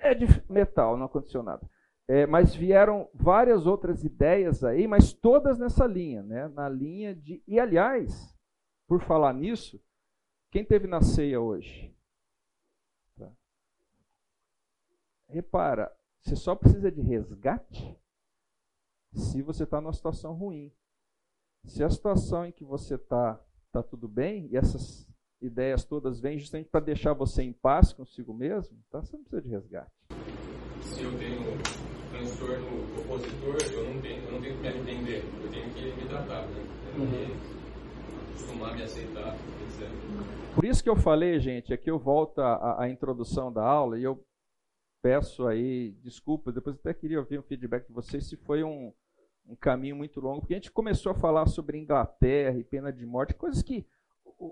é 0.00 0.14
de 0.14 0.26
metal, 0.48 0.96
não 0.96 1.06
aconteceu 1.06 1.44
nada. 1.44 1.62
É, 2.10 2.26
mas 2.26 2.56
vieram 2.56 3.08
várias 3.14 3.66
outras 3.66 4.02
ideias 4.02 4.64
aí, 4.64 4.88
mas 4.88 5.12
todas 5.12 5.60
nessa 5.60 5.86
linha, 5.86 6.24
né? 6.24 6.48
Na 6.48 6.68
linha 6.68 7.14
de. 7.14 7.40
E 7.46 7.60
aliás, 7.60 8.36
por 8.88 9.00
falar 9.00 9.32
nisso, 9.32 9.80
quem 10.50 10.64
teve 10.64 10.88
na 10.88 11.00
ceia 11.02 11.40
hoje? 11.40 11.96
Tá. 13.16 13.30
Repara, 15.28 15.96
você 16.20 16.34
só 16.34 16.56
precisa 16.56 16.90
de 16.90 17.00
resgate 17.00 17.96
se 19.12 19.40
você 19.40 19.62
está 19.62 19.80
numa 19.80 19.92
situação 19.92 20.34
ruim. 20.34 20.72
Se 21.64 21.84
a 21.84 21.90
situação 21.90 22.44
em 22.44 22.50
que 22.50 22.64
você 22.64 22.96
está 22.96 23.40
está 23.66 23.84
tudo 23.84 24.08
bem 24.08 24.48
e 24.50 24.56
essas 24.56 25.08
ideias 25.40 25.84
todas 25.84 26.18
vêm 26.18 26.40
justamente 26.40 26.70
para 26.70 26.80
deixar 26.80 27.12
você 27.12 27.44
em 27.44 27.52
paz 27.52 27.92
consigo 27.92 28.34
mesmo, 28.34 28.76
então 28.88 29.00
você 29.00 29.16
não 29.16 29.22
precisa 29.22 29.42
de 29.42 29.48
resgate. 29.48 29.92
Se 30.82 31.02
eu 31.02 31.16
tenho 31.16 31.49
opositor, 32.98 33.56
eu 33.72 33.94
não 33.94 34.00
tenho, 34.00 34.22
eu 34.24 34.32
não 34.32 34.40
tenho 34.40 34.56
que 34.56 34.60
me 34.62 34.68
arrepender, 34.68 35.24
eu 35.42 35.50
tenho 35.50 35.70
que 35.74 36.02
me 36.02 36.08
tratar, 36.08 36.46
né? 36.46 36.66
Eu 36.92 36.98
não 36.98 37.06
uhum. 37.06 37.36
acostumar 38.30 38.72
a 38.72 38.74
me 38.74 38.82
aceitar, 38.82 39.34
etc. 39.34 39.88
Por 40.54 40.64
isso 40.64 40.82
que 40.82 40.90
eu 40.90 40.96
falei, 40.96 41.38
gente, 41.40 41.72
aqui 41.72 41.90
eu 41.90 41.98
volto 41.98 42.40
à, 42.40 42.82
à 42.82 42.88
introdução 42.88 43.52
da 43.52 43.64
aula 43.64 43.98
e 43.98 44.02
eu 44.02 44.24
peço 45.02 45.46
aí 45.46 45.92
desculpas, 46.02 46.54
depois 46.54 46.76
até 46.76 46.92
queria 46.92 47.18
ouvir 47.18 47.38
um 47.38 47.42
feedback 47.42 47.86
de 47.86 47.92
vocês 47.92 48.26
se 48.26 48.36
foi 48.36 48.62
um, 48.62 48.92
um 49.46 49.56
caminho 49.56 49.96
muito 49.96 50.20
longo, 50.20 50.40
porque 50.40 50.54
a 50.54 50.56
gente 50.58 50.70
começou 50.70 51.12
a 51.12 51.14
falar 51.14 51.46
sobre 51.46 51.78
Inglaterra 51.78 52.58
e 52.58 52.64
pena 52.64 52.92
de 52.92 53.06
morte, 53.06 53.34
coisas 53.34 53.62
que 53.62 53.86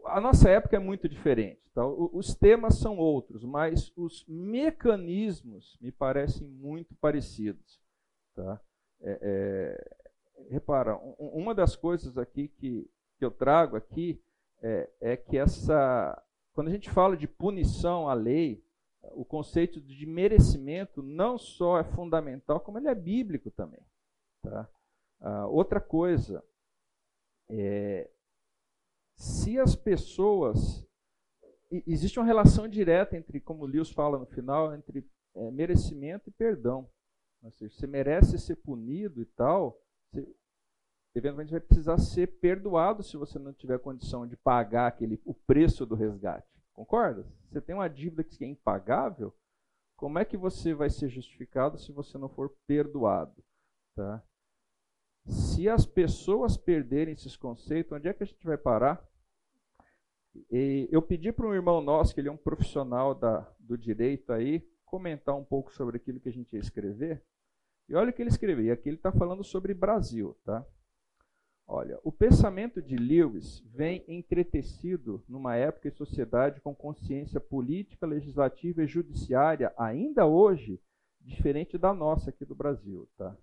a 0.04 0.20
nossa 0.20 0.50
época 0.50 0.76
é 0.76 0.78
muito 0.78 1.08
diferente. 1.08 1.60
Tá? 1.74 1.86
Os 1.86 2.34
temas 2.34 2.78
são 2.78 2.98
outros, 2.98 3.44
mas 3.44 3.92
os 3.96 4.24
mecanismos 4.28 5.78
me 5.80 5.90
parecem 5.90 6.46
muito 6.46 6.94
parecidos. 6.96 7.80
Tá? 8.34 8.60
É, 9.00 9.18
é, 9.22 9.96
repara, 10.50 10.96
uma 11.18 11.54
das 11.54 11.76
coisas 11.76 12.18
aqui 12.18 12.48
que, 12.48 12.90
que 13.18 13.24
eu 13.24 13.30
trago 13.30 13.76
aqui 13.76 14.20
é, 14.62 14.90
é 15.00 15.16
que 15.16 15.36
essa, 15.36 16.20
quando 16.52 16.68
a 16.68 16.72
gente 16.72 16.90
fala 16.90 17.16
de 17.16 17.26
punição 17.26 18.08
à 18.08 18.14
lei, 18.14 18.62
o 19.12 19.24
conceito 19.24 19.80
de 19.80 20.04
merecimento 20.04 21.02
não 21.02 21.38
só 21.38 21.78
é 21.78 21.84
fundamental, 21.84 22.60
como 22.60 22.78
ele 22.78 22.88
é 22.88 22.94
bíblico 22.94 23.50
também. 23.50 23.80
Tá? 24.42 24.68
Ah, 25.20 25.46
outra 25.46 25.80
coisa, 25.80 26.44
é, 27.48 28.08
se 29.18 29.58
as 29.58 29.74
pessoas. 29.74 30.86
Existe 31.86 32.18
uma 32.18 32.24
relação 32.24 32.66
direta 32.66 33.14
entre, 33.14 33.40
como 33.40 33.66
Lewis 33.66 33.90
fala 33.90 34.18
no 34.18 34.24
final, 34.24 34.74
entre 34.74 35.06
é, 35.34 35.50
merecimento 35.50 36.30
e 36.30 36.32
perdão. 36.32 36.88
Ou 37.42 37.50
seja, 37.52 37.74
você 37.74 37.86
merece 37.86 38.38
ser 38.38 38.56
punido 38.56 39.20
e 39.20 39.26
tal, 39.26 39.78
você, 40.10 40.26
eventualmente 41.14 41.50
vai 41.52 41.60
precisar 41.60 41.98
ser 41.98 42.38
perdoado 42.40 43.02
se 43.02 43.18
você 43.18 43.38
não 43.38 43.52
tiver 43.52 43.78
condição 43.80 44.26
de 44.26 44.36
pagar 44.36 44.86
aquele, 44.86 45.20
o 45.26 45.34
preço 45.34 45.84
do 45.84 45.94
resgate. 45.94 46.48
Concorda? 46.72 47.26
Você 47.50 47.60
tem 47.60 47.74
uma 47.74 47.88
dívida 47.88 48.24
que 48.24 48.42
é 48.42 48.48
impagável, 48.48 49.34
como 49.94 50.18
é 50.18 50.24
que 50.24 50.36
você 50.36 50.72
vai 50.72 50.88
ser 50.88 51.08
justificado 51.08 51.78
se 51.78 51.92
você 51.92 52.16
não 52.16 52.28
for 52.28 52.56
perdoado? 52.66 53.44
Tá? 53.94 54.22
Se 55.28 55.68
as 55.68 55.84
pessoas 55.84 56.56
perderem 56.56 57.14
esses 57.14 57.36
conceitos, 57.36 57.92
onde 57.92 58.08
é 58.08 58.12
que 58.12 58.22
a 58.22 58.26
gente 58.26 58.44
vai 58.46 58.56
parar? 58.56 59.06
E 60.50 60.88
eu 60.90 61.02
pedi 61.02 61.32
para 61.32 61.46
um 61.46 61.54
irmão 61.54 61.80
nosso, 61.80 62.14
que 62.14 62.20
ele 62.20 62.28
é 62.28 62.32
um 62.32 62.36
profissional 62.36 63.14
da, 63.14 63.40
do 63.58 63.76
direito 63.76 64.32
aí, 64.32 64.66
comentar 64.84 65.36
um 65.36 65.44
pouco 65.44 65.72
sobre 65.72 65.96
aquilo 65.96 66.20
que 66.20 66.28
a 66.28 66.32
gente 66.32 66.54
ia 66.54 66.60
escrever. 66.60 67.22
E 67.88 67.94
olha 67.94 68.10
o 68.10 68.12
que 68.12 68.22
ele 68.22 68.30
escreveu. 68.30 68.72
Aqui 68.72 68.88
ele 68.88 68.96
está 68.96 69.12
falando 69.12 69.44
sobre 69.44 69.74
Brasil, 69.74 70.36
tá? 70.44 70.64
Olha, 71.66 71.98
o 72.02 72.10
pensamento 72.10 72.80
de 72.80 72.96
Lewis 72.96 73.60
vem 73.74 74.02
entretecido 74.08 75.22
numa 75.28 75.54
época 75.54 75.88
e 75.88 75.92
sociedade 75.92 76.62
com 76.62 76.74
consciência 76.74 77.38
política, 77.38 78.06
legislativa 78.06 78.82
e 78.82 78.86
judiciária, 78.86 79.74
ainda 79.76 80.24
hoje, 80.24 80.80
diferente 81.20 81.76
da 81.76 81.92
nossa 81.92 82.30
aqui 82.30 82.46
do 82.46 82.54
Brasil. 82.54 83.06
Tá? 83.18 83.36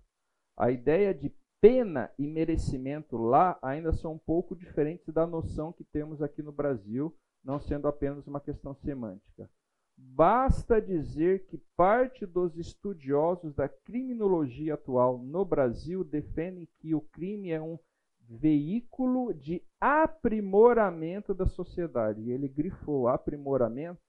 A 0.56 0.72
ideia 0.72 1.14
de 1.14 1.32
pena 1.66 2.12
e 2.16 2.28
merecimento 2.28 3.16
lá 3.16 3.58
ainda 3.60 3.92
são 3.92 4.12
um 4.12 4.18
pouco 4.18 4.54
diferentes 4.54 5.12
da 5.12 5.26
noção 5.26 5.72
que 5.72 5.82
temos 5.82 6.22
aqui 6.22 6.40
no 6.40 6.52
Brasil, 6.52 7.12
não 7.42 7.58
sendo 7.58 7.88
apenas 7.88 8.24
uma 8.28 8.40
questão 8.40 8.72
semântica. 8.72 9.50
Basta 9.96 10.80
dizer 10.80 11.44
que 11.46 11.58
parte 11.76 12.24
dos 12.24 12.56
estudiosos 12.56 13.52
da 13.52 13.68
criminologia 13.68 14.74
atual 14.74 15.18
no 15.18 15.44
Brasil 15.44 16.04
defendem 16.04 16.68
que 16.78 16.94
o 16.94 17.00
crime 17.00 17.50
é 17.50 17.60
um 17.60 17.76
veículo 18.20 19.34
de 19.34 19.60
aprimoramento 19.80 21.34
da 21.34 21.46
sociedade. 21.46 22.20
E 22.22 22.30
ele 22.30 22.46
grifou 22.46 23.08
aprimoramento, 23.08 24.00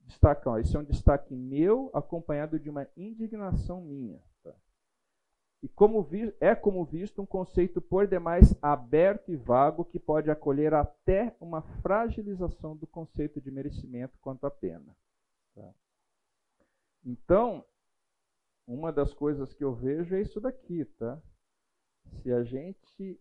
destacam, 0.00 0.58
esse 0.58 0.76
é 0.76 0.80
um 0.80 0.84
destaque 0.84 1.32
meu, 1.32 1.92
acompanhado 1.94 2.58
de 2.58 2.68
uma 2.68 2.88
indignação 2.96 3.80
minha. 3.80 4.20
E 5.62 5.68
como 5.68 6.02
vi, 6.02 6.34
é 6.40 6.56
como 6.56 6.84
visto 6.84 7.22
um 7.22 7.26
conceito 7.26 7.80
por 7.80 8.08
demais 8.08 8.52
aberto 8.60 9.30
e 9.30 9.36
vago 9.36 9.84
que 9.84 9.98
pode 9.98 10.28
acolher 10.28 10.74
até 10.74 11.36
uma 11.40 11.62
fragilização 11.80 12.76
do 12.76 12.86
conceito 12.86 13.40
de 13.40 13.50
merecimento 13.50 14.18
quanto 14.20 14.44
à 14.44 14.50
pena. 14.50 14.96
Tá? 15.54 15.72
Então, 17.04 17.64
uma 18.66 18.92
das 18.92 19.14
coisas 19.14 19.54
que 19.54 19.62
eu 19.62 19.72
vejo 19.72 20.16
é 20.16 20.20
isso 20.20 20.40
daqui, 20.40 20.84
tá? 20.84 21.22
Se 22.22 22.32
a 22.32 22.42
gente 22.42 23.20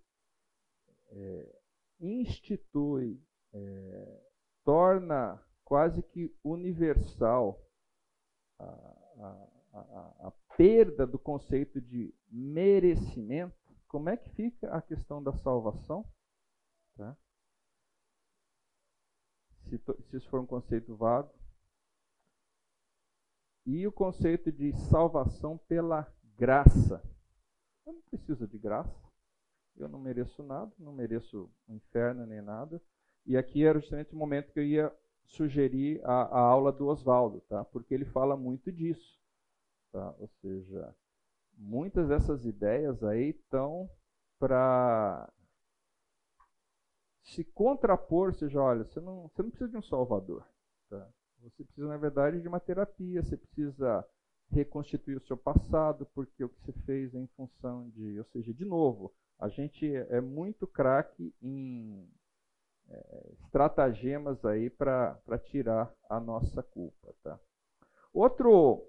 é, 1.09 1.59
institui, 1.99 3.21
é, 3.53 4.21
torna 4.63 5.39
quase 5.63 6.01
que 6.01 6.35
universal 6.43 7.63
a, 8.59 8.63
a, 8.63 9.47
a, 9.73 10.27
a 10.27 10.31
perda 10.57 11.05
do 11.05 11.19
conceito 11.19 11.79
de 11.81 12.13
merecimento, 12.29 13.55
como 13.87 14.09
é 14.09 14.17
que 14.17 14.29
fica 14.29 14.73
a 14.73 14.81
questão 14.81 15.21
da 15.21 15.33
salvação? 15.33 16.05
Tá? 16.95 17.17
Se, 19.63 19.77
se 19.77 20.17
isso 20.17 20.29
for 20.29 20.39
um 20.39 20.45
conceito 20.45 20.95
vago. 20.95 21.33
E 23.65 23.85
o 23.85 23.91
conceito 23.91 24.51
de 24.51 24.73
salvação 24.89 25.57
pela 25.57 26.11
graça. 26.35 27.03
Eu 27.85 27.93
não 27.93 28.01
preciso 28.01 28.47
de 28.47 28.57
graça. 28.57 29.11
Eu 29.75 29.87
não 29.87 29.99
mereço 29.99 30.43
nada, 30.43 30.71
não 30.77 30.93
mereço 30.93 31.49
o 31.67 31.73
inferno 31.73 32.25
nem 32.25 32.41
nada. 32.41 32.81
E 33.25 33.37
aqui 33.37 33.63
era 33.65 33.79
justamente 33.79 34.13
o 34.13 34.17
momento 34.17 34.51
que 34.51 34.59
eu 34.59 34.65
ia 34.65 34.95
sugerir 35.25 36.03
a, 36.03 36.23
a 36.23 36.39
aula 36.39 36.71
do 36.71 36.87
Oswaldo, 36.87 37.41
tá? 37.41 37.63
porque 37.65 37.93
ele 37.93 38.05
fala 38.05 38.35
muito 38.35 38.71
disso. 38.71 39.20
Tá? 39.91 40.15
Ou 40.19 40.27
seja, 40.41 40.95
muitas 41.57 42.07
dessas 42.07 42.45
ideias 42.45 43.03
aí 43.03 43.29
estão 43.29 43.89
para 44.39 45.31
se 47.23 47.43
contrapor, 47.43 48.29
ou 48.29 48.33
seja, 48.33 48.61
olha, 48.61 48.83
você 48.83 48.99
não, 48.99 49.29
você 49.29 49.43
não 49.43 49.49
precisa 49.49 49.69
de 49.69 49.77
um 49.77 49.81
salvador. 49.81 50.45
Tá? 50.89 51.07
Você 51.41 51.63
precisa, 51.63 51.87
na 51.87 51.97
verdade, 51.97 52.41
de 52.41 52.47
uma 52.47 52.59
terapia, 52.59 53.23
você 53.23 53.37
precisa 53.37 54.05
reconstituir 54.51 55.15
o 55.15 55.25
seu 55.25 55.37
passado, 55.37 56.05
porque 56.13 56.43
o 56.43 56.49
que 56.49 56.59
você 56.61 56.73
fez 56.85 57.15
é 57.15 57.19
em 57.19 57.27
função 57.27 57.89
de. 57.89 58.19
Ou 58.19 58.25
seja, 58.25 58.53
de 58.53 58.65
novo, 58.65 59.13
a 59.39 59.47
gente 59.47 59.93
é 59.95 60.21
muito 60.21 60.67
craque 60.67 61.33
em 61.41 62.07
é, 62.89 63.33
estratagemas 63.39 64.43
aí 64.45 64.69
para 64.69 65.17
tirar 65.45 65.91
a 66.09 66.19
nossa 66.19 66.61
culpa. 66.61 67.13
Tá? 67.23 67.39
Outro, 68.13 68.85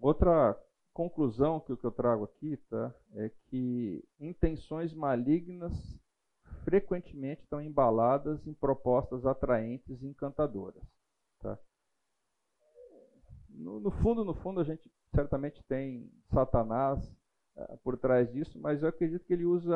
outra 0.00 0.58
conclusão 0.92 1.60
que, 1.60 1.72
eu 1.72 1.92
trago 1.92 2.24
aqui 2.24 2.56
tá, 2.68 2.92
é 3.14 3.30
que 3.46 4.04
intenções 4.18 4.92
malignas 4.92 5.72
frequentemente 6.64 7.42
estão 7.42 7.60
embaladas 7.60 8.44
em 8.46 8.52
propostas 8.52 9.24
atraentes 9.24 10.02
e 10.02 10.06
encantadoras. 10.06 10.82
Tá? 11.40 11.58
No, 13.48 13.80
no, 13.80 13.90
fundo, 13.90 14.24
no 14.24 14.34
fundo, 14.34 14.60
a 14.60 14.64
gente 14.64 14.90
certamente 15.14 15.62
tem 15.68 16.10
Satanás 16.32 17.00
uh, 17.56 17.78
por 17.82 17.96
trás 17.96 18.30
disso, 18.32 18.58
mas 18.58 18.82
eu 18.82 18.88
acredito 18.88 19.24
que 19.24 19.32
ele 19.32 19.44
usa 19.44 19.74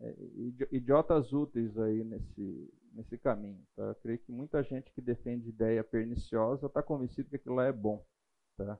uh, 0.00 0.74
idiotas 0.74 1.32
úteis 1.32 1.78
aí 1.78 2.04
nesse, 2.04 2.74
nesse 2.92 3.16
caminho. 3.16 3.64
Tá? 3.76 3.84
Eu 3.84 3.94
creio 3.94 4.18
que 4.18 4.32
muita 4.32 4.62
gente 4.62 4.92
que 4.92 5.00
defende 5.00 5.48
ideia 5.48 5.84
perniciosa 5.84 6.66
está 6.66 6.82
convencido 6.82 7.30
que 7.30 7.36
aquilo 7.36 7.54
lá 7.54 7.66
é 7.66 7.72
bom. 7.72 8.04
Tá? 8.56 8.78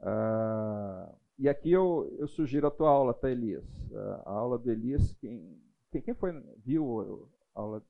Uh, 0.00 1.16
e 1.38 1.48
aqui 1.48 1.72
eu, 1.72 2.14
eu, 2.18 2.28
sugiro 2.28 2.66
a 2.66 2.70
tua 2.70 2.90
aula, 2.90 3.14
tá, 3.14 3.30
Elias? 3.30 3.64
Uh, 3.90 4.22
a 4.24 4.32
aula 4.32 4.58
do 4.58 4.70
Elias, 4.70 5.14
quem, 5.14 5.60
quem, 5.90 6.02
quem 6.02 6.14
foi, 6.14 6.32
viu 6.58 7.28
a 7.54 7.60
aula? 7.60 7.82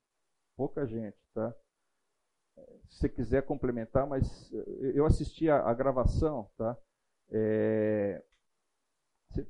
Pouca 0.56 0.86
gente, 0.86 1.16
tá? 1.34 1.54
se 2.88 2.98
você 2.98 3.08
quiser 3.08 3.42
complementar, 3.42 4.06
mas 4.06 4.50
eu 4.94 5.04
assisti 5.04 5.50
a, 5.50 5.68
a 5.68 5.74
gravação, 5.74 6.48
tá? 6.56 6.76
É, 7.30 8.22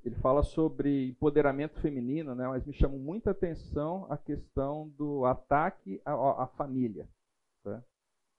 ele 0.05 0.15
fala 0.17 0.43
sobre 0.43 1.09
empoderamento 1.09 1.81
feminino, 1.81 2.35
né? 2.35 2.49
Mas 2.49 2.65
me 2.65 2.73
chamou 2.73 2.99
muita 2.99 3.33
atenção 3.33 4.07
a 4.11 4.17
questão 4.17 4.89
do 4.91 5.25
ataque 5.25 6.01
à, 6.05 6.45
à 6.45 6.47
família, 6.47 7.09
tá? 7.63 7.83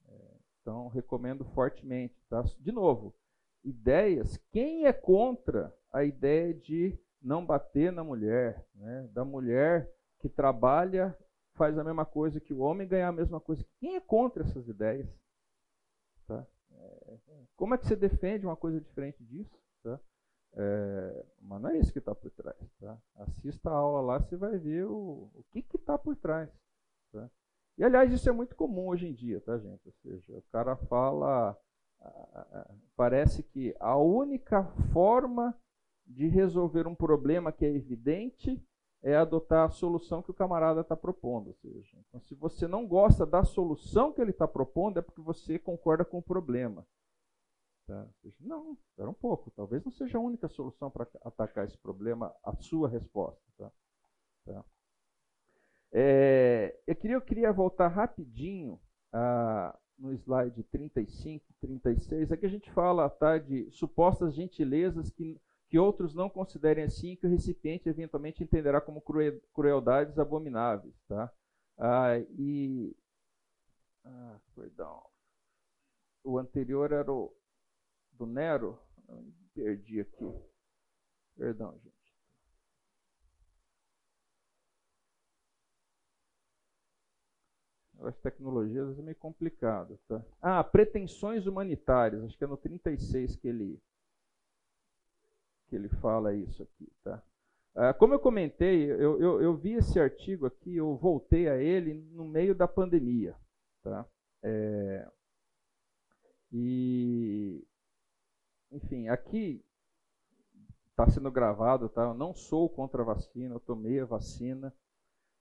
É, 0.07 0.37
então 0.61 0.87
recomendo 0.87 1.45
fortemente, 1.45 2.15
tá? 2.29 2.41
De 2.59 2.71
novo, 2.71 3.13
ideias. 3.65 4.37
Quem 4.51 4.85
é 4.85 4.93
contra 4.93 5.75
a 5.91 6.03
ideia 6.03 6.53
de 6.53 6.97
não 7.21 7.45
bater 7.45 7.91
na 7.91 8.03
mulher, 8.03 8.65
né? 8.75 9.09
Da 9.11 9.25
mulher 9.25 9.91
que 10.19 10.29
trabalha 10.29 11.17
faz 11.55 11.77
a 11.77 11.83
mesma 11.83 12.05
coisa 12.05 12.39
que 12.39 12.53
o 12.53 12.59
homem 12.59 12.87
ganhar 12.87 13.07
a 13.07 13.13
mesma 13.13 13.39
coisa. 13.39 13.65
Quem 13.79 13.95
é 13.95 13.99
contra 13.99 14.43
essas 14.43 14.67
ideias? 14.67 15.09
Tá? 16.27 16.45
É, 16.71 17.17
como 17.55 17.73
é 17.73 17.77
que 17.77 17.85
você 17.85 17.95
defende 17.95 18.45
uma 18.45 18.55
coisa 18.55 18.79
diferente 18.79 19.23
disso? 19.23 19.57
Tá? 19.81 19.99
É, 20.53 21.25
mas 21.41 21.61
não 21.61 21.69
é 21.69 21.77
isso 21.77 21.91
que 21.91 21.99
está 21.99 22.13
por 22.13 22.29
trás. 22.31 22.57
Tá? 22.79 22.97
Assista 23.15 23.69
a 23.69 23.73
aula 23.73 24.01
lá, 24.01 24.19
você 24.19 24.35
vai 24.35 24.57
ver 24.57 24.85
o, 24.85 25.29
o 25.33 25.43
que 25.51 25.65
está 25.75 25.97
por 25.97 26.15
trás. 26.15 26.49
Tá? 27.11 27.29
E 27.77 27.83
aliás, 27.83 28.11
isso 28.11 28.29
é 28.29 28.31
muito 28.31 28.55
comum 28.55 28.87
hoje 28.87 29.07
em 29.07 29.13
dia, 29.13 29.41
tá, 29.41 29.57
gente? 29.57 29.85
Ou 29.85 29.93
seja, 29.93 30.37
o 30.37 30.41
cara 30.51 30.75
fala. 30.75 31.57
Parece 32.95 33.43
que 33.43 33.75
a 33.79 33.97
única 33.97 34.63
forma 34.93 35.55
de 36.05 36.27
resolver 36.27 36.87
um 36.87 36.95
problema 36.95 37.51
que 37.51 37.65
é 37.65 37.69
evidente 37.69 38.63
é 39.01 39.15
adotar 39.15 39.67
a 39.67 39.71
solução 39.71 40.21
que 40.21 40.31
o 40.31 40.35
camarada 40.35 40.81
está 40.81 40.95
propondo. 40.95 41.47
Ou 41.47 41.53
seja, 41.53 41.97
então, 42.07 42.19
se 42.21 42.33
você 42.33 42.67
não 42.67 42.87
gosta 42.87 43.25
da 43.25 43.43
solução 43.43 44.11
que 44.11 44.21
ele 44.21 44.31
está 44.31 44.47
propondo, 44.47 44.97
é 44.97 45.01
porque 45.01 45.21
você 45.21 45.59
concorda 45.59 46.03
com 46.03 46.17
o 46.17 46.23
problema. 46.23 46.85
Tá? 47.85 48.07
Não, 48.39 48.73
espera 48.73 49.09
um 49.09 49.13
pouco. 49.13 49.51
Talvez 49.51 49.83
não 49.83 49.91
seja 49.91 50.17
a 50.17 50.21
única 50.21 50.47
solução 50.47 50.89
para 50.89 51.07
atacar 51.21 51.65
esse 51.65 51.77
problema, 51.77 52.33
a 52.43 52.55
sua 52.55 52.89
resposta. 52.89 53.41
Tá? 53.57 53.71
Tá? 54.45 54.65
É, 55.91 56.79
eu, 56.87 56.95
queria, 56.95 57.15
eu 57.15 57.21
queria 57.21 57.53
voltar 57.53 57.87
rapidinho 57.89 58.81
ah, 59.13 59.77
no 59.97 60.13
slide 60.13 60.63
35, 60.63 61.45
36. 61.61 62.31
Aqui 62.31 62.45
a 62.45 62.49
gente 62.49 62.71
fala 62.71 63.09
tá, 63.09 63.37
de 63.37 63.69
supostas 63.71 64.33
gentilezas 64.35 65.09
que 65.09 65.39
que 65.69 65.79
outros 65.79 66.13
não 66.13 66.29
considerem 66.29 66.83
assim, 66.83 67.15
que 67.15 67.25
o 67.25 67.29
recipiente 67.29 67.89
eventualmente 67.89 68.43
entenderá 68.43 68.79
como 68.79 69.03
crueldades 69.53 70.17
abomináveis. 70.17 70.95
Tá? 71.07 71.31
Ah, 71.77 72.17
e. 72.37 72.95
Ah, 74.03 74.39
perdão. 74.55 75.03
O 76.23 76.37
anterior 76.37 76.91
era 76.91 77.11
o 77.11 77.35
do 78.13 78.25
Nero. 78.25 78.79
Perdi 79.53 80.01
aqui. 80.01 80.31
Perdão, 81.35 81.77
gente. 81.79 82.04
As 88.07 88.17
tecnologias 88.17 88.97
é 88.97 89.01
meio 89.01 89.17
complicado. 89.17 89.99
Tá? 90.07 90.23
Ah, 90.41 90.63
pretensões 90.63 91.45
humanitárias. 91.45 92.23
Acho 92.23 92.37
que 92.37 92.43
é 92.43 92.47
no 92.47 92.57
36 92.57 93.35
que 93.35 93.47
ele 93.47 93.79
que 95.67 95.75
ele 95.75 95.89
fala 95.89 96.33
isso 96.33 96.61
aqui, 96.61 96.87
tá? 97.03 97.21
Ah, 97.75 97.93
como 97.93 98.13
eu 98.13 98.19
comentei, 98.19 98.89
eu, 98.89 99.19
eu, 99.19 99.41
eu, 99.41 99.57
vi 99.57 99.73
esse 99.73 99.99
artigo 99.99 100.45
aqui, 100.45 100.77
eu 100.77 100.95
voltei 100.95 101.49
a 101.49 101.57
ele 101.57 101.93
no 102.11 102.23
meio 102.23 102.53
da 102.53 102.67
pandemia, 102.67 103.35
tá? 103.83 104.05
É, 104.43 105.09
e, 106.53 107.65
enfim, 108.71 109.09
aqui 109.09 109.61
está 110.91 111.09
sendo 111.09 111.29
gravado, 111.29 111.89
tá? 111.89 112.03
Eu 112.03 112.13
não 112.13 112.33
sou 112.33 112.69
contra 112.69 113.01
a 113.01 113.05
vacina, 113.05 113.55
eu 113.55 113.59
tomei 113.59 113.99
a 113.99 114.05
vacina, 114.05 114.73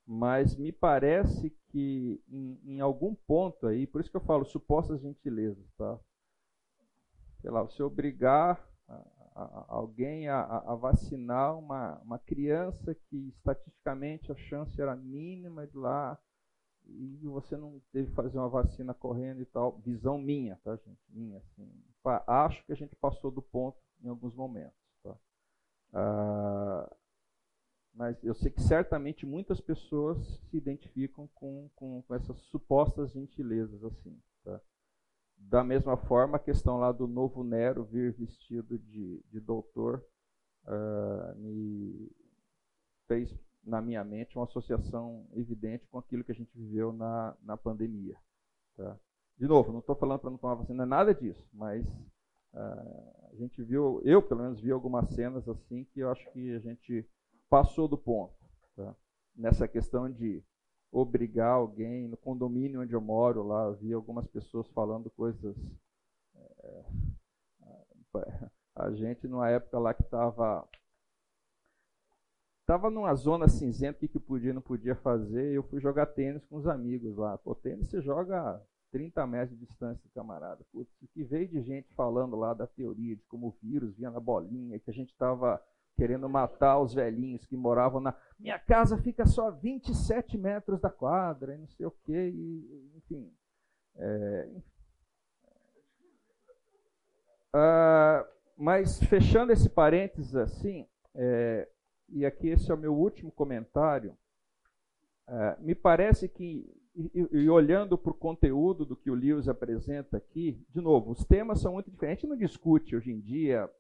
mas 0.07 0.57
me 0.57 0.71
parece 0.73 1.51
que 1.69 2.23
em, 2.29 2.61
em 2.65 2.81
algum 2.81 3.15
ponto 3.15 3.67
aí, 3.67 3.87
por 3.87 4.01
isso 4.01 4.11
que 4.11 4.17
eu 4.17 4.25
falo 4.25 4.45
supostas 4.45 5.01
gentilezas, 5.01 5.65
tá? 5.77 5.99
Sei 7.41 7.51
lá, 7.51 7.63
você 7.63 7.83
obrigar 7.83 8.63
alguém 9.69 10.29
a, 10.29 10.41
a, 10.41 10.75
vacinar 10.77 11.59
uma, 11.59 11.99
uma 12.03 12.19
criança 12.19 12.95
que 12.95 13.29
estatisticamente 13.37 14.31
a 14.31 14.37
chance 14.37 14.81
era 14.81 14.95
mínima 14.95 15.67
de 15.67 15.77
lá 15.77 16.19
e 16.87 17.19
você 17.27 17.57
não 17.57 17.81
teve 17.93 18.09
que 18.11 18.15
fazer 18.15 18.39
uma 18.39 18.49
vacina 18.49 18.95
correndo 18.95 19.41
e 19.41 19.47
tal. 19.47 19.79
Visão 19.79 20.19
minha, 20.19 20.57
tá, 20.63 20.77
gente? 20.77 21.01
Minha, 21.09 21.39
assim. 21.39 21.69
Acho 22.27 22.65
que 22.65 22.73
a 22.73 22.77
gente 22.77 22.95
passou 22.97 23.31
do 23.31 23.43
ponto 23.43 23.79
em 24.03 24.09
alguns 24.09 24.35
momentos. 24.35 24.77
Tá? 25.03 25.17
Ah, 25.93 26.97
mas 27.95 28.23
eu 28.25 28.35
sei 28.35 28.51
que 28.51 28.61
certamente 28.61 29.25
muitas 29.25 29.61
pessoas 29.61 30.19
se 30.51 30.57
identificam 30.57 31.29
com, 31.35 31.71
com, 31.77 32.03
com 32.03 32.15
essas 32.15 32.37
supostas 32.43 33.13
gentilezas 33.13 33.85
assim. 33.85 34.21
Tá? 34.43 34.61
Da 35.37 35.63
mesma 35.63 35.97
forma, 35.97 36.37
a 36.37 36.41
questão 36.41 36.79
lá 36.79 36.91
do 36.91 37.07
novo 37.07 37.45
Nero 37.45 37.85
vir 37.85 38.13
vestido 38.13 38.79
de, 38.79 39.23
de 39.31 39.41
doutor 39.41 40.05
uh, 40.65 41.39
me 41.39 42.11
fez 43.07 43.33
na 43.63 43.81
minha 43.81 44.03
mente 44.03 44.37
uma 44.37 44.45
associação 44.45 45.27
evidente 45.33 45.87
com 45.87 45.99
aquilo 45.99 46.25
que 46.25 46.33
a 46.33 46.35
gente 46.35 46.57
viveu 46.57 46.93
na, 46.93 47.37
na 47.43 47.57
pandemia. 47.57 48.17
Tá? 48.77 48.99
De 49.39 49.47
novo, 49.47 49.73
não 49.73 49.79
estou 49.79 49.95
falando 49.95 50.21
para 50.21 50.31
não 50.31 50.39
tomar 50.39 50.55
vacina, 50.55 50.85
nada 50.85 51.15
disso, 51.15 51.47
mas 51.53 51.87
uh, 52.55 53.29
a 53.31 53.37
gente 53.37 53.63
viu, 53.63 54.01
eu 54.05 54.21
pelo 54.21 54.43
menos 54.43 54.61
vi 54.61 54.73
algumas 54.73 55.09
cenas 55.11 55.49
assim 55.49 55.85
que 55.85 56.01
eu 56.01 56.11
acho 56.11 56.29
que 56.33 56.55
a 56.55 56.59
gente 56.59 57.09
passou 57.55 57.87
do 57.87 57.97
ponto. 57.97 58.35
Tá? 58.75 58.97
Nessa 59.37 59.69
questão 59.69 60.11
de 60.11 60.43
obrigar 60.91 61.53
alguém. 61.53 62.09
No 62.09 62.17
condomínio 62.17 62.83
onde 62.83 62.93
eu 62.93 63.01
moro, 63.01 63.45
lá, 63.45 63.71
vi 63.71 63.93
algumas 63.93 64.27
pessoas 64.27 64.67
falando 64.71 65.09
coisas. 65.11 65.57
É, 66.35 66.85
a 68.75 68.91
gente, 68.91 69.29
numa 69.29 69.49
época 69.49 69.79
lá 69.79 69.95
que 69.95 70.03
estava. 70.03 70.69
Estava 72.63 72.91
numa 72.91 73.15
zona 73.15 73.47
cinzenta, 73.47 74.05
o 74.05 74.09
que, 74.09 74.19
podia 74.19 74.51
e 74.51 74.55
não 74.55 74.63
podia 74.63 74.97
fazer. 74.97 75.53
Eu 75.53 75.63
fui 75.63 75.81
jogar 75.81 76.07
tênis 76.07 76.45
com 76.47 76.57
os 76.57 76.67
amigos 76.67 77.17
lá. 77.17 77.39
Pô, 77.39 77.55
tênis 77.55 77.89
você 77.89 78.01
joga 78.01 78.61
30 78.91 79.27
metros 79.29 79.57
de 79.57 79.67
distância, 79.67 80.11
camarada. 80.13 80.65
Putz, 80.73 80.91
que 81.13 81.23
veio 81.23 81.47
de 81.47 81.63
gente 81.63 81.87
falando 81.95 82.35
lá 82.35 82.53
da 82.53 82.67
teoria 82.67 83.15
de 83.15 83.23
como 83.27 83.49
o 83.49 83.57
vírus 83.63 83.95
vinha 83.95 84.11
na 84.11 84.19
bolinha, 84.19 84.81
que 84.81 84.91
a 84.91 84.95
gente 84.95 85.11
estava 85.11 85.63
querendo 85.97 86.29
matar 86.29 86.81
os 86.81 86.93
velhinhos 86.93 87.45
que 87.45 87.57
moravam 87.57 88.01
na. 88.01 88.15
Minha 88.39 88.59
casa 88.59 88.99
fica 88.99 89.27
só 89.27 89.51
27 89.51 90.37
metros 90.37 90.81
da 90.81 90.91
quadra, 90.91 91.55
e 91.55 91.59
não 91.59 91.69
sei 91.69 91.87
o 91.87 91.91
quê, 92.05 92.31
e, 92.35 92.93
enfim. 92.97 93.33
É... 93.97 94.49
Ah, 97.53 98.27
mas 98.57 99.03
fechando 99.05 99.53
esse 99.53 99.69
parênteses 99.69 100.35
assim, 100.35 100.87
é, 101.15 101.69
e 102.09 102.27
aqui 102.27 102.49
esse 102.49 102.71
é 102.71 102.75
o 102.75 102.79
meu 102.79 102.95
último 102.95 103.31
comentário, 103.31 104.17
é, 105.29 105.57
me 105.61 105.75
parece 105.75 106.29
que, 106.29 106.69
e, 106.95 107.29
e 107.33 107.49
olhando 107.49 107.97
para 107.97 108.11
o 108.11 108.17
conteúdo 108.17 108.85
do 108.85 108.97
que 108.97 109.11
o 109.11 109.15
Lewis 109.15 109.49
apresenta 109.49 110.17
aqui, 110.17 110.61
de 110.69 110.81
novo, 110.81 111.13
os 111.13 111.25
temas 111.25 111.61
são 111.61 111.75
muito 111.75 111.91
diferentes, 111.91 112.25
a 112.25 112.27
gente 112.27 112.31
não 112.31 112.37
discute 112.37 112.97
hoje 112.97 113.13
em 113.13 113.21
dia 113.21 113.71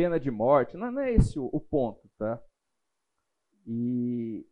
pena 0.00 0.18
de 0.18 0.30
morte. 0.30 0.78
Não, 0.78 0.90
não 0.90 1.02
é 1.02 1.12
esse 1.12 1.38
o, 1.38 1.50
o 1.52 1.60
ponto, 1.60 2.08
tá? 2.16 2.42
E 3.66 4.46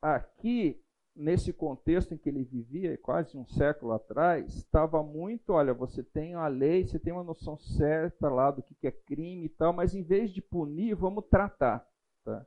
aqui, 0.00 0.80
nesse 1.16 1.52
contexto 1.52 2.14
em 2.14 2.16
que 2.16 2.28
ele 2.28 2.44
vivia, 2.44 2.96
quase 2.98 3.36
um 3.36 3.44
século 3.44 3.92
atrás, 3.92 4.54
estava 4.54 5.02
muito, 5.02 5.52
olha, 5.52 5.74
você 5.74 6.04
tem 6.04 6.34
a 6.34 6.46
lei, 6.46 6.86
você 6.86 6.98
tem 7.00 7.12
uma 7.12 7.24
noção 7.24 7.58
certa 7.58 8.28
lá 8.28 8.52
do 8.52 8.62
que 8.62 8.86
é 8.86 8.92
crime 8.92 9.46
e 9.46 9.48
tal, 9.48 9.72
mas 9.72 9.96
em 9.96 10.02
vez 10.02 10.30
de 10.30 10.40
punir, 10.40 10.94
vamos 10.94 11.24
tratar, 11.28 11.84
tá? 12.24 12.46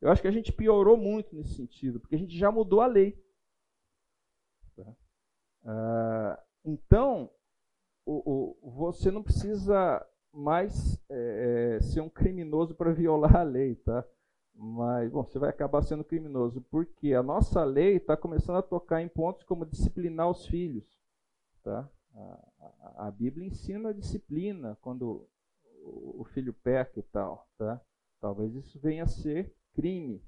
Eu 0.00 0.10
acho 0.10 0.22
que 0.22 0.28
a 0.28 0.32
gente 0.32 0.52
piorou 0.52 0.96
muito 0.96 1.34
nesse 1.34 1.54
sentido, 1.56 2.00
porque 2.00 2.14
a 2.14 2.18
gente 2.18 2.36
já 2.36 2.50
mudou 2.50 2.80
a 2.80 2.86
lei. 2.86 3.22
Tá? 4.74 4.96
Ah, 5.64 6.44
então, 6.64 7.30
o, 8.06 8.56
o, 8.62 8.70
você 8.70 9.10
não 9.10 9.22
precisa 9.22 10.06
mais 10.36 11.00
é, 11.08 11.76
é, 11.78 11.82
ser 11.82 12.00
um 12.00 12.08
criminoso 12.08 12.74
para 12.74 12.92
violar 12.92 13.36
a 13.36 13.42
lei, 13.42 13.74
tá? 13.76 14.04
Mas, 14.54 15.10
bom, 15.10 15.22
você 15.22 15.38
vai 15.38 15.50
acabar 15.50 15.82
sendo 15.82 16.04
criminoso, 16.04 16.60
porque 16.70 17.12
a 17.14 17.22
nossa 17.22 17.64
lei 17.64 17.96
está 17.96 18.16
começando 18.16 18.56
a 18.56 18.62
tocar 18.62 19.02
em 19.02 19.08
pontos 19.08 19.42
como 19.44 19.66
disciplinar 19.66 20.30
os 20.30 20.46
filhos, 20.46 20.84
tá? 21.62 21.88
A, 22.14 22.48
a, 22.60 23.08
a 23.08 23.10
Bíblia 23.10 23.46
ensina 23.46 23.90
a 23.90 23.92
disciplina 23.92 24.76
quando 24.80 25.28
o, 25.82 26.20
o 26.20 26.24
filho 26.24 26.52
peca 26.52 27.00
e 27.00 27.02
tal, 27.02 27.46
tá? 27.58 27.80
Talvez 28.20 28.54
isso 28.54 28.78
venha 28.78 29.04
a 29.04 29.08
ser 29.08 29.54
crime. 29.74 30.22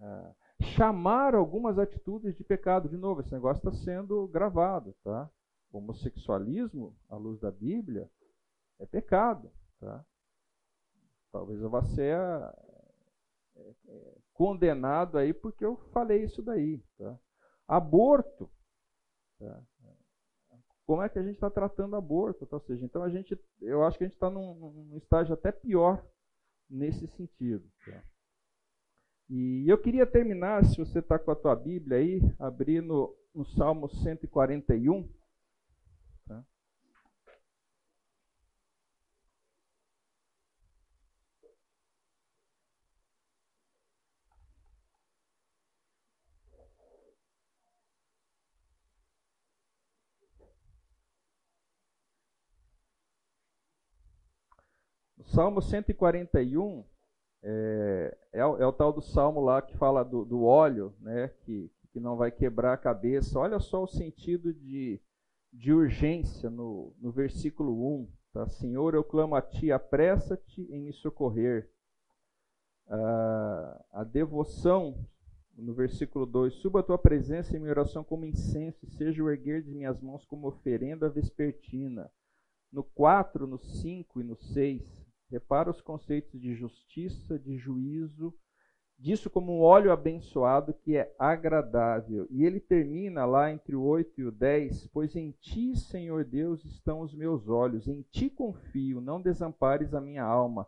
Ah, 0.00 0.32
chamar 0.60 1.34
algumas 1.34 1.78
atitudes 1.78 2.36
de 2.36 2.44
pecado, 2.44 2.88
de 2.88 2.96
novo, 2.96 3.20
esse 3.20 3.32
negócio 3.32 3.58
está 3.58 3.72
sendo 3.84 4.26
gravado, 4.28 4.94
tá? 5.02 5.28
homossexualismo, 5.72 6.96
à 7.08 7.16
luz 7.16 7.38
da 7.40 7.50
Bíblia, 7.50 8.10
é 8.78 8.86
pecado. 8.86 9.50
Tá? 9.80 10.04
Talvez 11.32 11.60
eu 11.60 11.70
vá 11.70 11.82
ser 11.84 12.16
é, 13.56 13.74
é, 13.88 14.16
condenado 14.32 15.18
aí 15.18 15.32
porque 15.32 15.64
eu 15.64 15.76
falei 15.92 16.24
isso 16.24 16.42
daí. 16.42 16.82
Tá? 16.96 17.18
Aborto. 17.66 18.50
Tá? 19.38 19.62
Como 20.86 21.02
é 21.02 21.08
que 21.08 21.18
a 21.18 21.22
gente 21.22 21.34
está 21.34 21.50
tratando 21.50 21.96
aborto? 21.96 22.46
Tá? 22.46 22.56
Ou 22.56 22.62
seja, 22.62 22.84
então 22.84 23.02
a 23.02 23.10
gente, 23.10 23.38
eu 23.60 23.84
acho 23.84 23.98
que 23.98 24.04
a 24.04 24.06
gente 24.06 24.14
está 24.14 24.30
num, 24.30 24.54
num, 24.54 24.96
estágio 24.96 25.34
até 25.34 25.52
pior 25.52 26.04
nesse 26.68 27.06
sentido. 27.08 27.70
Tá? 27.84 28.02
E 29.28 29.68
eu 29.68 29.76
queria 29.76 30.06
terminar, 30.06 30.64
se 30.64 30.78
você 30.78 31.00
está 31.00 31.18
com 31.18 31.30
a 31.30 31.36
tua 31.36 31.54
Bíblia 31.54 31.98
aí, 31.98 32.20
abrir 32.38 32.80
no, 32.80 33.14
no 33.34 33.44
Salmo 33.44 33.88
141. 33.88 35.06
Salmo 55.28 55.60
141 55.60 56.84
é, 57.42 58.16
é, 58.32 58.40
é, 58.40 58.44
o 58.44 58.72
tal 58.72 58.92
do 58.92 59.02
salmo 59.02 59.40
lá 59.40 59.60
que 59.60 59.76
fala 59.76 60.02
do, 60.02 60.24
do 60.24 60.44
óleo, 60.44 60.94
né, 61.00 61.28
que, 61.44 61.70
que 61.92 62.00
não 62.00 62.16
vai 62.16 62.30
quebrar 62.30 62.72
a 62.72 62.78
cabeça. 62.78 63.38
Olha 63.38 63.60
só 63.60 63.82
o 63.82 63.86
sentido 63.86 64.52
de, 64.52 65.00
de 65.52 65.72
urgência 65.72 66.48
no, 66.48 66.94
no 66.98 67.12
versículo 67.12 68.02
1. 68.02 68.08
Tá? 68.32 68.48
Senhor, 68.48 68.94
eu 68.94 69.04
clamo 69.04 69.34
a 69.34 69.42
ti, 69.42 69.70
apressa-te 69.70 70.62
em 70.72 70.80
me 70.80 70.92
socorrer. 70.92 71.70
Ah, 72.88 73.84
a 73.92 74.04
devoção, 74.04 75.06
no 75.54 75.74
versículo 75.74 76.24
2: 76.24 76.54
Suba 76.54 76.80
a 76.80 76.82
tua 76.82 76.98
presença 76.98 77.54
em 77.54 77.60
minha 77.60 77.70
oração 77.70 78.02
como 78.02 78.24
incenso, 78.24 78.86
e 78.86 78.90
seja 78.90 79.22
o 79.22 79.30
erguer 79.30 79.62
de 79.62 79.70
minhas 79.70 80.00
mãos 80.00 80.24
como 80.24 80.48
oferenda 80.48 81.08
vespertina. 81.10 82.10
No 82.72 82.82
4, 82.82 83.46
no 83.46 83.58
5 83.58 84.20
e 84.20 84.24
no 84.24 84.36
6, 84.36 84.97
Repara 85.30 85.70
os 85.70 85.80
conceitos 85.80 86.40
de 86.40 86.54
justiça, 86.54 87.38
de 87.38 87.56
juízo, 87.56 88.34
disso 88.98 89.30
como 89.30 89.52
um 89.52 89.60
óleo 89.60 89.92
abençoado 89.92 90.74
que 90.74 90.96
é 90.96 91.14
agradável. 91.18 92.26
E 92.30 92.44
ele 92.44 92.58
termina 92.58 93.24
lá 93.24 93.52
entre 93.52 93.76
o 93.76 93.82
8 93.82 94.20
e 94.20 94.24
o 94.24 94.32
10: 94.32 94.88
Pois 94.88 95.14
em 95.14 95.30
ti, 95.32 95.76
Senhor 95.76 96.24
Deus, 96.24 96.64
estão 96.64 97.00
os 97.00 97.14
meus 97.14 97.48
olhos, 97.48 97.86
em 97.86 98.02
ti 98.10 98.28
confio, 98.28 99.00
não 99.00 99.20
desampares 99.20 99.94
a 99.94 100.00
minha 100.00 100.24
alma. 100.24 100.66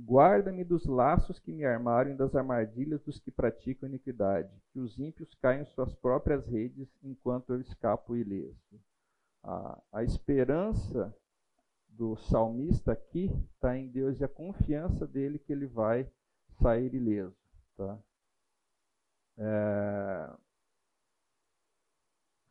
Guarda-me 0.00 0.62
dos 0.62 0.86
laços 0.86 1.40
que 1.40 1.52
me 1.52 1.64
armaram 1.64 2.12
e 2.12 2.16
das 2.16 2.36
armadilhas 2.36 3.02
dos 3.02 3.18
que 3.18 3.32
praticam 3.32 3.88
iniquidade, 3.88 4.48
que 4.72 4.78
os 4.78 4.96
ímpios 4.96 5.34
caem 5.34 5.62
em 5.62 5.64
suas 5.64 5.92
próprias 5.92 6.46
redes 6.46 6.88
enquanto 7.02 7.52
eu 7.52 7.60
escapo 7.60 8.14
ileso. 8.14 8.80
A, 9.42 9.82
a 9.92 10.04
esperança 10.04 11.12
do 11.98 12.16
salmista 12.16 12.92
aqui 12.92 13.28
está 13.52 13.76
em 13.76 13.88
Deus 13.88 14.20
e 14.20 14.24
a 14.24 14.28
confiança 14.28 15.04
dele 15.04 15.36
que 15.36 15.52
ele 15.52 15.66
vai 15.66 16.08
sair 16.62 16.94
ileso. 16.94 17.36
Tá? 17.76 17.98
É... 19.36 20.30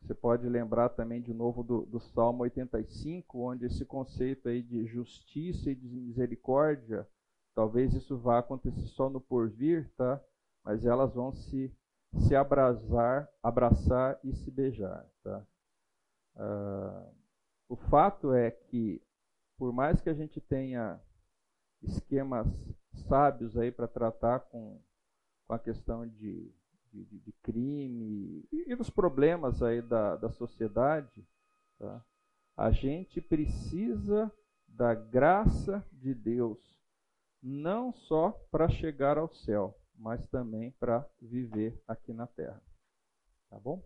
Você 0.01 0.13
pode 0.13 0.47
lembrar 0.47 0.89
também 0.89 1.21
de 1.21 1.33
novo 1.33 1.63
do, 1.63 1.85
do, 1.85 1.99
Salmo 1.99 2.43
85, 2.43 3.39
onde 3.39 3.65
esse 3.65 3.85
conceito 3.85 4.49
aí 4.49 4.61
de 4.61 4.85
justiça 4.85 5.71
e 5.71 5.75
de 5.75 5.87
misericórdia, 5.87 7.07
talvez 7.55 7.93
isso 7.93 8.17
vá 8.17 8.39
acontecer 8.39 8.87
só 8.87 9.09
no 9.09 9.19
porvir, 9.19 9.89
tá? 9.97 10.21
Mas 10.63 10.85
elas 10.85 11.13
vão 11.13 11.33
se, 11.33 11.73
se 12.19 12.35
abraçar, 12.35 13.29
abraçar 13.43 14.17
e 14.23 14.33
se 14.33 14.49
beijar, 14.49 15.05
tá? 15.23 15.45
Uh, 16.35 17.13
o 17.67 17.75
fato 17.75 18.31
é 18.31 18.49
que 18.49 19.01
por 19.57 19.73
mais 19.73 19.99
que 19.99 20.09
a 20.09 20.13
gente 20.13 20.39
tenha 20.39 20.99
esquemas 21.81 22.47
sábios 23.07 23.57
aí 23.57 23.71
para 23.71 23.87
tratar 23.87 24.39
com, 24.41 24.81
com 25.47 25.53
a 25.53 25.59
questão 25.59 26.07
de, 26.07 26.53
de, 26.91 27.05
de 27.05 27.31
crime 27.41 28.47
e, 28.51 28.71
e 28.71 28.75
dos 28.75 28.89
problemas 28.89 29.61
aí 29.61 29.81
da, 29.81 30.15
da 30.15 30.29
sociedade, 30.31 31.27
tá? 31.77 32.03
a 32.55 32.71
gente 32.71 33.21
precisa 33.21 34.31
da 34.67 34.93
graça 34.93 35.85
de 35.91 36.13
Deus, 36.13 36.75
não 37.41 37.91
só 37.91 38.31
para 38.51 38.69
chegar 38.69 39.17
ao 39.17 39.33
céu, 39.33 39.75
mas 39.95 40.27
também 40.27 40.71
para 40.71 41.07
viver 41.19 41.81
aqui 41.87 42.13
na 42.13 42.27
terra. 42.27 42.61
Tá 43.49 43.59
bom? 43.59 43.83